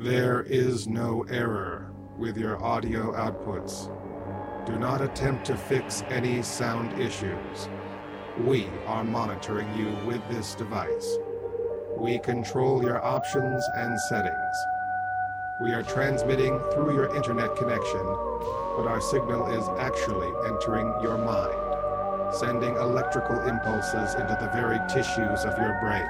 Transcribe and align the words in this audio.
There 0.00 0.44
is 0.48 0.88
no 0.88 1.26
error 1.28 1.92
with 2.16 2.38
your 2.38 2.64
audio 2.64 3.12
outputs. 3.12 3.94
Do 4.64 4.78
not 4.78 5.02
attempt 5.02 5.44
to 5.44 5.56
fix 5.58 6.04
any 6.08 6.40
sound 6.40 6.98
issues. 6.98 7.68
We 8.38 8.66
are 8.86 9.04
monitoring 9.04 9.68
you 9.76 9.94
with 10.06 10.26
this 10.30 10.54
device. 10.54 11.18
We 11.98 12.18
control 12.18 12.82
your 12.82 13.04
options 13.04 13.62
and 13.76 14.00
settings. 14.08 14.56
We 15.60 15.72
are 15.72 15.82
transmitting 15.82 16.58
through 16.72 16.94
your 16.94 17.14
internet 17.14 17.54
connection, 17.54 18.06
but 18.78 18.86
our 18.86 19.02
signal 19.02 19.48
is 19.48 19.68
actually 19.78 20.32
entering 20.46 20.94
your 21.02 21.18
mind, 21.18 22.34
sending 22.36 22.74
electrical 22.76 23.38
impulses 23.40 24.14
into 24.14 24.38
the 24.40 24.48
very 24.54 24.78
tissues 24.88 25.44
of 25.44 25.58
your 25.58 25.78
brain. 25.82 26.08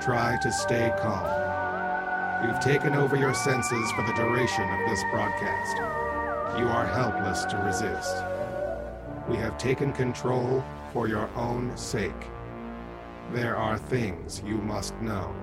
Try 0.00 0.38
to 0.40 0.50
stay 0.50 0.90
calm. 1.02 1.49
We've 2.42 2.58
taken 2.58 2.94
over 2.94 3.16
your 3.16 3.34
senses 3.34 3.92
for 3.92 4.02
the 4.02 4.14
duration 4.14 4.62
of 4.62 4.88
this 4.88 5.02
broadcast. 5.10 5.76
You 6.58 6.68
are 6.68 6.86
helpless 6.86 7.44
to 7.44 7.56
resist. 7.58 8.24
We 9.28 9.36
have 9.36 9.58
taken 9.58 9.92
control 9.92 10.64
for 10.94 11.06
your 11.06 11.28
own 11.36 11.76
sake. 11.76 12.30
There 13.32 13.56
are 13.56 13.76
things 13.76 14.42
you 14.46 14.56
must 14.56 14.94
know. 15.02 15.34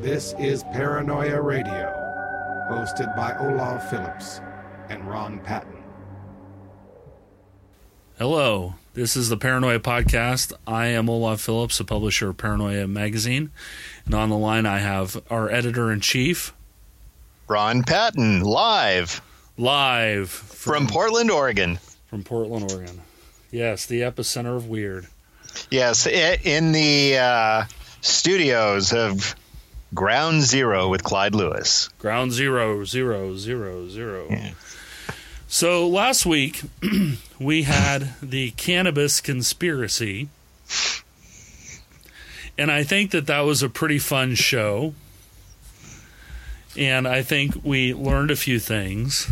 This 0.00 0.32
is 0.38 0.62
Paranoia 0.72 1.40
Radio, 1.40 1.92
hosted 2.70 3.16
by 3.16 3.36
Olav 3.38 3.90
Phillips 3.90 4.40
and 4.88 5.04
Ron 5.08 5.40
Patton. 5.40 5.75
Hello, 8.18 8.76
this 8.94 9.14
is 9.14 9.28
the 9.28 9.36
Paranoia 9.36 9.78
Podcast. 9.78 10.54
I 10.66 10.86
am 10.86 11.10
Olav 11.10 11.38
Phillips, 11.38 11.80
a 11.80 11.84
publisher 11.84 12.30
of 12.30 12.38
Paranoia 12.38 12.88
Magazine. 12.88 13.50
And 14.06 14.14
on 14.14 14.30
the 14.30 14.38
line, 14.38 14.64
I 14.64 14.78
have 14.78 15.22
our 15.28 15.50
editor 15.50 15.92
in 15.92 16.00
chief, 16.00 16.54
Ron 17.46 17.82
Patton, 17.82 18.40
live 18.40 19.20
live 19.58 20.30
from, 20.30 20.86
Portland, 20.86 21.30
Oregon. 21.30 21.78
From 22.06 22.22
Portland, 22.24 22.72
Oregon. 22.72 23.02
Yes, 23.50 23.84
the 23.84 24.00
epicenter 24.00 24.56
of 24.56 24.66
weird. 24.66 25.06
Yes, 25.70 26.06
in 26.06 26.72
the 26.72 27.18
uh, 27.18 27.64
studios 28.00 28.94
of 28.94 29.34
Ground 29.94 30.40
Zero 30.40 30.88
with 30.88 31.04
Clyde 31.04 31.34
Lewis. 31.34 31.90
Ground 31.98 32.32
Zero, 32.32 32.82
Zero, 32.84 33.36
Zero, 33.36 33.90
Zero. 33.90 34.26
Yeah. 34.30 34.52
So 35.58 35.88
last 35.88 36.26
week 36.26 36.60
we 37.40 37.62
had 37.62 38.12
the 38.20 38.50
cannabis 38.58 39.22
conspiracy, 39.22 40.28
and 42.58 42.70
I 42.70 42.84
think 42.84 43.10
that 43.12 43.26
that 43.28 43.40
was 43.40 43.62
a 43.62 43.70
pretty 43.70 43.98
fun 43.98 44.34
show. 44.34 44.92
And 46.76 47.08
I 47.08 47.22
think 47.22 47.64
we 47.64 47.94
learned 47.94 48.30
a 48.30 48.36
few 48.36 48.60
things. 48.60 49.30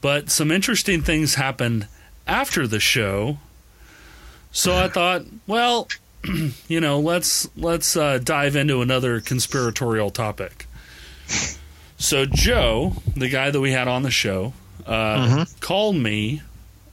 But 0.00 0.30
some 0.30 0.52
interesting 0.52 1.02
things 1.02 1.34
happened 1.34 1.88
after 2.28 2.68
the 2.68 2.78
show. 2.78 3.38
So 4.52 4.76
I 4.76 4.86
thought, 4.86 5.24
well, 5.48 5.88
you 6.68 6.80
know, 6.80 7.00
let's 7.00 7.48
let's 7.56 7.96
uh, 7.96 8.18
dive 8.18 8.54
into 8.54 8.82
another 8.82 9.20
conspiratorial 9.20 10.10
topic. 10.10 10.68
So 11.98 12.24
Joe, 12.24 12.94
the 13.16 13.28
guy 13.28 13.50
that 13.50 13.60
we 13.60 13.72
had 13.72 13.88
on 13.88 14.04
the 14.04 14.10
show, 14.10 14.54
uh, 14.90 15.16
mm-hmm. 15.16 15.42
called 15.60 15.96
me 15.96 16.42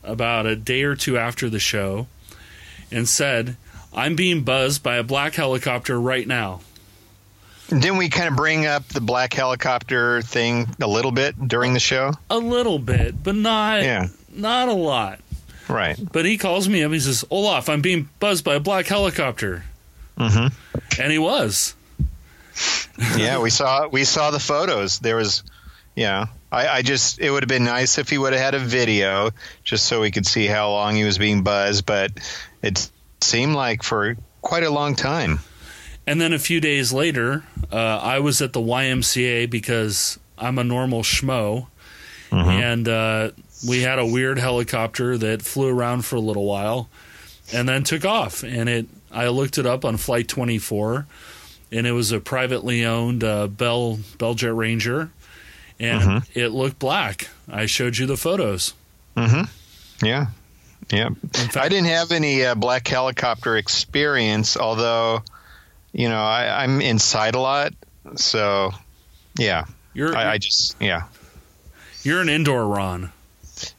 about 0.03 0.45
a 0.45 0.55
day 0.55 0.83
or 0.83 0.95
two 0.95 1.17
after 1.17 1.49
the 1.49 1.59
show 1.59 2.07
and 2.91 3.07
said, 3.07 3.57
"I'm 3.93 4.15
being 4.15 4.43
buzzed 4.43 4.83
by 4.83 4.95
a 4.95 5.03
black 5.03 5.35
helicopter 5.35 5.99
right 5.99 6.27
now." 6.27 6.61
Didn't 7.69 7.97
we 7.97 8.07
kind 8.07 8.29
of 8.29 8.37
bring 8.37 8.65
up 8.65 8.87
the 8.87 9.01
black 9.01 9.33
helicopter 9.33 10.21
thing 10.21 10.67
a 10.79 10.87
little 10.87 11.11
bit 11.11 11.49
during 11.49 11.73
the 11.73 11.81
show? 11.81 12.13
A 12.29 12.37
little 12.37 12.79
bit, 12.79 13.21
but 13.21 13.35
not 13.35 13.83
yeah. 13.83 14.07
not 14.33 14.69
a 14.69 14.73
lot. 14.73 15.19
Right. 15.67 15.99
But 16.13 16.23
he 16.23 16.37
calls 16.37 16.69
me 16.69 16.81
up. 16.81 16.85
And 16.85 16.93
he 16.93 17.01
says, 17.01 17.25
"Olav, 17.29 17.67
I'm 17.67 17.81
being 17.81 18.07
buzzed 18.21 18.45
by 18.45 18.55
a 18.55 18.59
black 18.61 18.85
helicopter." 18.85 19.65
Mm-hmm. 20.17 21.01
And 21.01 21.11
he 21.11 21.19
was 21.19 21.75
yeah, 23.15 23.39
we 23.39 23.49
saw 23.49 23.87
we 23.87 24.03
saw 24.03 24.31
the 24.31 24.39
photos. 24.39 24.99
There 24.99 25.15
was, 25.15 25.43
yeah. 25.95 26.27
I, 26.51 26.67
I 26.67 26.81
just 26.81 27.19
it 27.19 27.29
would 27.29 27.43
have 27.43 27.49
been 27.49 27.65
nice 27.65 27.97
if 27.97 28.09
he 28.09 28.17
would 28.17 28.33
have 28.33 28.41
had 28.41 28.55
a 28.55 28.59
video 28.59 29.31
just 29.63 29.85
so 29.85 30.01
we 30.01 30.11
could 30.11 30.25
see 30.25 30.47
how 30.47 30.71
long 30.71 30.95
he 30.95 31.03
was 31.03 31.17
being 31.17 31.43
buzzed, 31.43 31.85
but 31.85 32.11
it 32.61 32.89
seemed 33.21 33.53
like 33.53 33.83
for 33.83 34.17
quite 34.41 34.63
a 34.63 34.69
long 34.69 34.95
time. 34.95 35.39
And 36.05 36.21
then 36.21 36.31
a 36.31 36.39
few 36.39 36.61
days 36.61 36.93
later, 36.93 37.43
uh, 37.71 37.75
I 37.75 38.19
was 38.19 38.41
at 38.41 38.53
the 38.53 38.61
YMCA 38.61 39.49
because 39.49 40.17
I'm 40.37 40.57
a 40.57 40.63
normal 40.63 41.01
schmo, 41.01 41.67
mm-hmm. 42.29 42.49
and 42.49 42.87
uh, 42.87 43.31
we 43.67 43.81
had 43.81 43.99
a 43.99 44.05
weird 44.05 44.39
helicopter 44.39 45.17
that 45.17 45.41
flew 45.41 45.67
around 45.67 46.05
for 46.05 46.15
a 46.15 46.21
little 46.21 46.45
while, 46.45 46.87
and 47.51 47.67
then 47.67 47.83
took 47.83 48.05
off. 48.05 48.43
And 48.43 48.69
it, 48.69 48.87
I 49.11 49.27
looked 49.27 49.57
it 49.57 49.65
up 49.65 49.83
on 49.83 49.97
Flight 49.97 50.29
24 50.29 51.07
and 51.71 51.85
it 51.85 51.91
was 51.91 52.11
a 52.11 52.19
privately 52.19 52.85
owned 52.85 53.23
uh, 53.23 53.47
Bell 53.47 53.99
Bell 54.17 54.33
Jet 54.33 54.53
Ranger, 54.53 55.11
and 55.79 56.01
mm-hmm. 56.01 56.39
it 56.39 56.49
looked 56.49 56.79
black. 56.79 57.29
I 57.49 57.65
showed 57.65 57.97
you 57.97 58.05
the 58.05 58.17
photos. 58.17 58.73
Mm-hmm. 59.15 60.05
Yeah, 60.05 60.27
yeah. 60.91 61.09
Fact, 61.33 61.57
I 61.57 61.69
didn't 61.69 61.87
have 61.87 62.11
any 62.11 62.45
uh, 62.45 62.55
black 62.55 62.87
helicopter 62.87 63.57
experience, 63.57 64.57
although 64.57 65.23
you 65.93 66.09
know 66.09 66.21
I, 66.21 66.63
am 66.63 66.81
inside 66.81 67.35
a 67.35 67.39
lot, 67.39 67.73
so 68.15 68.71
yeah. 69.37 69.65
You're, 69.93 70.15
I, 70.15 70.33
I 70.33 70.37
just 70.37 70.75
yeah. 70.79 71.03
You're 72.03 72.21
an 72.21 72.29
indoor 72.29 72.67
Ron. 72.67 73.11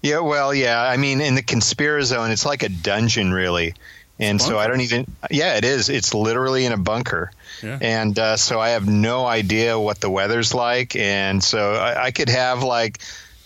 Yeah, 0.02 0.20
well, 0.20 0.52
yeah. 0.52 0.82
I 0.82 0.96
mean, 0.96 1.20
in 1.20 1.34
the 1.34 1.42
Conspirazone, 1.42 2.30
it's 2.30 2.44
like 2.44 2.62
a 2.62 2.68
dungeon, 2.68 3.32
really. 3.32 3.74
And 4.18 4.42
so 4.42 4.58
I 4.58 4.66
don't 4.66 4.80
even. 4.80 5.06
Yeah, 5.30 5.56
it 5.56 5.64
is. 5.64 5.88
It's 5.88 6.12
literally 6.12 6.64
in 6.64 6.72
a 6.72 6.76
bunker. 6.76 7.30
Yeah. 7.62 7.78
And 7.80 8.18
uh, 8.18 8.36
so 8.36 8.60
I 8.60 8.70
have 8.70 8.86
no 8.86 9.26
idea 9.26 9.78
what 9.78 10.00
the 10.00 10.10
weather's 10.10 10.54
like, 10.54 10.96
and 10.96 11.42
so 11.42 11.74
I, 11.74 12.06
I 12.06 12.10
could 12.10 12.28
have 12.28 12.62
like 12.62 13.00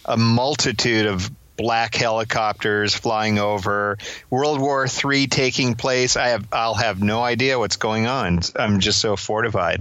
a 0.05 0.17
multitude 0.17 1.07
of 1.07 1.31
black 1.57 1.95
helicopters 1.95 2.95
flying 2.95 3.39
over, 3.39 3.99
World 4.31 4.61
War 4.61 4.87
III 4.87 5.27
taking 5.27 5.75
place. 5.75 6.17
I 6.17 6.29
have 6.29 6.47
I'll 6.53 6.75
have 6.75 7.03
no 7.03 7.23
idea 7.23 7.59
what's 7.59 7.77
going 7.77 8.07
on. 8.07 8.41
I'm 8.57 8.81
just 8.81 9.01
so 9.01 9.17
fortified. 9.17 9.81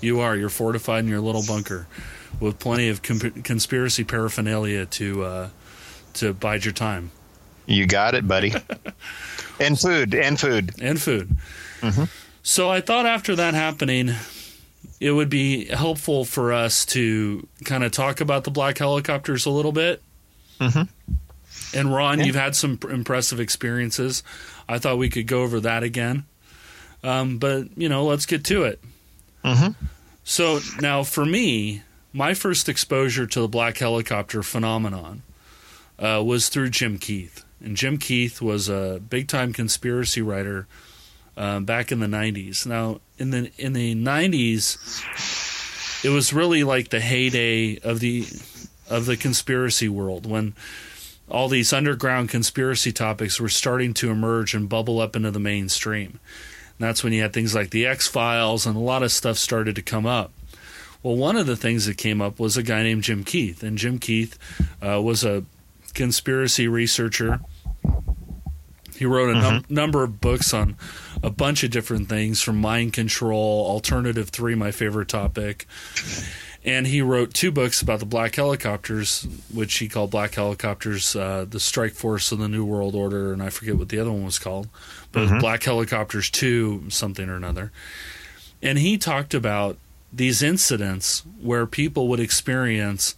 You 0.00 0.20
are. 0.20 0.36
You're 0.36 0.50
fortified 0.50 1.04
in 1.04 1.10
your 1.10 1.20
little 1.20 1.42
bunker 1.46 1.86
with 2.40 2.58
plenty 2.58 2.88
of 2.88 3.02
conspiracy 3.02 4.04
paraphernalia 4.04 4.86
to 4.86 5.24
uh, 5.24 5.48
to 6.14 6.34
bide 6.34 6.64
your 6.64 6.74
time. 6.74 7.10
You 7.66 7.86
got 7.86 8.14
it, 8.14 8.28
buddy. 8.28 8.52
and 9.60 9.78
food, 9.78 10.14
and 10.14 10.38
food, 10.38 10.72
and 10.80 11.00
food. 11.00 11.36
Mm-hmm. 11.80 12.04
So 12.44 12.70
I 12.70 12.82
thought 12.82 13.06
after 13.06 13.34
that 13.36 13.54
happening, 13.54 14.10
it 15.00 15.12
would 15.12 15.30
be 15.30 15.64
helpful 15.64 16.26
for 16.26 16.52
us 16.52 16.84
to 16.86 17.48
kind 17.64 17.82
of 17.82 17.90
talk 17.90 18.20
about 18.20 18.44
the 18.44 18.50
black 18.50 18.76
helicopters 18.76 19.46
a 19.46 19.50
little 19.50 19.72
bit. 19.72 20.02
Mm-hmm. 20.60 21.78
And 21.78 21.92
Ron, 21.92 22.18
yeah. 22.18 22.26
you've 22.26 22.34
had 22.34 22.54
some 22.54 22.78
impressive 22.90 23.40
experiences. 23.40 24.22
I 24.68 24.78
thought 24.78 24.98
we 24.98 25.08
could 25.08 25.26
go 25.26 25.42
over 25.42 25.58
that 25.60 25.82
again. 25.82 26.26
Um, 27.02 27.38
but 27.38 27.76
you 27.78 27.88
know, 27.88 28.04
let's 28.04 28.26
get 28.26 28.44
to 28.44 28.64
it. 28.64 28.78
Mm-hmm. 29.42 29.86
So 30.24 30.60
now, 30.80 31.02
for 31.02 31.24
me, 31.24 31.82
my 32.12 32.34
first 32.34 32.68
exposure 32.68 33.26
to 33.26 33.40
the 33.40 33.48
black 33.48 33.78
helicopter 33.78 34.42
phenomenon 34.42 35.22
uh, 35.98 36.22
was 36.24 36.50
through 36.50 36.70
Jim 36.70 36.98
Keith, 36.98 37.42
and 37.60 37.74
Jim 37.74 37.96
Keith 37.96 38.42
was 38.42 38.68
a 38.68 39.00
big 39.08 39.28
time 39.28 39.54
conspiracy 39.54 40.20
writer 40.20 40.66
um, 41.36 41.64
back 41.64 41.92
in 41.92 42.00
the 42.00 42.06
90s. 42.06 42.66
Now, 42.66 43.00
in 43.18 43.30
the 43.30 43.50
in 43.58 43.72
the 43.72 43.94
90s, 43.94 46.04
it 46.04 46.10
was 46.10 46.32
really 46.32 46.64
like 46.64 46.90
the 46.90 47.00
heyday 47.00 47.78
of 47.78 48.00
the 48.00 48.26
of 48.88 49.06
the 49.06 49.16
conspiracy 49.16 49.88
world 49.88 50.26
when 50.26 50.54
all 51.28 51.48
these 51.48 51.72
underground 51.72 52.28
conspiracy 52.28 52.92
topics 52.92 53.40
were 53.40 53.48
starting 53.48 53.94
to 53.94 54.10
emerge 54.10 54.54
and 54.54 54.68
bubble 54.68 55.00
up 55.00 55.16
into 55.16 55.30
the 55.30 55.40
mainstream. 55.40 56.20
And 56.78 56.88
that's 56.88 57.02
when 57.02 57.12
you 57.12 57.22
had 57.22 57.32
things 57.32 57.54
like 57.54 57.70
the 57.70 57.86
X 57.86 58.06
Files 58.06 58.66
and 58.66 58.76
a 58.76 58.80
lot 58.80 59.02
of 59.02 59.12
stuff 59.12 59.38
started 59.38 59.74
to 59.76 59.82
come 59.82 60.06
up. 60.06 60.32
Well, 61.02 61.16
one 61.16 61.36
of 61.36 61.46
the 61.46 61.56
things 61.56 61.86
that 61.86 61.98
came 61.98 62.22
up 62.22 62.38
was 62.38 62.56
a 62.56 62.62
guy 62.62 62.82
named 62.82 63.02
Jim 63.02 63.24
Keith, 63.24 63.62
and 63.62 63.76
Jim 63.76 63.98
Keith 63.98 64.38
uh, 64.80 65.02
was 65.02 65.22
a 65.22 65.44
conspiracy 65.92 66.66
researcher. 66.66 67.40
He 68.96 69.04
wrote 69.04 69.36
a 69.36 69.40
num- 69.40 69.62
mm-hmm. 69.62 69.74
number 69.74 70.02
of 70.02 70.20
books 70.20 70.54
on 70.54 70.76
a 71.24 71.30
bunch 71.30 71.64
of 71.64 71.70
different 71.70 72.08
things 72.08 72.42
from 72.42 72.60
mind 72.60 72.92
control, 72.92 73.66
alternative 73.66 74.28
three, 74.28 74.54
my 74.54 74.70
favorite 74.70 75.08
topic. 75.08 75.66
And 76.66 76.86
he 76.86 77.00
wrote 77.00 77.32
two 77.32 77.50
books 77.50 77.80
about 77.80 78.00
the 78.00 78.06
black 78.06 78.34
helicopters, 78.34 79.26
which 79.52 79.76
he 79.78 79.88
called 79.88 80.10
Black 80.10 80.34
Helicopters, 80.34 81.16
uh, 81.16 81.46
the 81.48 81.60
Strike 81.60 81.92
Force 81.92 82.30
of 82.32 82.38
the 82.38 82.48
New 82.48 82.64
World 82.64 82.94
Order, 82.94 83.32
and 83.32 83.42
I 83.42 83.50
forget 83.50 83.76
what 83.76 83.88
the 83.88 83.98
other 83.98 84.12
one 84.12 84.24
was 84.24 84.38
called, 84.38 84.68
but 85.12 85.28
mm-hmm. 85.28 85.38
Black 85.38 85.62
Helicopters 85.62 86.30
2, 86.30 86.90
something 86.90 87.28
or 87.28 87.36
another. 87.36 87.72
And 88.62 88.78
he 88.78 88.96
talked 88.96 89.34
about 89.34 89.78
these 90.10 90.42
incidents 90.42 91.22
where 91.40 91.66
people 91.66 92.08
would 92.08 92.20
experience 92.20 93.14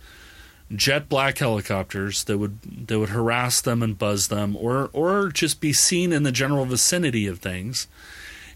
jet 0.74 1.08
black 1.08 1.38
helicopters 1.38 2.24
that 2.24 2.38
would 2.38 2.88
that 2.88 2.98
would 2.98 3.10
harass 3.10 3.60
them 3.60 3.82
and 3.82 3.98
buzz 3.98 4.28
them 4.28 4.56
or 4.56 4.90
or 4.92 5.28
just 5.28 5.60
be 5.60 5.72
seen 5.72 6.12
in 6.12 6.22
the 6.22 6.32
general 6.32 6.64
vicinity 6.64 7.26
of 7.26 7.38
things. 7.38 7.86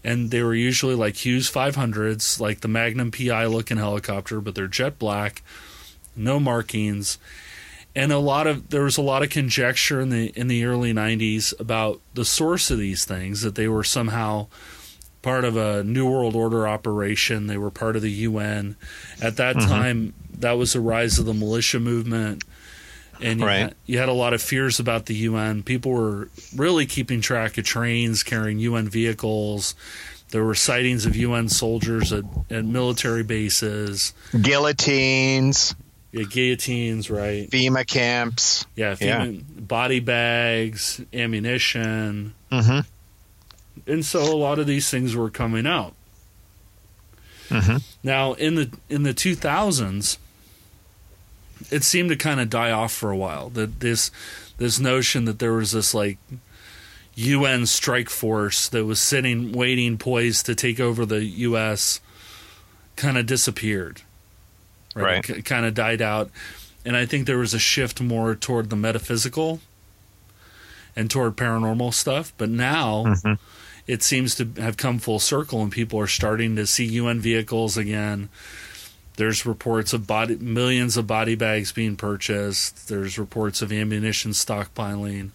And 0.03 0.31
they 0.31 0.41
were 0.41 0.55
usually 0.55 0.95
like 0.95 1.25
Hughes 1.25 1.49
500s 1.51 2.39
like 2.39 2.61
the 2.61 2.67
Magnum 2.67 3.11
PI 3.11 3.45
looking 3.45 3.77
helicopter 3.77 4.41
but 4.41 4.55
they're 4.55 4.67
jet 4.67 4.99
black 4.99 5.43
no 6.15 6.39
markings. 6.39 7.17
And 7.95 8.11
a 8.11 8.19
lot 8.19 8.47
of 8.47 8.69
there 8.69 8.83
was 8.83 8.97
a 8.97 9.01
lot 9.01 9.23
of 9.23 9.29
conjecture 9.29 9.99
in 9.99 10.09
the 10.09 10.27
in 10.29 10.47
the 10.47 10.63
early 10.65 10.93
90s 10.93 11.57
about 11.59 11.99
the 12.13 12.25
source 12.25 12.71
of 12.71 12.77
these 12.77 13.03
things 13.03 13.41
that 13.41 13.55
they 13.55 13.67
were 13.67 13.83
somehow 13.83 14.47
part 15.21 15.45
of 15.45 15.55
a 15.55 15.83
new 15.83 16.09
world 16.09 16.35
order 16.35 16.67
operation 16.67 17.47
they 17.47 17.57
were 17.57 17.71
part 17.71 17.95
of 17.95 18.01
the 18.01 18.11
UN 18.11 18.75
at 19.21 19.37
that 19.37 19.55
mm-hmm. 19.55 19.67
time 19.67 20.13
that 20.39 20.53
was 20.53 20.73
the 20.73 20.79
rise 20.79 21.19
of 21.19 21.25
the 21.25 21.33
militia 21.33 21.79
movement 21.79 22.43
and 23.21 23.39
you, 23.39 23.45
right. 23.45 23.59
had, 23.59 23.75
you 23.85 23.97
had 23.99 24.09
a 24.09 24.13
lot 24.13 24.33
of 24.33 24.41
fears 24.41 24.79
about 24.79 25.05
the 25.05 25.13
UN. 25.13 25.63
People 25.63 25.91
were 25.91 26.29
really 26.55 26.85
keeping 26.85 27.21
track 27.21 27.57
of 27.57 27.65
trains 27.65 28.23
carrying 28.23 28.59
UN 28.59 28.89
vehicles. 28.89 29.75
There 30.29 30.43
were 30.43 30.55
sightings 30.55 31.05
of 31.05 31.15
UN 31.15 31.49
soldiers 31.49 32.13
at, 32.13 32.23
at 32.49 32.65
military 32.65 33.23
bases, 33.23 34.13
guillotines, 34.39 35.75
yeah, 36.11 36.23
guillotines, 36.23 37.09
right? 37.09 37.49
FEMA 37.49 37.85
camps, 37.85 38.65
yeah, 38.75 38.95
FEMA, 38.95 39.35
yeah. 39.35 39.41
body 39.59 39.99
bags, 39.99 41.01
ammunition, 41.13 42.33
mm-hmm. 42.49 42.79
And 43.87 44.05
so 44.05 44.21
a 44.21 44.35
lot 44.35 44.59
of 44.59 44.67
these 44.67 44.89
things 44.89 45.15
were 45.15 45.29
coming 45.29 45.65
out. 45.65 45.93
Mm-hmm. 47.49 47.77
Now 48.03 48.33
in 48.33 48.55
the 48.55 48.71
in 48.89 49.03
the 49.03 49.13
two 49.13 49.35
thousands, 49.35 50.17
it 51.69 51.83
seemed 51.83 52.09
to 52.09 52.15
kind 52.15 52.39
of 52.39 52.49
die 52.49 52.71
off 52.71 52.93
for 52.93 53.11
a 53.11 53.17
while. 53.17 53.49
That 53.49 53.79
this 53.79 54.11
this 54.57 54.79
notion 54.79 55.25
that 55.25 55.39
there 55.39 55.53
was 55.53 55.71
this 55.71 55.93
like 55.93 56.17
UN 57.15 57.65
strike 57.65 58.09
force 58.09 58.69
that 58.69 58.85
was 58.85 59.01
sitting 59.01 59.51
waiting 59.51 59.97
poised 59.97 60.45
to 60.45 60.55
take 60.55 60.79
over 60.79 61.05
the 61.05 61.23
US 61.23 61.99
kind 62.95 63.17
of 63.17 63.25
disappeared. 63.25 64.01
Right. 64.95 65.27
right. 65.27 65.37
It 65.37 65.45
kind 65.45 65.65
of 65.65 65.73
died 65.73 66.01
out. 66.01 66.29
And 66.85 66.95
I 66.95 67.05
think 67.05 67.27
there 67.27 67.37
was 67.37 67.53
a 67.53 67.59
shift 67.59 68.01
more 68.01 68.35
toward 68.35 68.69
the 68.69 68.75
metaphysical 68.75 69.59
and 70.95 71.09
toward 71.09 71.35
paranormal 71.35 71.93
stuff. 71.93 72.33
But 72.37 72.49
now 72.49 73.03
mm-hmm. 73.05 73.33
It 73.91 74.01
seems 74.01 74.35
to 74.35 74.47
have 74.55 74.77
come 74.77 74.99
full 74.99 75.19
circle 75.19 75.61
and 75.61 75.69
people 75.69 75.99
are 75.99 76.07
starting 76.07 76.55
to 76.55 76.65
see 76.65 76.85
UN 76.85 77.19
vehicles 77.19 77.75
again. 77.75 78.29
There's 79.17 79.45
reports 79.45 79.91
of 79.91 80.07
body 80.07 80.37
millions 80.37 80.95
of 80.95 81.07
body 81.07 81.35
bags 81.35 81.73
being 81.73 81.97
purchased. 81.97 82.87
There's 82.87 83.19
reports 83.19 83.61
of 83.61 83.69
ammunition 83.73 84.31
stockpiling. 84.31 85.31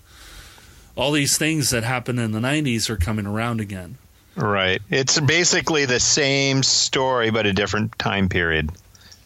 All 0.97 1.13
these 1.13 1.37
things 1.37 1.69
that 1.69 1.85
happened 1.85 2.19
in 2.19 2.33
the 2.33 2.39
90s 2.39 2.89
are 2.89 2.97
coming 2.97 3.27
around 3.27 3.61
again. 3.61 3.99
Right. 4.37 4.81
It's 4.89 5.21
basically 5.21 5.85
the 5.85 6.01
same 6.01 6.63
story 6.63 7.31
but 7.31 7.45
a 7.45 7.53
different 7.53 7.99
time 7.99 8.31
period. 8.31 8.71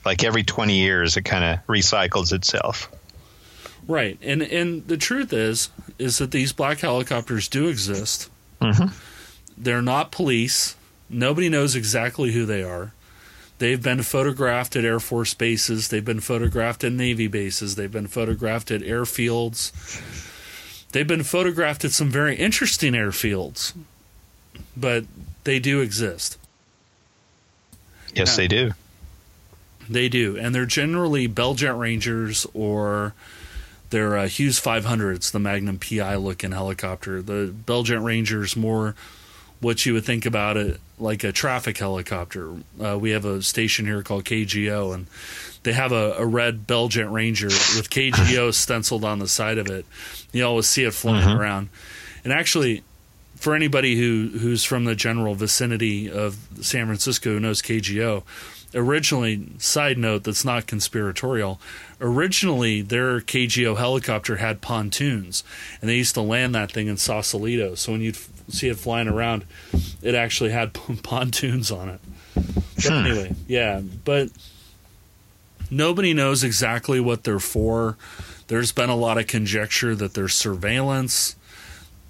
Like 0.04 0.24
every 0.24 0.42
20 0.42 0.76
years 0.76 1.16
it 1.16 1.22
kind 1.22 1.44
of 1.44 1.64
recycles 1.68 2.32
itself. 2.32 2.90
Right. 3.86 4.18
And 4.22 4.42
and 4.42 4.88
the 4.88 4.96
truth 4.96 5.32
is 5.32 5.70
is 6.00 6.18
that 6.18 6.32
these 6.32 6.52
black 6.52 6.80
helicopters 6.80 7.46
do 7.46 7.68
exist. 7.68 8.28
Mm-hmm. 8.60 8.88
They're 9.60 9.82
not 9.82 10.10
police. 10.10 10.74
Nobody 11.10 11.50
knows 11.50 11.76
exactly 11.76 12.32
who 12.32 12.46
they 12.46 12.62
are. 12.62 12.92
They've 13.58 13.82
been 13.82 14.02
photographed 14.02 14.74
at 14.74 14.86
Air 14.86 15.00
Force 15.00 15.34
bases. 15.34 15.88
They've 15.88 16.04
been 16.04 16.20
photographed 16.20 16.82
at 16.82 16.92
Navy 16.92 17.26
bases. 17.26 17.74
They've 17.74 17.92
been 17.92 18.06
photographed 18.06 18.70
at 18.70 18.80
airfields. 18.80 19.70
They've 20.92 21.06
been 21.06 21.22
photographed 21.22 21.84
at 21.84 21.90
some 21.90 22.08
very 22.08 22.36
interesting 22.36 22.94
airfields, 22.94 23.74
but 24.74 25.04
they 25.44 25.58
do 25.58 25.82
exist. 25.82 26.38
Yes, 28.14 28.30
now, 28.30 28.36
they 28.38 28.48
do. 28.48 28.72
They 29.90 30.08
do, 30.08 30.38
and 30.38 30.54
they're 30.54 30.64
generally 30.64 31.26
Bell 31.26 31.52
Jet 31.52 31.76
Rangers 31.76 32.46
or 32.54 33.12
they're 33.90 34.16
uh, 34.16 34.28
Hughes 34.28 34.58
500s, 34.58 35.32
the 35.32 35.38
Magnum 35.38 35.78
PI 35.78 36.16
looking 36.16 36.52
helicopter. 36.52 37.20
The 37.20 37.52
Bell 37.66 37.82
Jet 37.82 38.00
Rangers 38.00 38.56
more 38.56 38.94
what 39.60 39.84
you 39.84 39.94
would 39.94 40.04
think 40.04 40.26
about 40.26 40.56
it 40.56 40.80
like 40.98 41.24
a 41.24 41.32
traffic 41.32 41.78
helicopter. 41.78 42.54
Uh, 42.82 42.98
we 42.98 43.10
have 43.10 43.24
a 43.24 43.42
station 43.42 43.86
here 43.86 44.02
called 44.02 44.24
KGO, 44.24 44.94
and 44.94 45.06
they 45.62 45.72
have 45.72 45.92
a, 45.92 46.14
a 46.18 46.26
red 46.26 46.66
Bell 46.66 46.88
Jet 46.88 47.10
Ranger 47.10 47.46
with 47.48 47.90
KGO 47.90 48.52
stenciled 48.54 49.04
on 49.04 49.18
the 49.18 49.28
side 49.28 49.58
of 49.58 49.68
it. 49.68 49.86
You 50.32 50.44
always 50.44 50.66
see 50.66 50.84
it 50.84 50.94
flying 50.94 51.26
mm-hmm. 51.26 51.38
around. 51.38 51.68
And 52.24 52.32
actually, 52.32 52.82
for 53.36 53.54
anybody 53.54 53.96
who 53.96 54.38
who's 54.38 54.64
from 54.64 54.84
the 54.84 54.94
general 54.94 55.34
vicinity 55.34 56.10
of 56.10 56.38
San 56.60 56.86
Francisco 56.86 57.30
who 57.30 57.40
knows 57.40 57.62
KGO, 57.62 58.22
originally, 58.74 59.46
side 59.58 59.98
note 59.98 60.24
that's 60.24 60.44
not 60.44 60.66
conspiratorial, 60.66 61.60
originally 62.00 62.82
their 62.82 63.20
KGO 63.20 63.76
helicopter 63.76 64.36
had 64.36 64.60
pontoons, 64.60 65.42
and 65.80 65.88
they 65.88 65.96
used 65.96 66.14
to 66.14 66.22
land 66.22 66.54
that 66.54 66.72
thing 66.72 66.86
in 66.88 66.96
Sausalito. 66.96 67.74
So 67.74 67.92
when 67.92 68.00
you'd 68.00 68.18
see 68.52 68.68
it 68.68 68.78
flying 68.78 69.08
around, 69.08 69.44
it 70.02 70.14
actually 70.14 70.50
had 70.50 70.72
pontoons 71.02 71.70
on 71.70 71.88
it. 71.88 72.00
But 72.34 72.84
hmm. 72.84 72.92
anyway, 72.92 73.34
yeah, 73.46 73.80
but 74.04 74.30
nobody 75.70 76.14
knows 76.14 76.42
exactly 76.42 77.00
what 77.00 77.24
they're 77.24 77.38
for. 77.38 77.96
There's 78.48 78.72
been 78.72 78.90
a 78.90 78.96
lot 78.96 79.18
of 79.18 79.26
conjecture 79.26 79.94
that 79.94 80.14
they're 80.14 80.28
surveillance. 80.28 81.36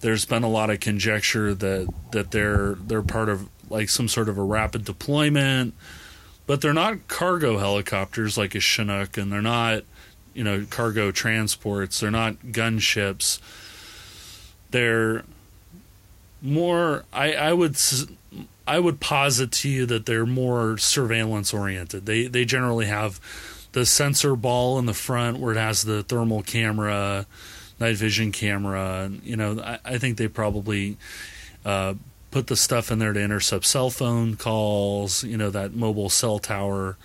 There's 0.01 0.25
been 0.25 0.43
a 0.43 0.49
lot 0.49 0.71
of 0.71 0.81
conjecture 0.81 1.55
that 1.55 1.93
that 2.13 2.31
they're 2.31 2.75
they're 2.75 3.03
part 3.03 3.29
of 3.29 3.49
like 3.69 3.89
some 3.89 4.09
sort 4.09 4.29
of 4.29 4.39
a 4.39 4.43
rapid 4.43 4.85
deployment, 4.85 5.75
but 6.47 6.61
they're 6.61 6.73
not 6.73 7.09
cargo 7.09 7.59
helicopters 7.59 8.39
like 8.39 8.55
a 8.55 8.61
Chinook, 8.61 9.19
and 9.19 9.31
they're 9.31 9.43
not 9.43 9.85
you 10.33 10.45
know 10.45 10.65
cargo 10.71 11.11
transports. 11.11 12.01
They're 12.01 12.11
not 12.11 12.37
gunships. 12.37 13.39
They're 14.71 15.25
more 16.43 17.05
I, 17.13 17.33
I 17.35 17.53
would 17.53 17.77
I 18.67 18.79
would 18.79 19.01
posit 19.01 19.51
to 19.53 19.69
you 19.69 19.87
that 19.87 20.07
they're 20.07 20.27
more 20.27 20.79
surveillance 20.79 21.53
oriented. 21.53 22.07
They 22.07 22.27
they 22.27 22.45
generally 22.45 22.87
have 22.87 23.21
the 23.73 23.87
sensor 23.87 24.37
ball 24.37 24.79
in 24.79 24.87
the 24.87 24.95
front 24.95 25.39
where 25.39 25.53
it 25.53 25.59
has 25.59 25.83
the 25.83 26.03
thermal 26.03 26.43
camera, 26.43 27.27
night 27.79 27.97
vision 27.97 28.33
camera, 28.33 29.11
you 29.23 29.37
know 29.37 29.61
I, 29.61 29.79
I 29.85 29.99
think 29.99 30.17
they 30.17 30.29
probably 30.29 30.97
uh, 31.65 31.95
put 32.31 32.47
the 32.47 32.57
stuff 32.57 32.91
in 32.91 32.99
there 32.99 33.13
to 33.13 33.21
intercept 33.21 33.65
cell 33.65 33.91
phone 33.91 34.37
calls. 34.37 35.25
You 35.25 35.37
know 35.37 35.51
that 35.51 35.75
mobile 35.75 36.11
cell 36.11 36.39
tower 36.39 36.97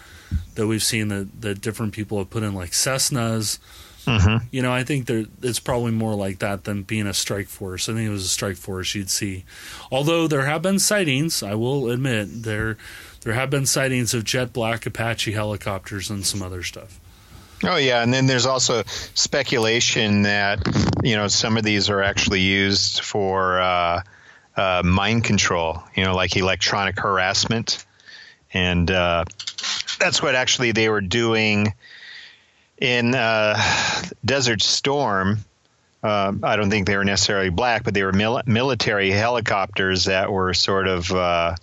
that 0.56 0.68
we've 0.68 0.84
seen 0.84 1.08
that 1.10 1.42
that 1.42 1.62
different 1.62 1.94
people 1.94 2.18
have 2.20 2.30
put 2.30 2.44
in 2.44 2.54
like 2.54 2.72
Cessnas. 2.72 3.60
Mm-hmm. 4.06 4.48
You 4.52 4.62
know, 4.62 4.72
I 4.72 4.84
think 4.84 5.08
there 5.08 5.26
it's 5.42 5.60
probably 5.60 5.92
more 5.92 6.16
like 6.16 6.40
that 6.40 6.64
than 6.64 6.84
being 6.84 7.08
a 7.08 7.14
strike 7.14 7.48
force. 7.48 7.90
I 7.90 7.94
think 7.94 8.08
it 8.08 8.12
was 8.12 8.26
a 8.26 8.30
strike 8.30 8.58
force 8.58 8.94
you'd 8.96 9.10
see. 9.10 9.46
Although 9.92 10.28
there 10.28 10.46
have 10.46 10.62
been 10.62 10.80
sightings, 10.80 11.42
I 11.42 11.56
will 11.56 11.90
admit 11.90 12.44
there 12.44 12.78
there 13.22 13.34
have 13.34 13.50
been 13.50 13.66
sightings 13.66 14.14
of 14.14 14.24
jet 14.24 14.54
black 14.54 14.86
Apache 14.86 15.32
helicopters 15.32 16.10
and 16.10 16.26
some 16.26 16.42
other 16.42 16.62
stuff. 16.62 17.00
Oh 17.64 17.78
yeah, 17.78 18.04
and 18.04 18.14
then 18.14 18.28
there's 18.28 18.46
also 18.46 18.84
speculation 18.86 20.24
that 20.24 20.60
you 21.04 21.16
know 21.16 21.28
some 21.28 21.58
of 21.58 21.64
these 21.64 21.90
are 21.90 22.04
actually 22.04 22.42
used 22.42 23.02
for 23.02 23.60
uh, 23.60 24.02
uh, 24.56 24.82
mind 24.86 25.24
control. 25.24 25.82
You 25.96 26.04
know, 26.04 26.16
like 26.16 26.36
electronic 26.36 27.00
harassment, 27.00 27.84
and 28.54 28.92
uh, 28.92 29.26
that's 30.00 30.22
what 30.22 30.36
actually 30.36 30.74
they 30.74 30.90
were 30.90 31.02
doing 31.02 31.74
in 32.78 33.16
uh, 33.16 33.60
Desert 34.24 34.62
Storm, 34.62 35.40
uh, 36.04 36.34
I 36.44 36.56
don't 36.56 36.70
think 36.70 36.88
they 36.88 36.98
were 36.98 37.06
necessarily 37.06 37.50
black, 37.50 37.84
but 37.84 37.94
they 37.94 38.04
were 38.04 38.12
mil- 38.12 38.42
military 38.46 39.12
helicopters 39.12 40.06
that 40.06 40.32
were 40.32 40.54
sort 40.54 40.88
of 40.88 41.12
uh, 41.12 41.56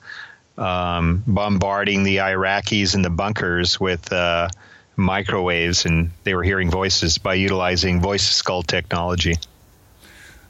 um, 0.59 1.23
bombarding 1.27 2.03
the 2.03 2.17
Iraqis 2.17 2.95
in 2.95 3.03
the 3.03 3.11
bunkers 3.11 3.79
with 3.79 4.13
uh, 4.13 4.49
microwaves, 4.97 5.85
and 5.85 6.11
they 6.25 6.35
were 6.35 6.43
hearing 6.43 6.71
voices 6.71 7.19
by 7.19 7.35
utilizing 7.35 8.01
voice 8.01 8.25
skull 8.25 8.63
technology. 8.63 9.35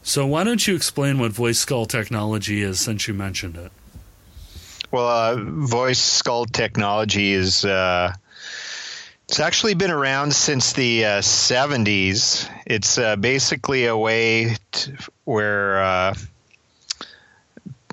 So, 0.02 0.26
why 0.26 0.44
don't 0.44 0.66
you 0.66 0.74
explain 0.74 1.18
what 1.18 1.32
voice 1.32 1.58
skull 1.58 1.86
technology 1.86 2.62
is 2.62 2.80
since 2.80 3.06
you 3.06 3.14
mentioned 3.14 3.56
it? 3.56 3.70
Well, 4.90 5.06
uh, 5.06 5.36
voice 5.36 6.00
skull 6.00 6.44
technology 6.44 7.32
is 7.32 7.64
uh, 7.64 8.12
it's 9.32 9.40
actually 9.40 9.72
been 9.72 9.90
around 9.90 10.34
since 10.34 10.74
the 10.74 11.06
uh, 11.06 11.08
70s. 11.22 12.46
It's 12.66 12.98
uh, 12.98 13.16
basically 13.16 13.86
a 13.86 13.96
way 13.96 14.58
where 15.24 15.82
uh, 15.82 16.14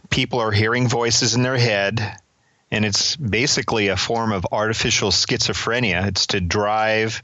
people 0.09 0.39
are 0.39 0.51
hearing 0.51 0.89
voices 0.89 1.35
in 1.35 1.41
their 1.41 1.55
head 1.55 2.17
and 2.71 2.83
it's 2.83 3.15
basically 3.15 3.87
a 3.87 3.95
form 3.95 4.33
of 4.33 4.47
artificial 4.51 5.11
schizophrenia. 5.11 6.07
It's 6.07 6.27
to 6.27 6.41
drive 6.41 7.21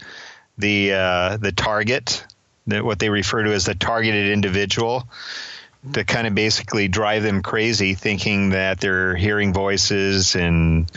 the 0.57 0.93
uh, 0.93 1.35
the 1.35 1.51
target, 1.51 2.25
that 2.67 2.85
what 2.85 2.99
they 2.99 3.09
refer 3.09 3.43
to 3.43 3.51
as 3.51 3.65
the 3.65 3.75
targeted 3.75 4.31
individual, 4.31 5.09
to 5.91 6.05
kind 6.05 6.25
of 6.25 6.33
basically 6.33 6.87
drive 6.87 7.21
them 7.21 7.43
crazy, 7.43 7.95
thinking 7.95 8.51
that 8.51 8.79
they're 8.79 9.13
hearing 9.17 9.51
voices 9.51 10.37
and 10.37 10.89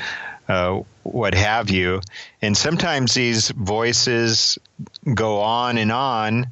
uh, 0.48 0.82
what 1.12 1.34
have 1.34 1.70
you. 1.70 2.00
And 2.42 2.56
sometimes 2.56 3.14
these 3.14 3.50
voices 3.50 4.58
go 5.14 5.40
on 5.40 5.78
and 5.78 5.92
on 5.92 6.48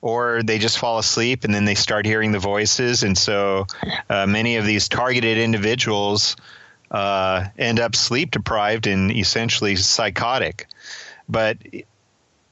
or 0.00 0.42
they 0.42 0.58
just 0.58 0.78
fall 0.78 0.98
asleep 0.98 1.44
and 1.44 1.54
then 1.54 1.64
they 1.64 1.74
start 1.74 2.04
hearing 2.04 2.32
the 2.32 2.38
voices. 2.38 3.02
And 3.02 3.16
so 3.16 3.66
uh, 4.08 4.26
many 4.26 4.56
of 4.56 4.66
these 4.66 4.88
targeted 4.88 5.38
individuals 5.38 6.36
uh, 6.90 7.46
end 7.56 7.80
up 7.80 7.96
sleep 7.96 8.32
deprived 8.32 8.86
and 8.86 9.10
essentially 9.10 9.76
psychotic. 9.76 10.66
But 11.28 11.58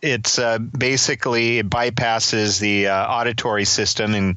it's 0.01 0.39
uh, 0.39 0.59
basically 0.59 1.59
it 1.59 1.69
bypasses 1.69 2.61
the 2.61 2.89
uh, 2.89 3.07
auditory 3.07 3.65
system 3.65 4.15
and 4.15 4.37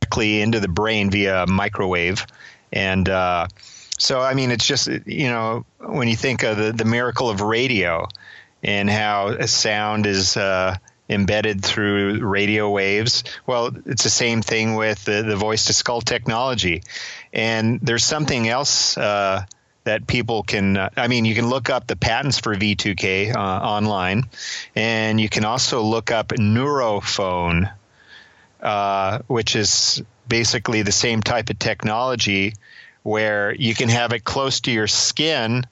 directly 0.00 0.40
into 0.40 0.60
the 0.60 0.68
brain 0.68 1.10
via 1.10 1.46
microwave. 1.46 2.26
And 2.72 3.08
uh, 3.08 3.48
so, 3.98 4.20
I 4.20 4.34
mean, 4.34 4.50
it's 4.50 4.66
just, 4.66 4.88
you 5.06 5.28
know, 5.28 5.66
when 5.78 6.08
you 6.08 6.16
think 6.16 6.44
of 6.44 6.56
the, 6.56 6.72
the 6.72 6.84
miracle 6.84 7.28
of 7.28 7.40
radio 7.40 8.08
and 8.62 8.88
how 8.88 9.44
sound 9.46 10.06
is 10.06 10.36
uh, 10.36 10.76
embedded 11.08 11.64
through 11.64 12.24
radio 12.24 12.70
waves. 12.70 13.24
Well, 13.46 13.72
it's 13.86 14.04
the 14.04 14.10
same 14.10 14.42
thing 14.42 14.74
with 14.74 15.04
the, 15.04 15.22
the 15.22 15.36
voice 15.36 15.66
to 15.66 15.72
skull 15.72 16.00
technology. 16.00 16.82
And 17.32 17.80
there's 17.80 18.04
something 18.04 18.48
else 18.48 18.96
uh, 18.96 19.44
that 19.84 20.06
people 20.06 20.42
can, 20.42 20.76
uh, 20.76 20.90
I 20.96 21.08
mean, 21.08 21.24
you 21.24 21.34
can 21.34 21.48
look 21.48 21.70
up 21.70 21.86
the 21.86 21.96
patents 21.96 22.38
for 22.38 22.54
V2K 22.54 23.34
uh, 23.34 23.38
online, 23.38 24.24
and 24.76 25.20
you 25.20 25.28
can 25.28 25.44
also 25.44 25.82
look 25.82 26.10
up 26.10 26.28
Neurophone, 26.28 27.72
uh, 28.60 29.20
which 29.26 29.56
is 29.56 30.02
basically 30.28 30.82
the 30.82 30.92
same 30.92 31.22
type 31.22 31.48
of 31.48 31.58
technology 31.58 32.52
where 33.08 33.54
you 33.54 33.74
can 33.74 33.88
have 33.88 34.12
it 34.12 34.22
close 34.22 34.60
to 34.60 34.70
your 34.70 34.86
skin 34.86 35.64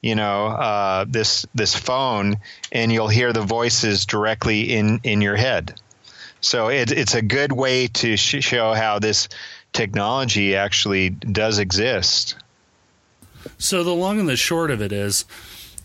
you 0.00 0.14
know 0.14 0.46
uh, 0.46 1.04
this 1.08 1.46
this 1.54 1.74
phone 1.74 2.36
and 2.72 2.92
you'll 2.92 3.08
hear 3.08 3.32
the 3.32 3.42
voices 3.42 4.06
directly 4.06 4.72
in 4.72 5.00
in 5.04 5.20
your 5.20 5.36
head 5.36 5.78
so 6.40 6.68
it, 6.68 6.90
it's 6.90 7.14
a 7.14 7.22
good 7.22 7.52
way 7.52 7.86
to 7.88 8.16
sh- 8.16 8.44
show 8.44 8.72
how 8.74 8.98
this 8.98 9.28
technology 9.72 10.56
actually 10.56 11.10
does 11.10 11.58
exist 11.58 12.36
so 13.58 13.84
the 13.84 13.94
long 13.94 14.18
and 14.18 14.28
the 14.28 14.36
short 14.36 14.70
of 14.70 14.80
it 14.80 14.92
is 14.92 15.24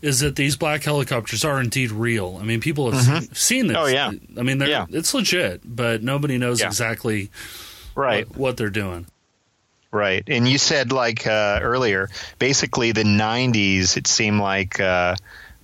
is 0.02 0.20
that 0.20 0.34
these 0.34 0.56
black 0.56 0.82
helicopters 0.82 1.44
are 1.44 1.60
indeed 1.60 1.90
real. 1.90 2.38
I 2.40 2.44
mean, 2.44 2.62
people 2.62 2.90
have 2.90 3.04
mm-hmm. 3.04 3.34
seen 3.34 3.66
this. 3.66 3.76
Oh 3.76 3.84
yeah. 3.84 4.10
I 4.38 4.42
mean, 4.42 4.58
yeah. 4.60 4.86
it's 4.88 5.12
legit, 5.12 5.60
but 5.62 6.02
nobody 6.02 6.38
knows 6.38 6.60
yeah. 6.60 6.68
exactly 6.68 7.30
right 7.94 8.26
what, 8.30 8.38
what, 8.38 8.56
they're 8.56 8.70
doing. 8.70 9.04
Right. 9.92 10.22
And 10.28 10.48
you 10.48 10.58
said, 10.58 10.92
like 10.92 11.26
uh, 11.26 11.58
earlier, 11.62 12.10
basically 12.38 12.92
the 12.92 13.02
90s, 13.02 13.96
it 13.96 14.06
seemed 14.06 14.40
like 14.40 14.78
uh, 14.78 15.16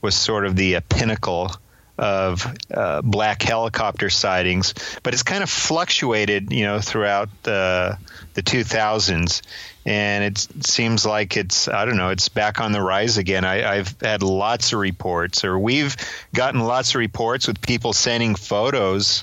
was 0.02 0.16
sort 0.16 0.46
of 0.46 0.56
the 0.56 0.76
uh, 0.76 0.80
pinnacle 0.88 1.52
of 1.98 2.46
uh, 2.70 3.02
black 3.02 3.42
helicopter 3.42 4.10
sightings, 4.10 4.74
but 5.02 5.14
it's 5.14 5.22
kind 5.22 5.42
of 5.42 5.48
fluctuated, 5.48 6.52
you 6.52 6.64
know, 6.64 6.80
throughout 6.80 7.28
the 7.44 7.98
the 8.34 8.42
2000s, 8.42 9.40
and 9.86 10.24
it 10.24 10.66
seems 10.66 11.06
like 11.06 11.36
it's 11.38 11.68
I 11.68 11.84
don't 11.86 11.96
know, 11.96 12.10
it's 12.10 12.28
back 12.28 12.60
on 12.60 12.72
the 12.72 12.82
rise 12.82 13.16
again. 13.16 13.44
I, 13.44 13.76
I've 13.76 13.94
had 14.00 14.22
lots 14.22 14.72
of 14.72 14.80
reports, 14.80 15.44
or 15.44 15.58
we've 15.58 15.96
gotten 16.34 16.60
lots 16.60 16.90
of 16.90 16.96
reports 16.96 17.46
with 17.46 17.62
people 17.62 17.92
sending 17.92 18.34
photos 18.34 19.22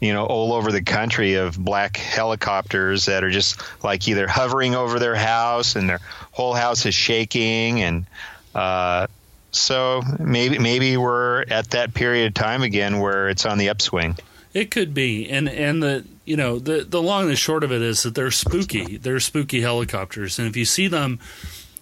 you 0.00 0.12
know, 0.12 0.26
all 0.26 0.52
over 0.52 0.70
the 0.70 0.82
country 0.82 1.34
of 1.34 1.58
black 1.58 1.96
helicopters 1.96 3.06
that 3.06 3.24
are 3.24 3.30
just 3.30 3.60
like 3.82 4.06
either 4.08 4.26
hovering 4.26 4.74
over 4.74 4.98
their 4.98 5.14
house 5.14 5.76
and 5.76 5.88
their 5.88 6.00
whole 6.32 6.54
house 6.54 6.84
is 6.84 6.94
shaking. 6.94 7.80
And 7.80 8.06
uh, 8.54 9.06
so 9.52 10.02
maybe 10.18 10.58
maybe 10.58 10.96
we're 10.96 11.42
at 11.42 11.70
that 11.70 11.94
period 11.94 12.26
of 12.26 12.34
time 12.34 12.62
again 12.62 13.00
where 13.00 13.28
it's 13.28 13.46
on 13.46 13.58
the 13.58 13.70
upswing. 13.70 14.16
It 14.52 14.70
could 14.70 14.94
be, 14.94 15.28
and 15.28 15.48
and 15.48 15.82
the 15.82 16.04
you 16.24 16.36
know 16.36 16.58
the 16.58 16.84
the 16.84 17.02
long 17.02 17.22
and 17.22 17.30
the 17.30 17.36
short 17.36 17.64
of 17.64 17.72
it 17.72 17.82
is 17.82 18.02
that 18.02 18.14
they're 18.14 18.30
spooky. 18.30 18.96
They're 18.96 19.20
spooky 19.20 19.60
helicopters, 19.62 20.38
and 20.38 20.48
if 20.48 20.56
you 20.56 20.64
see 20.64 20.88
them, 20.88 21.18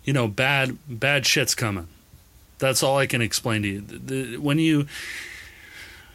you 0.05 0.13
know 0.13 0.29
bad 0.29 0.79
bad 0.89 1.27
shit's 1.27 1.55
coming. 1.55 1.89
That's 2.59 2.83
all 2.83 2.97
I 2.99 3.07
can 3.07 3.21
explain 3.21 3.63
to 3.63 3.69
you. 3.69 3.81
The, 3.81 4.37
when 4.39 4.59
you 4.59 4.87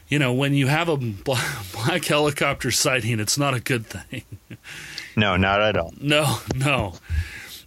you 0.09 0.17
know, 0.17 0.33
when 0.33 0.53
you 0.53 0.67
have 0.67 0.89
a 0.89 0.97
black 1.73 2.03
helicopter 2.03 2.71
sighting, 2.71 3.19
it's 3.19 3.37
not 3.37 3.53
a 3.53 3.59
good 3.59 3.85
thing. 3.85 4.23
No, 5.15 5.37
not 5.37 5.61
at 5.61 5.77
all. 5.77 5.93
No, 6.01 6.39
no. 6.55 6.95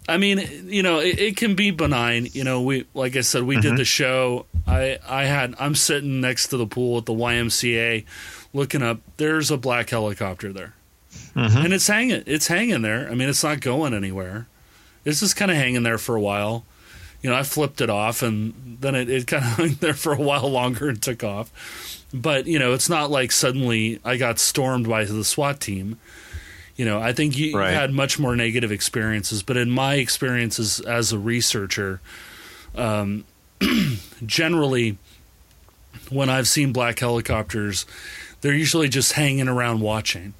I 0.08 0.18
mean, 0.18 0.66
you 0.66 0.82
know, 0.82 0.98
it, 0.98 1.18
it 1.18 1.36
can 1.36 1.54
be 1.54 1.70
benign. 1.70 2.26
You 2.32 2.44
know, 2.44 2.62
we 2.62 2.86
like 2.92 3.16
I 3.16 3.20
said, 3.20 3.44
we 3.44 3.54
mm-hmm. 3.56 3.70
did 3.70 3.78
the 3.78 3.84
show. 3.84 4.46
I 4.66 4.98
I 5.08 5.24
had 5.24 5.54
I'm 5.58 5.76
sitting 5.76 6.20
next 6.20 6.48
to 6.48 6.56
the 6.56 6.66
pool 6.66 6.98
at 6.98 7.06
the 7.06 7.12
YMCA, 7.12 8.04
looking 8.52 8.82
up. 8.82 9.00
There's 9.16 9.50
a 9.50 9.56
black 9.56 9.90
helicopter 9.90 10.52
there, 10.52 10.74
mm-hmm. 11.36 11.56
and 11.56 11.72
it's 11.72 11.86
hanging. 11.86 12.24
It's 12.26 12.48
hanging 12.48 12.82
there. 12.82 13.08
I 13.08 13.14
mean, 13.14 13.28
it's 13.28 13.44
not 13.44 13.60
going 13.60 13.94
anywhere. 13.94 14.48
It's 15.04 15.20
just 15.20 15.36
kind 15.36 15.50
of 15.50 15.56
hanging 15.56 15.84
there 15.84 15.98
for 15.98 16.16
a 16.16 16.20
while. 16.20 16.64
You 17.22 17.30
know, 17.30 17.36
I 17.36 17.44
flipped 17.44 17.80
it 17.80 17.90
off, 17.90 18.22
and 18.22 18.78
then 18.80 18.96
it, 18.96 19.08
it 19.08 19.28
kind 19.28 19.44
of 19.44 19.50
hung 19.56 19.74
there 19.74 19.94
for 19.94 20.12
a 20.12 20.20
while 20.20 20.50
longer 20.50 20.88
and 20.88 21.00
took 21.00 21.22
off 21.22 22.01
but 22.12 22.46
you 22.46 22.58
know, 22.58 22.72
it's 22.72 22.88
not 22.88 23.10
like 23.10 23.32
suddenly 23.32 24.00
I 24.04 24.16
got 24.16 24.38
stormed 24.38 24.88
by 24.88 25.04
the 25.04 25.24
SWAT 25.24 25.60
team. 25.60 25.98
You 26.76 26.84
know, 26.84 27.00
I 27.00 27.12
think 27.12 27.36
you 27.36 27.56
right. 27.56 27.72
had 27.72 27.92
much 27.92 28.18
more 28.18 28.34
negative 28.34 28.72
experiences, 28.72 29.42
but 29.42 29.56
in 29.56 29.70
my 29.70 29.94
experiences 29.94 30.80
as 30.80 31.12
a 31.12 31.18
researcher, 31.18 32.00
um, 32.74 33.24
generally, 34.26 34.96
when 36.08 36.30
I've 36.30 36.48
seen 36.48 36.72
black 36.72 36.98
helicopters, 36.98 37.84
they're 38.40 38.54
usually 38.54 38.88
just 38.88 39.12
hanging 39.12 39.48
around 39.48 39.80
watching. 39.80 40.34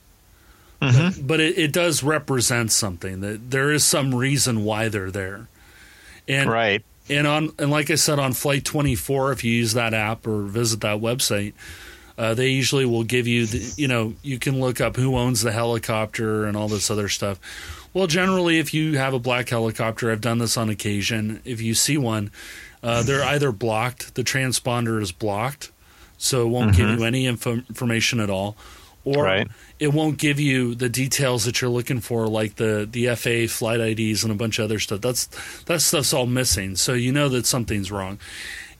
Mm-hmm. 0.81 1.21
But, 1.21 1.27
but 1.27 1.41
it, 1.41 1.59
it, 1.59 1.73
does 1.73 2.03
represent 2.03 2.73
something 2.73 3.21
that 3.21 3.53
there 3.53 3.71
is 3.71 3.85
some 3.85 4.13
reason 4.15 4.65
why 4.65 4.89
they're 4.89 5.13
there. 5.13 5.47
And 6.27 6.51
right 6.51 6.83
and 7.17 7.27
on 7.27 7.53
and 7.59 7.71
like 7.71 7.91
I 7.91 7.97
said 7.97 8.19
on 8.19 8.33
Flight 8.33 8.65
24, 8.65 9.33
if 9.33 9.45
you 9.45 9.53
use 9.53 9.75
that 9.75 9.95
app 9.95 10.27
or 10.27 10.43
visit 10.43 10.81
that 10.81 11.01
website, 11.01 11.55
uh, 12.19 12.35
they 12.35 12.49
usually 12.49 12.85
will 12.85 13.05
give 13.05 13.27
you 13.27 13.47
the, 13.47 13.75
you 13.77 13.89
know 13.89 14.15
you 14.23 14.39
can 14.39 14.61
look 14.61 14.81
up 14.81 14.97
who 14.97 15.17
owns 15.17 15.43
the 15.43 15.53
helicopter 15.53 16.45
and 16.45 16.57
all 16.57 16.69
this 16.69 16.91
other 16.91 17.09
stuff. 17.09 17.39
Well, 17.95 18.07
generally, 18.07 18.59
if 18.59 18.73
you 18.73 18.97
have 18.97 19.13
a 19.13 19.19
black 19.19 19.51
helicopter, 19.51 20.11
I've 20.11 20.21
done 20.21 20.39
this 20.39 20.57
on 20.57 20.71
occasion. 20.71 21.43
If 21.45 21.61
you 21.61 21.75
see 21.75 21.99
one, 21.99 22.31
uh, 22.83 23.03
they're 23.03 23.25
either 23.25 23.53
blocked, 23.53 24.15
the 24.15 24.23
transponder 24.23 25.01
is 25.01 25.13
blocked, 25.13 25.71
so 26.17 26.43
it 26.43 26.49
won't 26.49 26.73
mm-hmm. 26.73 26.89
give 26.89 26.99
you 26.99 27.05
any 27.05 27.27
info- 27.27 27.63
information 27.69 28.19
at 28.19 28.31
all, 28.31 28.57
or 29.05 29.25
right. 29.25 29.49
it 29.79 29.89
won't 29.89 30.19
give 30.19 30.39
you 30.39 30.75
the 30.75 30.89
details 30.89 31.45
that 31.45 31.61
you're 31.61 31.71
looking 31.71 32.01
for, 32.01 32.29
like 32.29 32.57
the 32.57 32.89
the 32.91 33.07
FAA 33.15 33.53
flight 33.53 33.81
IDs 33.81 34.23
and 34.23 34.33
a 34.33 34.37
bunch 34.37 34.59
of 34.59 34.65
other 34.65 34.79
stuff. 34.79 35.01
That's 35.01 35.27
that 35.65 35.81
stuff's 35.81 36.13
all 36.13 36.27
missing, 36.27 36.77
so 36.77 36.93
you 36.93 37.13
know 37.13 37.29
that 37.29 37.47
something's 37.47 37.91
wrong. 37.91 38.19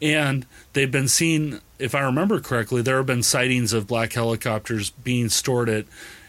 And 0.01 0.47
they've 0.73 0.91
been 0.91 1.07
seen, 1.07 1.61
if 1.79 1.95
I 1.95 2.01
remember 2.01 2.41
correctly, 2.41 2.83
there 2.83 2.97
have 2.97 3.07
been 3.07 3.23
sightings 3.23 3.73
of 3.73 3.87
black 3.87 4.13
helicopters 4.13 4.91
being 4.91 5.29
stored 5.29 5.69
at, 5.69 5.85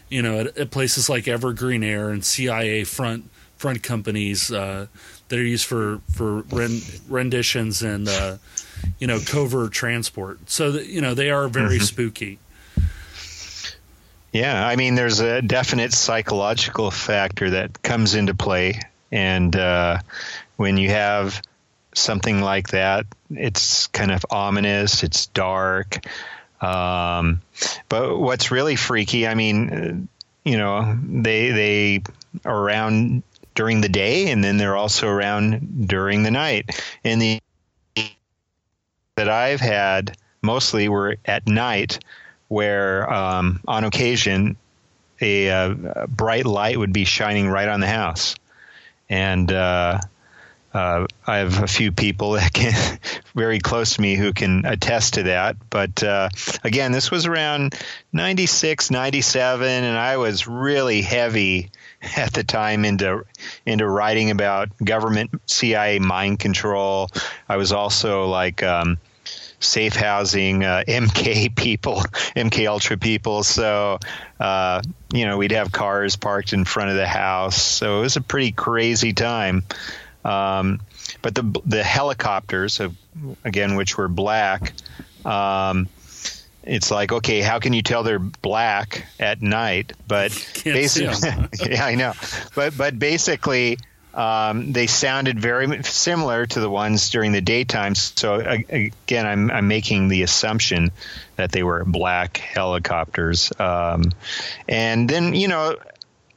you 0.08 0.22
know, 0.22 0.38
at, 0.38 0.56
at 0.56 0.70
places 0.70 1.08
like 1.08 1.26
Evergreen 1.26 1.82
Air 1.82 2.10
and 2.10 2.24
CIA 2.24 2.84
front 2.84 3.30
front 3.56 3.82
companies 3.82 4.52
uh, 4.52 4.86
that 5.28 5.38
are 5.38 5.44
used 5.44 5.66
for 5.66 6.00
for 6.12 6.42
renditions 7.08 7.82
and 7.82 8.08
uh, 8.08 8.36
you 8.98 9.06
know 9.06 9.18
covert 9.26 9.72
transport. 9.72 10.50
So 10.50 10.72
that, 10.72 10.86
you 10.86 11.00
know 11.00 11.14
they 11.14 11.30
are 11.30 11.48
very 11.48 11.76
mm-hmm. 11.76 11.84
spooky. 11.84 12.38
Yeah, 14.34 14.66
I 14.66 14.74
mean, 14.74 14.96
there's 14.96 15.20
a 15.20 15.40
definite 15.42 15.92
psychological 15.92 16.90
factor 16.90 17.50
that 17.50 17.80
comes 17.82 18.16
into 18.16 18.34
play, 18.34 18.80
and 19.12 19.54
uh, 19.54 20.00
when 20.56 20.76
you 20.76 20.88
have 20.90 21.40
something 21.94 22.40
like 22.40 22.70
that, 22.70 23.06
it's 23.30 23.86
kind 23.86 24.10
of 24.10 24.26
ominous. 24.32 25.04
It's 25.04 25.26
dark. 25.26 26.04
Um, 26.60 27.42
but 27.88 28.18
what's 28.18 28.50
really 28.50 28.74
freaky, 28.74 29.28
I 29.28 29.36
mean, 29.36 29.70
uh, 29.70 30.50
you 30.50 30.58
know, 30.58 30.98
they 31.00 31.52
they 31.52 32.02
are 32.44 32.58
around 32.58 33.22
during 33.54 33.82
the 33.82 33.88
day, 33.88 34.32
and 34.32 34.42
then 34.42 34.56
they're 34.56 34.76
also 34.76 35.06
around 35.06 35.86
during 35.86 36.24
the 36.24 36.32
night. 36.32 36.82
And 37.04 37.22
the 37.22 37.40
that 39.14 39.28
I've 39.28 39.60
had 39.60 40.16
mostly 40.42 40.88
were 40.88 41.18
at 41.24 41.46
night 41.46 42.00
where 42.48 43.10
um, 43.12 43.60
on 43.66 43.84
occasion 43.84 44.56
a, 45.20 45.48
a, 45.48 46.06
bright 46.08 46.46
light 46.46 46.78
would 46.78 46.92
be 46.92 47.04
shining 47.04 47.48
right 47.48 47.68
on 47.68 47.80
the 47.80 47.86
house. 47.86 48.34
and 49.08 49.50
uh, 49.52 50.00
uh, 50.74 51.06
I 51.24 51.36
have 51.36 51.62
a 51.62 51.68
few 51.68 51.92
people 51.92 52.32
that 52.32 52.52
can 52.52 52.98
very 53.34 53.60
close 53.60 53.94
to 53.94 54.00
me 54.00 54.16
who 54.16 54.32
can 54.32 54.64
attest 54.66 55.14
to 55.14 55.22
that. 55.24 55.56
But 55.70 56.02
uh, 56.02 56.30
again, 56.64 56.90
this 56.90 57.12
was 57.12 57.26
around 57.26 57.80
96, 58.12 58.90
97, 58.90 59.66
and 59.66 59.96
I 59.96 60.16
was 60.16 60.48
really 60.48 61.00
heavy 61.00 61.70
at 62.16 62.32
the 62.32 62.42
time 62.42 62.84
into 62.84 63.24
into 63.64 63.88
writing 63.88 64.30
about 64.30 64.68
government 64.84 65.30
CIA 65.46 66.00
mind 66.00 66.40
control. 66.40 67.08
I 67.48 67.56
was 67.56 67.70
also 67.70 68.26
like 68.26 68.62
um, 68.64 68.98
safe 69.64 69.94
housing 69.96 70.64
uh, 70.64 70.84
MK 70.88 71.54
people, 71.54 72.02
MK 72.36 72.68
Ultra 72.68 72.96
people. 72.96 73.42
So 73.42 73.98
uh, 74.38 74.82
you 75.12 75.26
know 75.26 75.38
we'd 75.38 75.52
have 75.52 75.72
cars 75.72 76.16
parked 76.16 76.52
in 76.52 76.64
front 76.64 76.90
of 76.90 76.96
the 76.96 77.06
house. 77.06 77.60
So 77.60 77.98
it 77.98 78.02
was 78.02 78.16
a 78.16 78.20
pretty 78.20 78.52
crazy 78.52 79.12
time. 79.12 79.64
Um, 80.24 80.80
but 81.22 81.34
the 81.34 81.60
the 81.66 81.82
helicopters, 81.82 82.80
again, 83.44 83.76
which 83.76 83.96
were 83.96 84.08
black, 84.08 84.72
um, 85.24 85.88
it's 86.62 86.90
like 86.90 87.12
okay, 87.12 87.40
how 87.40 87.58
can 87.58 87.72
you 87.72 87.82
tell 87.82 88.02
they're 88.02 88.18
black 88.18 89.06
at 89.20 89.42
night? 89.42 89.92
But 90.08 90.30
basically, 90.64 91.30
yeah, 91.70 91.84
I 91.84 91.94
know. 91.94 92.12
But 92.54 92.76
but 92.76 92.98
basically. 92.98 93.78
Um, 94.14 94.72
they 94.72 94.86
sounded 94.86 95.40
very 95.40 95.82
similar 95.82 96.46
to 96.46 96.60
the 96.60 96.70
ones 96.70 97.10
during 97.10 97.32
the 97.32 97.40
daytime. 97.40 97.94
So 97.94 98.34
again, 98.34 99.26
I'm, 99.26 99.50
I'm 99.50 99.68
making 99.68 100.08
the 100.08 100.22
assumption 100.22 100.92
that 101.36 101.50
they 101.50 101.62
were 101.62 101.84
black 101.84 102.36
helicopters. 102.36 103.52
Um, 103.58 104.12
and 104.68 105.08
then 105.08 105.34
you 105.34 105.48
know, 105.48 105.76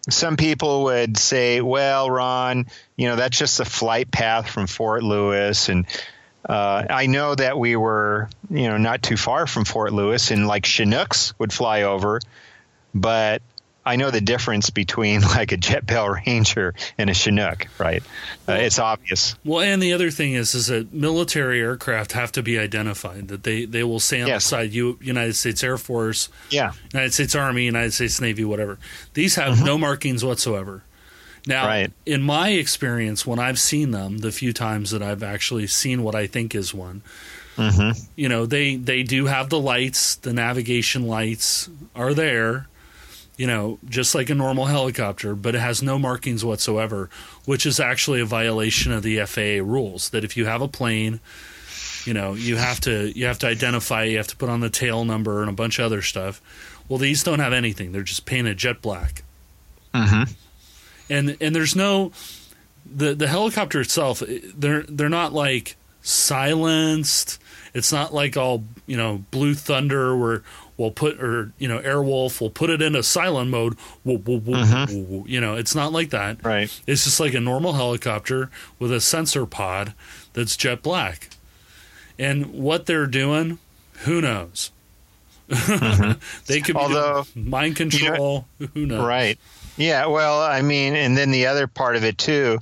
some 0.09 0.37
people 0.37 0.85
would 0.85 1.17
say, 1.17 1.61
well, 1.61 2.09
Ron, 2.09 2.67
you 2.95 3.07
know, 3.07 3.15
that's 3.15 3.37
just 3.37 3.57
the 3.57 3.65
flight 3.65 4.09
path 4.11 4.49
from 4.49 4.67
Fort 4.67 5.03
Lewis. 5.03 5.69
And 5.69 5.85
uh, 6.47 6.85
I 6.89 7.07
know 7.07 7.35
that 7.35 7.59
we 7.59 7.75
were, 7.75 8.29
you 8.49 8.67
know, 8.69 8.77
not 8.77 9.03
too 9.03 9.17
far 9.17 9.47
from 9.47 9.65
Fort 9.65 9.91
Lewis 9.93 10.31
and 10.31 10.47
like 10.47 10.63
Chinooks 10.63 11.37
would 11.39 11.51
fly 11.51 11.83
over, 11.83 12.21
but 12.95 13.41
I 13.87 13.95
know 13.95 14.11
the 14.11 14.21
difference 14.21 14.69
between 14.69 15.21
like 15.37 15.51
a 15.51 15.57
Jet 15.57 15.85
Bell 15.85 16.09
Ranger 16.09 16.73
and 16.97 17.09
a 17.09 17.13
Chinook, 17.13 17.67
right? 17.79 18.03
Uh, 18.47 18.53
it's 18.53 18.79
obvious. 18.79 19.35
Well, 19.45 19.61
and 19.61 19.81
the 19.81 19.93
other 19.93 20.11
thing 20.11 20.33
is, 20.33 20.53
is 20.53 20.67
that 20.67 20.93
military 20.93 21.61
aircraft 21.61 22.11
have 22.11 22.31
to 22.33 22.43
be 22.43 22.59
identified. 22.59 23.29
That 23.29 23.43
they 23.43 23.65
they 23.65 23.83
will 23.83 23.99
say 23.99 24.21
on 24.21 24.27
yes. 24.27 24.43
the 24.43 24.49
side, 24.49 24.71
U, 24.73 24.99
United 25.01 25.35
States 25.35 25.63
Air 25.63 25.77
Force, 25.77 26.29
yeah, 26.49 26.73
United 26.93 27.13
States 27.13 27.35
Army, 27.35 27.65
United 27.65 27.93
States 27.93 28.19
Navy, 28.19 28.43
whatever. 28.43 28.77
These 29.13 29.35
have 29.35 29.55
mm-hmm. 29.55 29.65
no 29.65 29.77
markings 29.77 30.23
whatsoever. 30.23 30.83
Now, 31.45 31.65
right. 31.65 31.93
in 32.05 32.21
my 32.21 32.49
experience, 32.49 33.25
when 33.25 33.39
I've 33.39 33.59
seen 33.59 33.91
them, 33.91 34.17
the 34.17 34.33
few 34.33 34.51
times 34.51 34.91
that 34.91 35.01
I've 35.01 35.23
actually 35.23 35.65
seen 35.67 36.03
what 36.03 36.13
I 36.13 36.27
think 36.27 36.53
is 36.53 36.73
one, 36.73 37.03
mm-hmm. 37.55 37.97
you 38.17 38.27
know, 38.27 38.45
they 38.45 38.75
they 38.75 39.03
do 39.03 39.27
have 39.27 39.49
the 39.49 39.59
lights, 39.59 40.15
the 40.15 40.33
navigation 40.33 41.07
lights 41.07 41.69
are 41.95 42.13
there 42.13 42.67
you 43.37 43.45
know, 43.45 43.77
just 43.87 44.15
like 44.15 44.29
a 44.29 44.35
normal 44.35 44.65
helicopter, 44.65 45.35
but 45.35 45.55
it 45.55 45.59
has 45.59 45.83
no 45.83 45.99
markings 45.99 46.43
whatsoever, 46.43 47.09
which 47.45 47.65
is 47.65 47.79
actually 47.79 48.19
a 48.19 48.25
violation 48.25 48.91
of 48.91 49.03
the 49.03 49.23
FAA 49.25 49.63
rules. 49.63 50.09
That 50.09 50.23
if 50.23 50.35
you 50.35 50.47
have 50.47 50.61
a 50.61 50.67
plane, 50.67 51.19
you 52.05 52.13
know, 52.13 52.33
you 52.33 52.57
have 52.57 52.81
to 52.81 53.17
you 53.17 53.27
have 53.27 53.39
to 53.39 53.47
identify, 53.47 54.05
you 54.05 54.17
have 54.17 54.27
to 54.27 54.35
put 54.35 54.49
on 54.49 54.59
the 54.59 54.71
tail 54.71 55.05
number 55.05 55.41
and 55.41 55.49
a 55.49 55.53
bunch 55.53 55.77
of 55.77 55.85
other 55.85 56.01
stuff. 56.01 56.41
Well, 56.89 56.97
these 56.97 57.23
don't 57.23 57.39
have 57.39 57.53
anything; 57.53 57.91
they're 57.91 58.01
just 58.01 58.25
painted 58.25 58.57
jet 58.57 58.81
black. 58.81 59.23
Mm-hmm. 59.93 60.31
And 61.09 61.37
and 61.39 61.55
there's 61.55 61.75
no 61.75 62.11
the 62.85 63.13
the 63.13 63.27
helicopter 63.27 63.81
itself. 63.81 64.23
They're 64.55 64.81
they're 64.83 65.09
not 65.09 65.31
like 65.31 65.75
silenced. 66.01 67.39
It's 67.73 67.91
not 67.91 68.13
like 68.13 68.35
all 68.35 68.63
you 68.87 68.97
know, 68.97 69.23
Blue 69.29 69.53
Thunder 69.53 70.17
where 70.17 70.43
will 70.77 70.91
put 70.91 71.19
or 71.21 71.51
you 71.57 71.67
know 71.67 71.79
Airwolf 71.79 72.39
will 72.39 72.49
put 72.49 72.69
it 72.69 72.81
in 72.81 72.95
a 72.95 73.03
silent 73.03 73.49
mode. 73.49 73.75
Mm-hmm. 74.05 75.27
You 75.27 75.41
know, 75.41 75.55
it's 75.55 75.75
not 75.75 75.91
like 75.91 76.11
that. 76.11 76.43
Right. 76.45 76.81
It's 76.87 77.03
just 77.03 77.19
like 77.19 77.33
a 77.33 77.41
normal 77.41 77.73
helicopter 77.73 78.49
with 78.79 78.91
a 78.91 79.01
sensor 79.01 79.45
pod 79.45 79.93
that's 80.33 80.55
jet 80.55 80.81
black. 80.81 81.29
And 82.19 82.53
what 82.53 82.85
they're 82.85 83.07
doing, 83.07 83.59
who 83.99 84.21
knows? 84.21 84.71
Mm-hmm. 85.49 86.19
they 86.45 86.61
could 86.61 86.75
be 86.75 86.79
Although, 86.79 87.25
mind 87.35 87.75
control. 87.75 88.45
You 88.59 88.67
know, 88.67 88.71
who 88.73 88.85
knows? 88.85 89.05
Right. 89.05 89.39
Yeah. 89.75 90.07
Well, 90.07 90.41
I 90.41 90.61
mean, 90.61 90.95
and 90.95 91.17
then 91.17 91.31
the 91.31 91.47
other 91.47 91.67
part 91.67 91.95
of 91.95 92.03
it 92.03 92.17
too, 92.17 92.59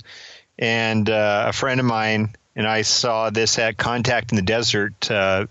and 0.58 1.08
uh, 1.08 1.46
a 1.48 1.52
friend 1.52 1.80
of 1.80 1.86
mine 1.86 2.34
and 2.56 2.66
I 2.66 2.82
saw 2.82 3.28
this 3.28 3.58
at 3.58 3.76
Contact 3.76 4.32
in 4.32 4.36
the 4.36 4.42
Desert 4.42 5.10
uh, 5.10 5.46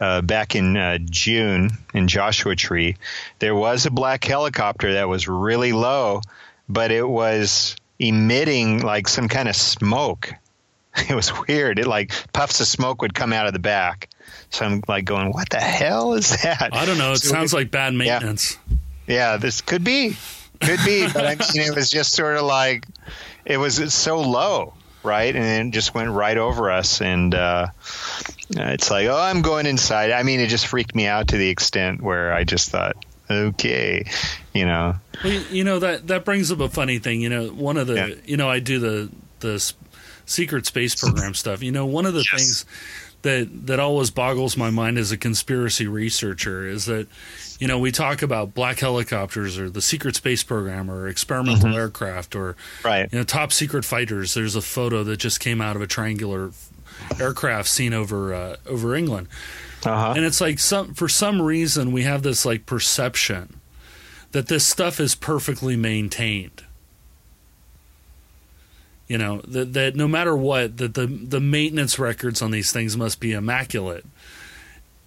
uh, 0.00 0.22
back 0.22 0.54
in 0.54 0.76
uh, 0.76 0.98
June 0.98 1.70
in 1.94 2.08
Joshua 2.08 2.56
Tree, 2.56 2.96
there 3.38 3.54
was 3.54 3.86
a 3.86 3.90
black 3.90 4.24
helicopter 4.24 4.94
that 4.94 5.08
was 5.08 5.28
really 5.28 5.72
low, 5.72 6.22
but 6.68 6.90
it 6.90 7.06
was 7.06 7.76
emitting 7.98 8.80
like 8.80 9.08
some 9.08 9.28
kind 9.28 9.48
of 9.48 9.56
smoke. 9.56 10.32
It 11.08 11.14
was 11.14 11.30
weird. 11.46 11.78
It 11.78 11.86
like 11.86 12.12
puffs 12.32 12.60
of 12.60 12.66
smoke 12.66 13.00
would 13.00 13.14
come 13.14 13.32
out 13.32 13.46
of 13.46 13.52
the 13.52 13.60
back. 13.60 14.08
So 14.50 14.66
I'm 14.66 14.82
like 14.88 15.04
going, 15.04 15.30
what 15.30 15.48
the 15.48 15.60
hell 15.60 16.14
is 16.14 16.42
that? 16.42 16.70
I 16.74 16.84
don't 16.84 16.98
know. 16.98 17.12
It 17.12 17.18
so 17.18 17.28
sounds 17.28 17.52
it, 17.52 17.56
like 17.56 17.70
bad 17.70 17.94
maintenance. 17.94 18.58
Yeah. 19.06 19.14
yeah, 19.14 19.36
this 19.36 19.60
could 19.60 19.84
be, 19.84 20.16
could 20.60 20.80
be, 20.84 21.06
but 21.06 21.24
I 21.24 21.36
mean, 21.54 21.68
it 21.68 21.76
was 21.76 21.90
just 21.90 22.12
sort 22.12 22.36
of 22.36 22.42
like 22.42 22.86
it 23.44 23.56
was 23.56 23.94
so 23.94 24.20
low, 24.20 24.74
right? 25.02 25.34
And 25.34 25.68
it 25.68 25.74
just 25.74 25.94
went 25.94 26.10
right 26.10 26.36
over 26.36 26.70
us, 26.70 27.00
and 27.00 27.34
uh, 27.34 27.68
it's 28.50 28.90
like, 28.90 29.06
oh, 29.06 29.16
I'm 29.16 29.42
going 29.42 29.66
inside. 29.66 30.10
I 30.10 30.22
mean, 30.22 30.40
it 30.40 30.48
just 30.48 30.66
freaked 30.66 30.94
me 30.94 31.06
out 31.06 31.28
to 31.28 31.36
the 31.36 31.48
extent 31.48 32.02
where 32.02 32.32
I 32.32 32.44
just 32.44 32.70
thought, 32.70 32.96
okay, 33.30 34.04
you 34.52 34.66
know. 34.66 34.96
Well, 35.24 35.42
you 35.50 35.64
know 35.64 35.78
that 35.78 36.08
that 36.08 36.24
brings 36.24 36.50
up 36.50 36.60
a 36.60 36.68
funny 36.68 36.98
thing. 36.98 37.20
You 37.20 37.28
know, 37.28 37.48
one 37.48 37.76
of 37.76 37.86
the, 37.86 37.94
yeah. 37.94 38.14
you 38.24 38.36
know, 38.36 38.48
I 38.48 38.60
do 38.60 38.78
the 38.78 39.10
the 39.40 39.72
secret 40.26 40.66
space 40.66 40.94
program 40.94 41.34
stuff. 41.34 41.62
You 41.62 41.72
know, 41.72 41.86
one 41.86 42.06
of 42.06 42.14
the 42.14 42.24
yes. 42.32 42.42
things 42.42 42.64
that 43.22 43.66
that 43.66 43.80
always 43.80 44.10
boggles 44.10 44.56
my 44.56 44.70
mind 44.70 44.98
as 44.98 45.12
a 45.12 45.16
conspiracy 45.16 45.86
researcher 45.86 46.66
is 46.66 46.86
that 46.86 47.06
you 47.60 47.68
know 47.68 47.78
we 47.78 47.92
talk 47.92 48.22
about 48.22 48.54
black 48.54 48.80
helicopters 48.80 49.56
or 49.56 49.70
the 49.70 49.82
secret 49.82 50.16
space 50.16 50.42
program 50.42 50.90
or 50.90 51.06
experimental 51.06 51.68
mm-hmm. 51.68 51.78
aircraft 51.78 52.34
or 52.34 52.56
right. 52.84 53.08
you 53.12 53.18
know 53.18 53.24
top 53.24 53.52
secret 53.52 53.84
fighters 53.84 54.34
there's 54.34 54.56
a 54.56 54.62
photo 54.62 55.04
that 55.04 55.18
just 55.18 55.38
came 55.38 55.60
out 55.60 55.76
of 55.76 55.82
a 55.82 55.86
triangular 55.86 56.50
aircraft 57.18 57.68
seen 57.68 57.92
over 57.92 58.34
uh, 58.34 58.56
over 58.66 58.94
England. 58.94 59.28
Uh-huh. 59.84 60.14
And 60.16 60.24
it's 60.24 60.40
like 60.40 60.58
some 60.58 60.94
for 60.94 61.08
some 61.08 61.40
reason 61.40 61.92
we 61.92 62.02
have 62.02 62.22
this 62.22 62.44
like 62.44 62.66
perception 62.66 63.60
that 64.32 64.48
this 64.48 64.66
stuff 64.66 65.00
is 65.00 65.14
perfectly 65.14 65.76
maintained. 65.76 66.64
You 69.08 69.18
know 69.18 69.40
that 69.42 69.72
that 69.72 69.96
no 69.96 70.06
matter 70.06 70.36
what, 70.36 70.76
that 70.76 70.94
the 70.94 71.06
the 71.06 71.40
maintenance 71.40 71.98
records 71.98 72.42
on 72.42 72.50
these 72.50 72.70
things 72.70 72.96
must 72.96 73.20
be 73.20 73.32
immaculate, 73.32 74.04